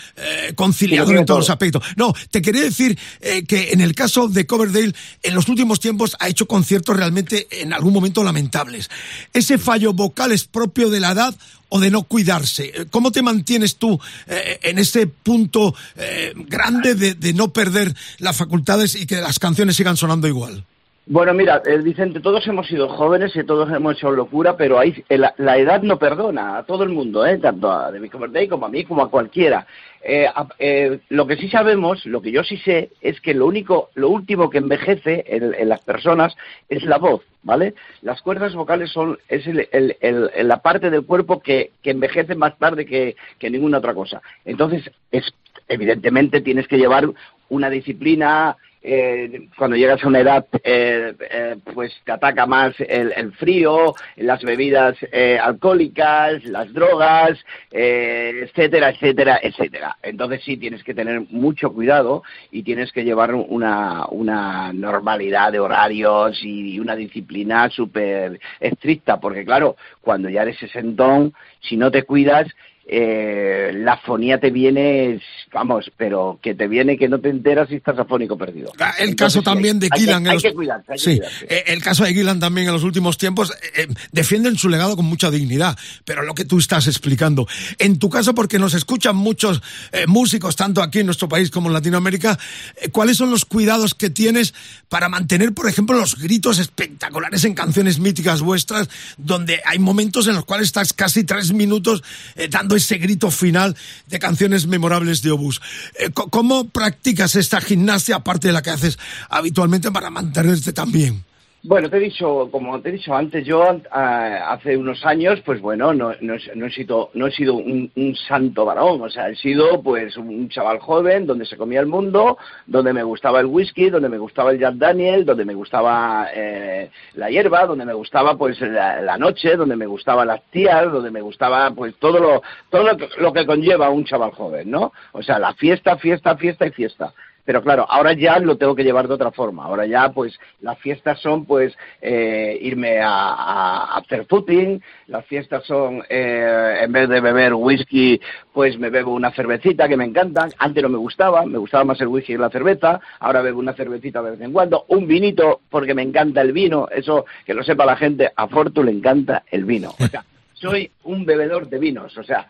conciliador 0.54 1.18
en 1.18 1.26
todos 1.26 1.40
los 1.40 1.50
aspectos. 1.50 1.84
No, 1.96 2.14
te 2.30 2.42
quería 2.42 2.62
decir 2.62 3.00
que 3.48 3.72
en 3.72 3.82
el 3.82 3.96
caso 3.96 4.28
de 4.28 4.46
Coverdale, 4.46 4.94
en 5.24 5.34
los 5.34 5.50
últimos 5.50 5.80
tiempos 5.80 6.16
ha 6.20 6.28
hecho 6.30 6.48
conciertos 6.48 6.96
realmente 6.96 7.48
en 7.50 7.74
algún 7.74 7.94
momento 7.94 8.24
lamentables. 8.24 8.90
¿Ese 9.32 9.58
fallo 9.58 9.94
vocal 9.94 10.32
es 10.32 10.45
propio 10.45 10.90
de 10.90 11.00
la 11.00 11.12
edad 11.12 11.36
o 11.70 11.80
de 11.80 11.91
no 11.91 12.04
cuidarse? 12.04 12.88
¿Cómo 12.91 13.12
te 13.12 13.22
mantienes 13.22 13.78
tú 13.78 14.00
eh, 14.28 14.60
en 14.64 14.80
ese 14.80 15.08
punto 15.08 15.76
eh, 15.95 16.34
grande 16.36 16.95
de, 16.95 17.14
de, 17.14 17.34
no 17.34 17.54
perder 17.54 17.95
las 18.20 18.36
facultades 18.36 18.95
y 18.95 19.06
que 19.06 19.22
las 19.22 19.40
canciones 19.40 19.76
sigan 19.76 19.98
sonando 19.98 20.28
igual? 20.28 20.66
Bueno, 21.06 21.34
mira, 21.34 21.62
eh, 21.66 21.80
Vicente, 21.80 22.22
todos 22.22 22.48
hemos 22.48 22.66
sido 22.66 22.88
jóvenes 22.88 23.36
y 23.36 23.44
todos 23.44 23.70
hemos 23.74 23.98
hecho 23.98 24.10
locura, 24.10 24.56
pero 24.56 24.80
ahí, 24.80 25.04
la, 25.10 25.34
la, 25.38 25.58
edad 25.58 25.82
no 25.82 26.00
perdona 26.00 26.58
a 26.58 26.64
todo 26.64 26.84
el 26.84 26.90
mundo, 26.90 27.26
¿eh? 27.26 27.38
tanto 27.40 27.70
a 27.70 27.92
David 27.92 28.10
Coverdale 28.10 28.48
como 28.48 28.68
a 28.68 28.70
mí, 28.70 28.86
como 28.86 29.04
a 29.04 29.10
cualquiera. 29.10 29.68
Eh, 30.02 30.30
eh, 30.60 31.00
lo 31.10 31.28
que 31.28 31.36
sí 31.36 31.50
sabemos, 31.50 32.06
lo 32.06 32.22
que 32.22 32.32
yo 32.32 32.42
sí 32.46 32.56
sé, 32.56 32.92
es 33.02 33.20
que 33.20 33.34
lo 33.34 33.48
único, 33.48 33.90
lo 33.96 34.10
último 34.10 34.50
que 34.50 34.60
envejece 34.60 35.26
en, 35.28 35.54
en 35.54 35.68
las 35.68 35.82
personas 35.82 36.38
es 36.70 36.84
la 36.84 37.00
voz, 37.00 37.22
¿vale? 37.42 37.74
Las 38.02 38.22
cuerdas 38.22 38.56
vocales 38.56 38.90
son 38.90 39.18
es 39.28 39.46
el, 39.46 39.68
el, 39.74 39.98
el, 40.00 40.48
la 40.48 40.62
parte 40.62 40.90
del 40.90 41.06
cuerpo 41.06 41.42
que, 41.42 41.72
que 41.82 41.92
envejece 41.92 42.36
más 42.36 42.58
tarde 42.58 42.86
que, 42.86 43.18
que, 43.40 43.50
ninguna 43.50 43.80
otra 43.80 43.94
cosa. 43.94 44.22
Entonces, 44.46 44.90
es, 45.12 45.26
evidentemente 45.68 46.40
tienes 46.40 46.66
que 46.70 46.78
llevar 46.78 47.10
una 47.50 47.70
disciplina. 47.70 48.56
Eh, 48.86 49.48
cuando 49.58 49.78
llegas 49.78 50.04
a 50.04 50.08
una 50.08 50.20
edad, 50.20 50.46
eh, 50.62 51.14
eh, 51.32 51.56
pues 51.74 51.94
te 52.04 52.12
ataca 52.12 52.46
más 52.46 52.76
el, 52.80 53.14
el 53.16 53.32
frío, 53.32 53.94
las 54.18 54.44
bebidas 54.44 54.98
eh, 55.10 55.40
alcohólicas, 55.42 56.44
las 56.44 56.72
drogas, 56.74 57.40
eh, 57.72 58.42
etcétera, 58.44 58.90
etcétera, 58.90 59.40
etcétera. 59.42 59.98
Entonces 60.04 60.44
sí 60.44 60.58
tienes 60.58 60.84
que 60.84 60.94
tener 60.94 61.22
mucho 61.30 61.72
cuidado 61.72 62.24
y 62.52 62.64
tienes 62.64 62.92
que 62.92 63.06
llevar 63.06 63.34
una, 63.34 64.06
una 64.08 64.74
normalidad 64.74 65.54
de 65.54 65.62
horarios 65.62 66.40
y 66.44 66.78
una 66.78 66.98
disciplina 66.98 67.70
súper 67.70 68.40
estricta, 68.60 69.20
porque 69.20 69.46
claro, 69.46 69.78
cuando 70.02 70.30
ya 70.30 70.42
eres 70.42 70.58
sesentón, 70.58 71.34
si 71.62 71.78
no 71.78 71.90
te 71.90 72.04
cuidas, 72.04 72.48
eh, 72.86 73.72
la 73.74 73.98
fonía 73.98 74.40
te 74.40 74.52
viene, 74.52 75.22
vamos, 75.54 75.92
pero 75.98 76.40
que 76.42 76.54
te 76.54 76.68
viene 76.68 76.98
que 76.98 77.08
no 77.08 77.20
te 77.20 77.30
enteras 77.30 77.70
si 77.70 77.76
estás 77.76 77.98
afónico 77.98 78.38
perdido. 78.38 78.72
El 79.00 79.10
Entonces, 79.10 79.16
caso 79.16 79.42
también 79.42 79.80
de 79.80 79.90
Gillan. 79.96 80.28
Hay, 80.28 80.38
que, 80.38 80.48
hay 80.48 80.52
que 80.52 80.56
cuidarse, 80.56 80.92
hay 80.92 81.00
sí, 81.00 81.18
cuidarse. 81.18 81.64
el 81.68 81.82
caso 81.82 82.04
de 82.04 82.14
Gillan 82.14 82.40
también 82.40 82.68
en 82.68 82.74
los 82.74 82.84
últimos 82.84 83.18
tiempos 83.18 83.54
eh, 83.76 83.88
defienden 84.12 84.58
su 84.58 84.70
legado 84.70 84.96
con 84.96 85.06
mucha 85.06 85.32
dignidad, 85.32 85.78
pero 86.06 86.24
lo 86.24 86.34
que 86.34 86.46
tú 86.46 86.60
estás 86.60 86.88
explicando. 86.88 87.48
En 87.80 88.00
tu 88.00 88.10
caso, 88.10 88.36
porque 88.36 88.60
nos 88.60 88.74
escuchan 88.74 89.16
muchos 89.16 89.62
eh, 89.92 90.06
músicos, 90.08 90.56
tanto 90.56 90.82
aquí 90.82 91.00
en 91.00 91.06
nuestro 91.06 91.30
país 91.30 91.50
como 91.50 91.70
en 91.70 91.74
Latinoamérica, 91.74 92.38
eh, 92.82 92.90
¿cuáles 92.90 93.18
son 93.18 93.32
los 93.32 93.46
cuidados 93.46 93.94
que 93.94 94.10
tienes 94.10 94.54
para 94.90 95.10
mantener, 95.10 95.54
por 95.54 95.68
ejemplo, 95.68 95.98
los 95.98 96.18
gritos 96.18 96.60
espectaculares 96.60 97.44
en 97.46 97.54
canciones 97.54 98.00
míticas 98.00 98.42
vuestras, 98.42 98.90
donde 99.18 99.62
hay 99.66 99.80
momentos 99.80 100.28
en 100.28 100.36
los 100.36 100.46
cuales 100.46 100.68
estás 100.68 100.94
casi 100.94 101.24
tres 101.24 101.54
minutos 101.54 102.04
eh, 102.36 102.48
ese 102.76 102.98
grito 102.98 103.32
final 103.32 103.76
de 104.08 104.20
canciones 104.20 104.68
memorables 104.68 105.22
de 105.22 105.32
Obús. 105.32 105.62
Eh, 106.00 106.10
¿Cómo 106.12 106.70
practicas 106.70 107.36
esta 107.36 107.62
gimnasia, 107.62 108.18
aparte 108.18 108.48
de 108.48 108.54
la 108.54 108.62
que 108.62 108.72
haces 108.72 108.98
habitualmente, 109.30 109.91
para 109.91 110.10
mantenerte 110.10 110.74
tan 110.74 110.91
bien? 110.91 111.24
Bueno, 111.65 111.90
te 111.90 111.95
he 111.95 112.02
dicho, 112.02 112.49
como 112.52 112.81
te 112.81 112.90
he 112.90 112.91
dicho 112.91 113.15
antes, 113.15 113.45
yo 113.45 113.64
hace 113.90 114.76
unos 114.76 115.06
años, 115.06 115.40
pues 115.45 115.61
bueno, 115.61 115.94
no, 115.94 116.11
no, 116.19 116.34
no 116.56 116.65
he 116.65 116.69
sido, 116.69 117.10
no 117.14 117.26
he 117.26 117.31
sido 117.31 117.53
un, 117.56 117.90
santo 118.27 118.65
varón, 118.65 119.02
o 119.02 119.10
sea, 119.10 119.30
he 119.30 119.35
sido 119.38 119.81
pues 119.81 120.18
un 120.18 120.49
chaval 120.49 120.80
joven 120.80 121.26
donde 121.26 121.45
se 121.45 121.56
comía 121.56 121.80
el 121.80 121.85
mundo, 121.85 122.38
donde 122.68 122.91
me 122.91 123.03
gustaba 123.03 123.40
el 123.40 123.45
whisky, 123.45 123.90
donde 123.90 124.10
me 124.10 124.18
gustaba 124.18 124.52
el 124.52 124.60
Jack 124.60 124.76
Daniel, 124.76 125.23
donde 125.23 125.45
me 125.45 125.53
gustaba 125.53 126.27
eh, 126.35 126.91
la 127.14 127.30
hierba, 127.30 127.65
donde 127.65 127.85
me 127.85 127.94
gustaba 127.94 128.38
pues 128.38 128.60
la, 128.60 129.18
noche, 129.18 129.56
donde 129.56 129.77
me 129.77 129.85
gustaban 129.85 130.27
las 130.27 130.44
tías, 130.52 130.91
donde 130.91 131.11
me 131.11 131.22
gustaba 131.22 131.72
pues 131.72 131.95
todo 131.95 132.19
lo, 132.19 132.41
todo 132.69 132.84
lo 132.84 132.98
que, 132.98 133.07
lo 133.19 133.31
que 133.31 133.45
conlleva 133.45 133.90
un 133.90 134.03
chaval 134.03 134.31
joven, 134.31 134.69
¿no? 134.69 134.91
O 135.14 135.23
sea, 135.23 135.40
la 135.40 135.53
fiesta, 135.53 135.95
fiesta, 135.95 136.35
fiesta 136.35 136.68
y 136.68 136.72
fiesta. 136.72 137.14
Pero 137.45 137.61
claro, 137.61 137.86
ahora 137.90 138.14
ya 138.14 138.40
lo 138.40 138.57
tengo 138.57 138.76
que 138.76 138.84
llevar 138.84 139.07
de 139.07 139.15
otra 139.15 139.32
forma. 139.32 139.65
Ahora 139.65 139.86
ya, 139.86 140.10
pues, 140.10 140.40
las 140.61 140.78
fiestas 140.80 141.20
son, 141.20 141.45
pues, 141.45 141.76
eh, 142.02 142.57
irme 142.61 142.99
a, 143.02 143.98
hacer 143.98 144.26
footing. 144.26 144.82
Las 145.07 145.26
fiestas 145.26 145.65
son, 145.65 146.03
eh, 146.10 146.80
en 146.82 146.91
vez 146.91 147.10
de 147.10 147.20
beber 147.20 147.53
whisky, 147.53 148.20
pues 148.53 148.78
me 148.80 148.90
bebo 148.90 149.14
una 149.14 149.32
cervecita 149.32 149.90
que 149.90 149.98
me 149.98 150.06
encanta. 150.06 150.48
Antes 150.57 150.84
no 150.84 150.90
me 150.90 150.98
gustaba, 150.98 151.45
me 151.45 151.57
gustaba 151.57 151.84
más 151.84 151.99
el 151.99 152.07
whisky 152.07 152.34
que 152.34 152.40
la 152.40 152.49
cerveza. 152.49 153.02
Ahora 153.20 153.41
bebo 153.41 153.60
una 153.60 153.74
cervecita 153.74 154.22
de 154.22 154.32
vez 154.32 154.41
en 154.41 154.53
cuando. 154.53 154.86
Un 154.88 155.06
vinito, 155.06 155.61
porque 155.70 155.94
me 155.94 156.02
encanta 156.02 156.41
el 156.41 156.53
vino. 156.53 156.88
Eso, 156.90 157.26
que 157.45 157.53
lo 157.53 157.64
sepa 157.64 157.86
la 157.86 157.98
gente, 157.98 158.32
a 158.34 158.48
Fortu 158.48 158.84
le 158.84 158.91
encanta 158.91 159.44
el 159.52 159.65
vino. 159.65 159.94
O 159.99 160.07
sea, 160.07 160.24
soy 160.53 160.90
un 161.03 161.26
bebedor 161.26 161.68
de 161.68 161.80
vinos. 161.80 162.18
O 162.18 162.24
sea, 162.24 162.48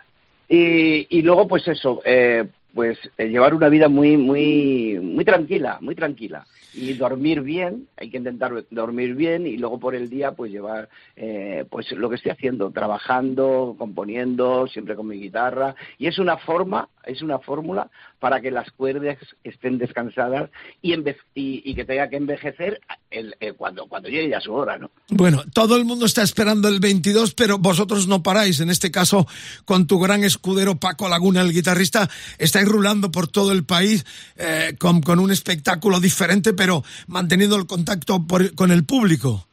y, 0.48 1.18
y 1.18 1.22
luego, 1.24 1.48
pues 1.48 1.68
eso, 1.68 2.02
eh, 2.06 2.46
pues 2.74 2.98
eh, 3.18 3.28
llevar 3.28 3.54
una 3.54 3.70
vida 3.70 3.88
muy, 3.88 4.18
muy, 4.18 5.00
muy 5.02 5.24
tranquila, 5.24 5.78
muy 5.82 5.96
tranquila. 5.96 6.46
Y 6.74 6.94
dormir 6.94 7.42
bien, 7.42 7.88
hay 7.98 8.10
que 8.10 8.18
intentar 8.18 8.52
dormir 8.72 9.14
bien 9.14 9.46
y 9.46 9.58
luego 9.58 9.80
por 9.80 9.94
el 9.94 10.10
día 10.10 10.32
pues 10.32 10.52
llevar 10.52 10.90
eh, 11.16 11.66
pues 11.70 11.92
lo 11.92 12.10
que 12.10 12.16
estoy 12.16 12.32
haciendo, 12.32 12.72
trabajando, 12.72 13.76
componiendo, 13.78 14.68
siempre 14.68 14.96
con 14.96 15.08
mi 15.08 15.20
guitarra. 15.20 15.76
Y 16.00 16.08
es 16.08 16.18
una 16.18 16.38
forma, 16.38 16.90
es 17.06 17.22
una 17.22 17.40
fórmula 17.40 17.90
para 18.20 18.42
que 18.42 18.52
las 18.52 18.70
cuerdas 18.72 19.18
estén 19.44 19.78
descansadas 19.78 20.50
y, 20.82 20.94
enve- 20.94 21.18
y, 21.36 21.62
y 21.70 21.76
que 21.76 21.86
tenga 21.86 22.10
que 22.10 22.18
envejecer 22.18 22.80
el- 23.12 23.36
eh, 23.40 23.54
cuando, 23.54 23.86
cuando 23.88 24.10
llegue 24.10 24.30
ya 24.30 24.40
su 24.42 24.54
hora, 24.54 24.78
¿no? 24.78 24.90
Bueno, 25.10 25.44
todo 25.54 25.76
el 25.78 25.86
mundo 25.86 26.06
está 26.06 26.22
esperando 26.24 26.68
el 26.68 26.80
22, 26.80 27.34
pero 27.34 27.58
vosotros 27.58 28.08
no 28.08 28.24
paráis. 28.24 28.60
En 28.60 28.70
este 28.70 28.92
caso, 28.92 29.28
con 29.66 29.88
tu 29.88 30.00
gran 30.00 30.24
escudero 30.24 30.76
Paco 30.76 31.10
Laguna, 31.10 31.42
el 31.42 31.54
guitarrista, 31.54 32.10
estáis 32.38 32.68
rulando 32.68 33.12
por 33.12 33.28
todo 33.28 33.52
el 33.52 33.66
país 33.66 34.06
eh, 34.38 34.76
con, 34.80 35.02
con 35.02 35.20
un 35.20 35.32
espectáculo 35.32 36.00
diferente, 36.00 36.54
pero 36.54 36.84
manteniendo 37.08 37.56
el 37.56 37.66
contacto 37.68 38.26
por- 38.26 38.54
con 38.56 38.72
el 38.72 38.86
público. 38.86 39.48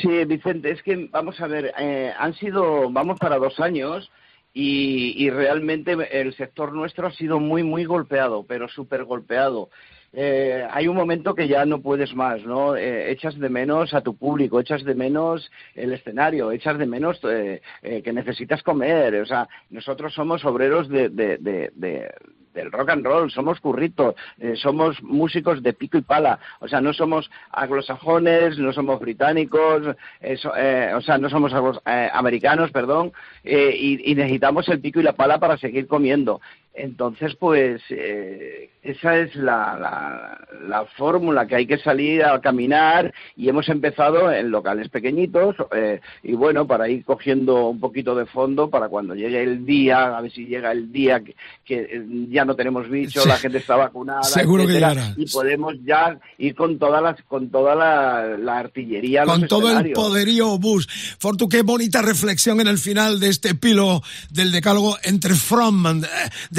Sí, 0.00 0.08
Vicente, 0.26 0.70
es 0.72 0.82
que 0.82 1.08
vamos 1.12 1.38
a 1.40 1.46
ver, 1.46 1.72
eh, 1.78 2.12
han 2.18 2.34
sido, 2.34 2.90
vamos 2.90 3.18
para 3.18 3.38
dos 3.38 3.60
años 3.60 4.10
y, 4.54 5.14
y 5.22 5.30
realmente 5.30 5.96
el 6.12 6.32
sector 6.34 6.72
nuestro 6.72 7.08
ha 7.08 7.12
sido 7.12 7.40
muy, 7.40 7.62
muy 7.64 7.84
golpeado, 7.84 8.44
pero 8.46 8.68
súper 8.68 9.04
golpeado. 9.04 9.68
Eh, 10.16 10.64
hay 10.70 10.86
un 10.86 10.94
momento 10.94 11.34
que 11.34 11.48
ya 11.48 11.64
no 11.66 11.80
puedes 11.82 12.14
más, 12.14 12.40
¿no? 12.44 12.76
Eh, 12.76 13.10
echas 13.10 13.36
de 13.36 13.48
menos 13.48 13.92
a 13.94 14.00
tu 14.00 14.16
público, 14.16 14.60
echas 14.60 14.84
de 14.84 14.94
menos 14.94 15.50
el 15.74 15.92
escenario, 15.92 16.52
echas 16.52 16.78
de 16.78 16.86
menos 16.86 17.18
eh, 17.24 17.60
eh, 17.82 18.00
que 18.00 18.12
necesitas 18.12 18.62
comer. 18.62 19.16
O 19.16 19.26
sea, 19.26 19.48
nosotros 19.70 20.14
somos 20.14 20.44
obreros 20.44 20.88
de, 20.88 21.08
de, 21.08 21.36
de, 21.38 21.72
de- 21.74 22.14
del 22.54 22.72
rock 22.72 22.90
and 22.90 23.04
roll, 23.04 23.30
somos 23.30 23.60
curritos, 23.60 24.14
eh, 24.38 24.54
somos 24.56 25.02
músicos 25.02 25.62
de 25.62 25.72
pico 25.72 25.98
y 25.98 26.02
pala, 26.02 26.38
o 26.60 26.68
sea, 26.68 26.80
no 26.80 26.92
somos 26.92 27.30
anglosajones, 27.52 28.58
no 28.58 28.72
somos 28.72 29.00
británicos, 29.00 29.96
eh, 30.20 30.92
o 30.94 31.00
sea, 31.00 31.18
no 31.18 31.28
somos 31.28 31.52
eh, 31.86 32.08
americanos, 32.12 32.70
perdón, 32.70 33.12
eh, 33.42 33.74
y, 33.76 34.12
y 34.12 34.14
necesitamos 34.14 34.68
el 34.68 34.80
pico 34.80 35.00
y 35.00 35.02
la 35.02 35.14
pala 35.14 35.38
para 35.38 35.58
seguir 35.58 35.86
comiendo. 35.86 36.40
Entonces, 36.76 37.36
pues, 37.38 37.80
eh, 37.90 38.70
esa 38.82 39.16
es 39.18 39.34
la, 39.36 39.78
la, 39.80 40.38
la 40.68 40.84
fórmula 40.96 41.46
que 41.46 41.54
hay 41.54 41.66
que 41.66 41.78
salir 41.78 42.24
a 42.24 42.40
caminar 42.40 43.14
y 43.36 43.48
hemos 43.48 43.68
empezado 43.68 44.30
en 44.32 44.50
locales 44.50 44.88
pequeñitos 44.88 45.54
eh, 45.74 46.00
y 46.24 46.32
bueno, 46.34 46.66
para 46.66 46.88
ir 46.88 47.04
cogiendo 47.04 47.68
un 47.68 47.78
poquito 47.78 48.14
de 48.16 48.26
fondo 48.26 48.68
para 48.70 48.88
cuando 48.88 49.14
llegue 49.14 49.42
el 49.42 49.64
día, 49.64 50.16
a 50.16 50.20
ver 50.20 50.32
si 50.32 50.46
llega 50.46 50.72
el 50.72 50.90
día 50.90 51.20
que, 51.20 51.36
que, 51.64 51.80
eh, 51.90 52.04
ya 52.30 52.44
no 52.44 52.56
tenemos 52.56 52.90
bicho, 52.90 53.20
Sí. 53.22 53.28
la 53.28 53.36
gente 53.38 53.58
está 53.58 53.76
vacunada, 53.76 54.24
Seguro 54.24 54.66
que 54.66 54.72
etcétera, 54.72 54.94
llegará. 54.94 55.14
y 55.16 55.26
podemos 55.30 55.74
ya 55.84 56.18
ir 56.38 56.54
con 56.56 56.78
todas 56.78 57.02
las, 57.02 57.22
con 57.22 57.50
toda 57.50 57.74
la, 57.76 58.36
la 58.36 58.58
artillería, 58.58 59.22
a 59.22 59.24
los 59.26 59.38
Con 59.38 59.48
todo 59.48 59.60
el 59.62 59.66
escenarios. 59.68 59.94
poderío 59.98 60.58
bus. 60.58 60.88
Fortu, 61.20 61.48
qué 61.48 61.62
bonita 61.62 62.02
reflexión 62.02 62.60
en 62.60 62.66
el 62.68 62.78
final 62.78 63.20
de 63.20 63.28
este 63.28 63.50
epílogo 63.50 64.02
del 64.30 64.50
decálogo 64.52 64.96
entre 65.04 65.34
frontman, 65.34 66.02
eh, 66.04 66.08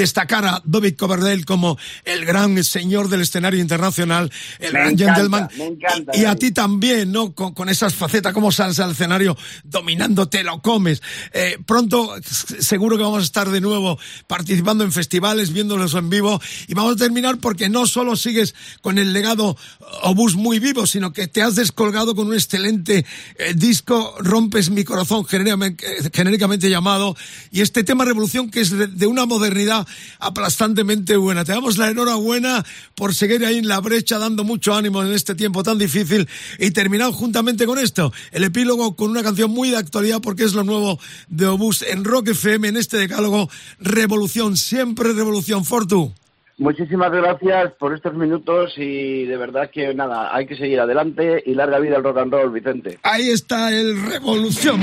destacar 0.06 0.44
a 0.46 0.62
Bobby 0.64 0.92
Coverdale 0.92 1.44
como 1.44 1.76
el 2.04 2.24
gran 2.24 2.62
señor 2.64 3.08
del 3.08 3.22
escenario 3.22 3.60
internacional, 3.60 4.30
el 4.60 4.72
Me 4.72 4.78
gran 4.78 4.92
encanta, 4.92 5.14
gentleman. 5.14 5.48
me 5.58 5.64
encanta, 5.66 6.12
y, 6.14 6.20
y 6.20 6.24
a 6.24 6.28
David. 6.28 6.38
ti 6.38 6.50
también, 6.52 7.12
¿no? 7.12 7.34
Con, 7.34 7.52
con 7.54 7.68
esas 7.68 7.94
facetas, 7.94 8.32
como 8.32 8.52
sales 8.52 8.78
al 8.78 8.92
escenario 8.92 9.36
dominándote, 9.64 10.42
lo 10.44 10.60
comes. 10.62 11.02
Eh, 11.32 11.58
pronto, 11.66 12.14
seguro 12.60 12.96
que 12.96 13.02
vamos 13.02 13.20
a 13.20 13.24
estar 13.24 13.50
de 13.50 13.60
nuevo 13.60 13.98
participando 14.26 14.84
en 14.84 14.92
festivales, 14.92 15.52
viéndolos 15.52 15.94
en 15.94 16.08
vivo. 16.08 16.40
Y 16.68 16.74
vamos 16.74 16.94
a 16.94 16.96
terminar 16.96 17.38
porque 17.38 17.68
no 17.68 17.86
solo 17.86 18.16
sigues 18.16 18.54
con 18.80 18.98
el 18.98 19.12
legado 19.12 19.56
Obús 20.02 20.36
muy 20.36 20.58
vivo, 20.60 20.86
sino 20.86 21.12
que 21.12 21.26
te 21.26 21.42
has 21.42 21.56
descolgado 21.56 22.14
con 22.14 22.28
un 22.28 22.34
excelente 22.34 23.04
eh, 23.38 23.54
disco, 23.54 24.14
Rompes 24.20 24.70
mi 24.70 24.84
corazón, 24.84 25.24
genéricamente, 25.24 25.84
genéricamente 26.12 26.70
llamado, 26.70 27.16
y 27.50 27.60
este 27.60 27.82
tema 27.84 28.04
Revolución 28.04 28.50
que 28.50 28.60
es 28.60 28.70
de, 28.70 28.86
de 28.86 29.06
una 29.06 29.26
modernidad 29.26 29.86
aplastantemente 30.18 31.16
buena. 31.16 31.44
Te 31.44 31.52
damos 31.52 31.78
la 31.78 31.90
enhorabuena 31.90 32.64
por 32.94 33.14
seguir 33.14 33.44
ahí 33.44 33.58
en 33.58 33.68
la 33.68 33.80
brecha, 33.80 34.18
dando 34.18 34.44
mucho 34.44 34.74
ánimo 34.74 35.02
en 35.02 35.12
este 35.12 35.34
tiempo 35.34 35.62
tan 35.62 35.78
difícil, 35.78 36.28
y 36.58 36.70
terminar 36.70 37.12
juntamente 37.12 37.66
con 37.66 37.78
esto, 37.78 38.12
el 38.32 38.44
epílogo 38.44 38.96
con 38.96 39.10
una 39.10 39.22
canción 39.22 39.50
muy 39.50 39.70
de 39.70 39.76
actualidad 39.76 40.20
porque 40.20 40.44
es 40.44 40.54
lo 40.54 40.64
nuevo 40.64 40.98
de 41.28 41.46
Obús 41.46 41.82
en 41.82 42.04
Rock 42.04 42.28
FM, 42.28 42.68
en 42.68 42.76
este 42.76 42.98
decálogo 42.98 43.48
Revolución, 43.80 44.56
siempre 44.56 45.12
Revolución, 45.12 45.64
Fortu. 45.64 46.12
Muchísimas 46.58 47.12
gracias 47.12 47.74
por 47.78 47.94
estos 47.94 48.14
minutos 48.14 48.72
y 48.78 49.26
de 49.26 49.36
verdad 49.36 49.70
que 49.70 49.92
nada, 49.92 50.34
hay 50.34 50.46
que 50.46 50.56
seguir 50.56 50.80
adelante 50.80 51.42
y 51.44 51.54
larga 51.54 51.78
vida 51.78 51.96
al 51.96 52.04
rock 52.04 52.18
and 52.18 52.32
roll, 52.32 52.50
Vicente. 52.50 52.98
Ahí 53.02 53.28
está 53.28 53.70
el 53.70 54.00
Revolución. 54.02 54.80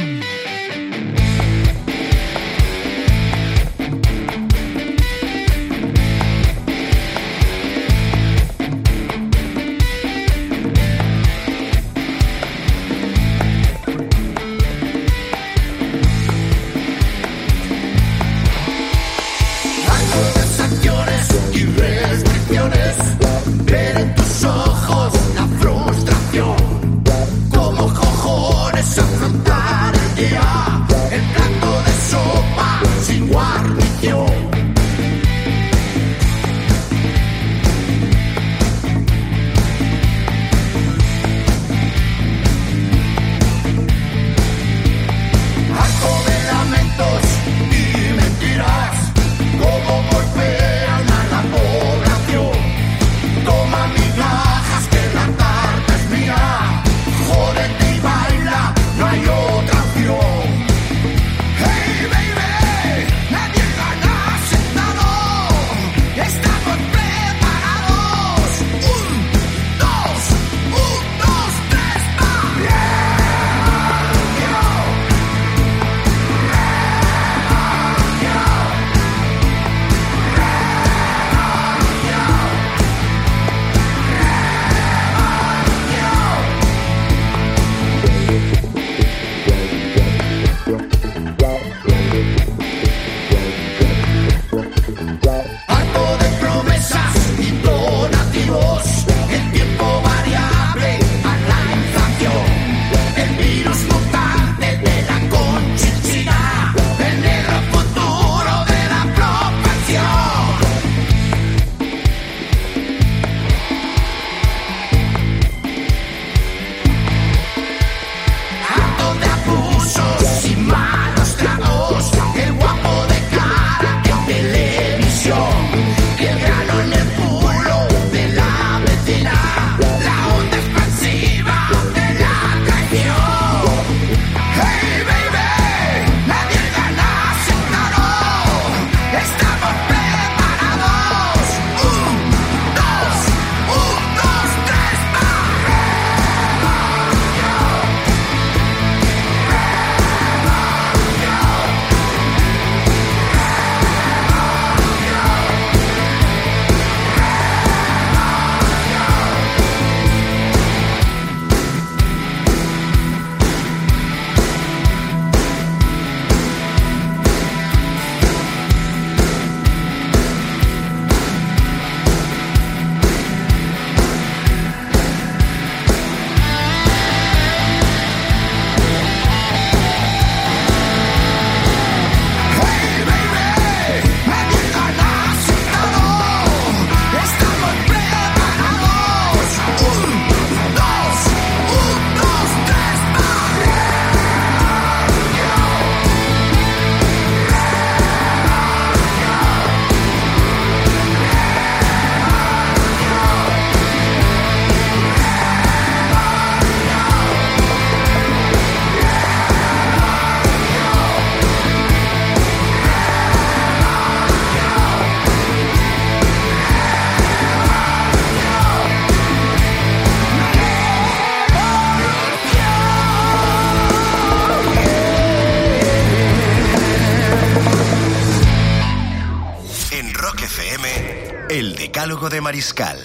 De 232.34 232.42
Mariscal 232.42 233.03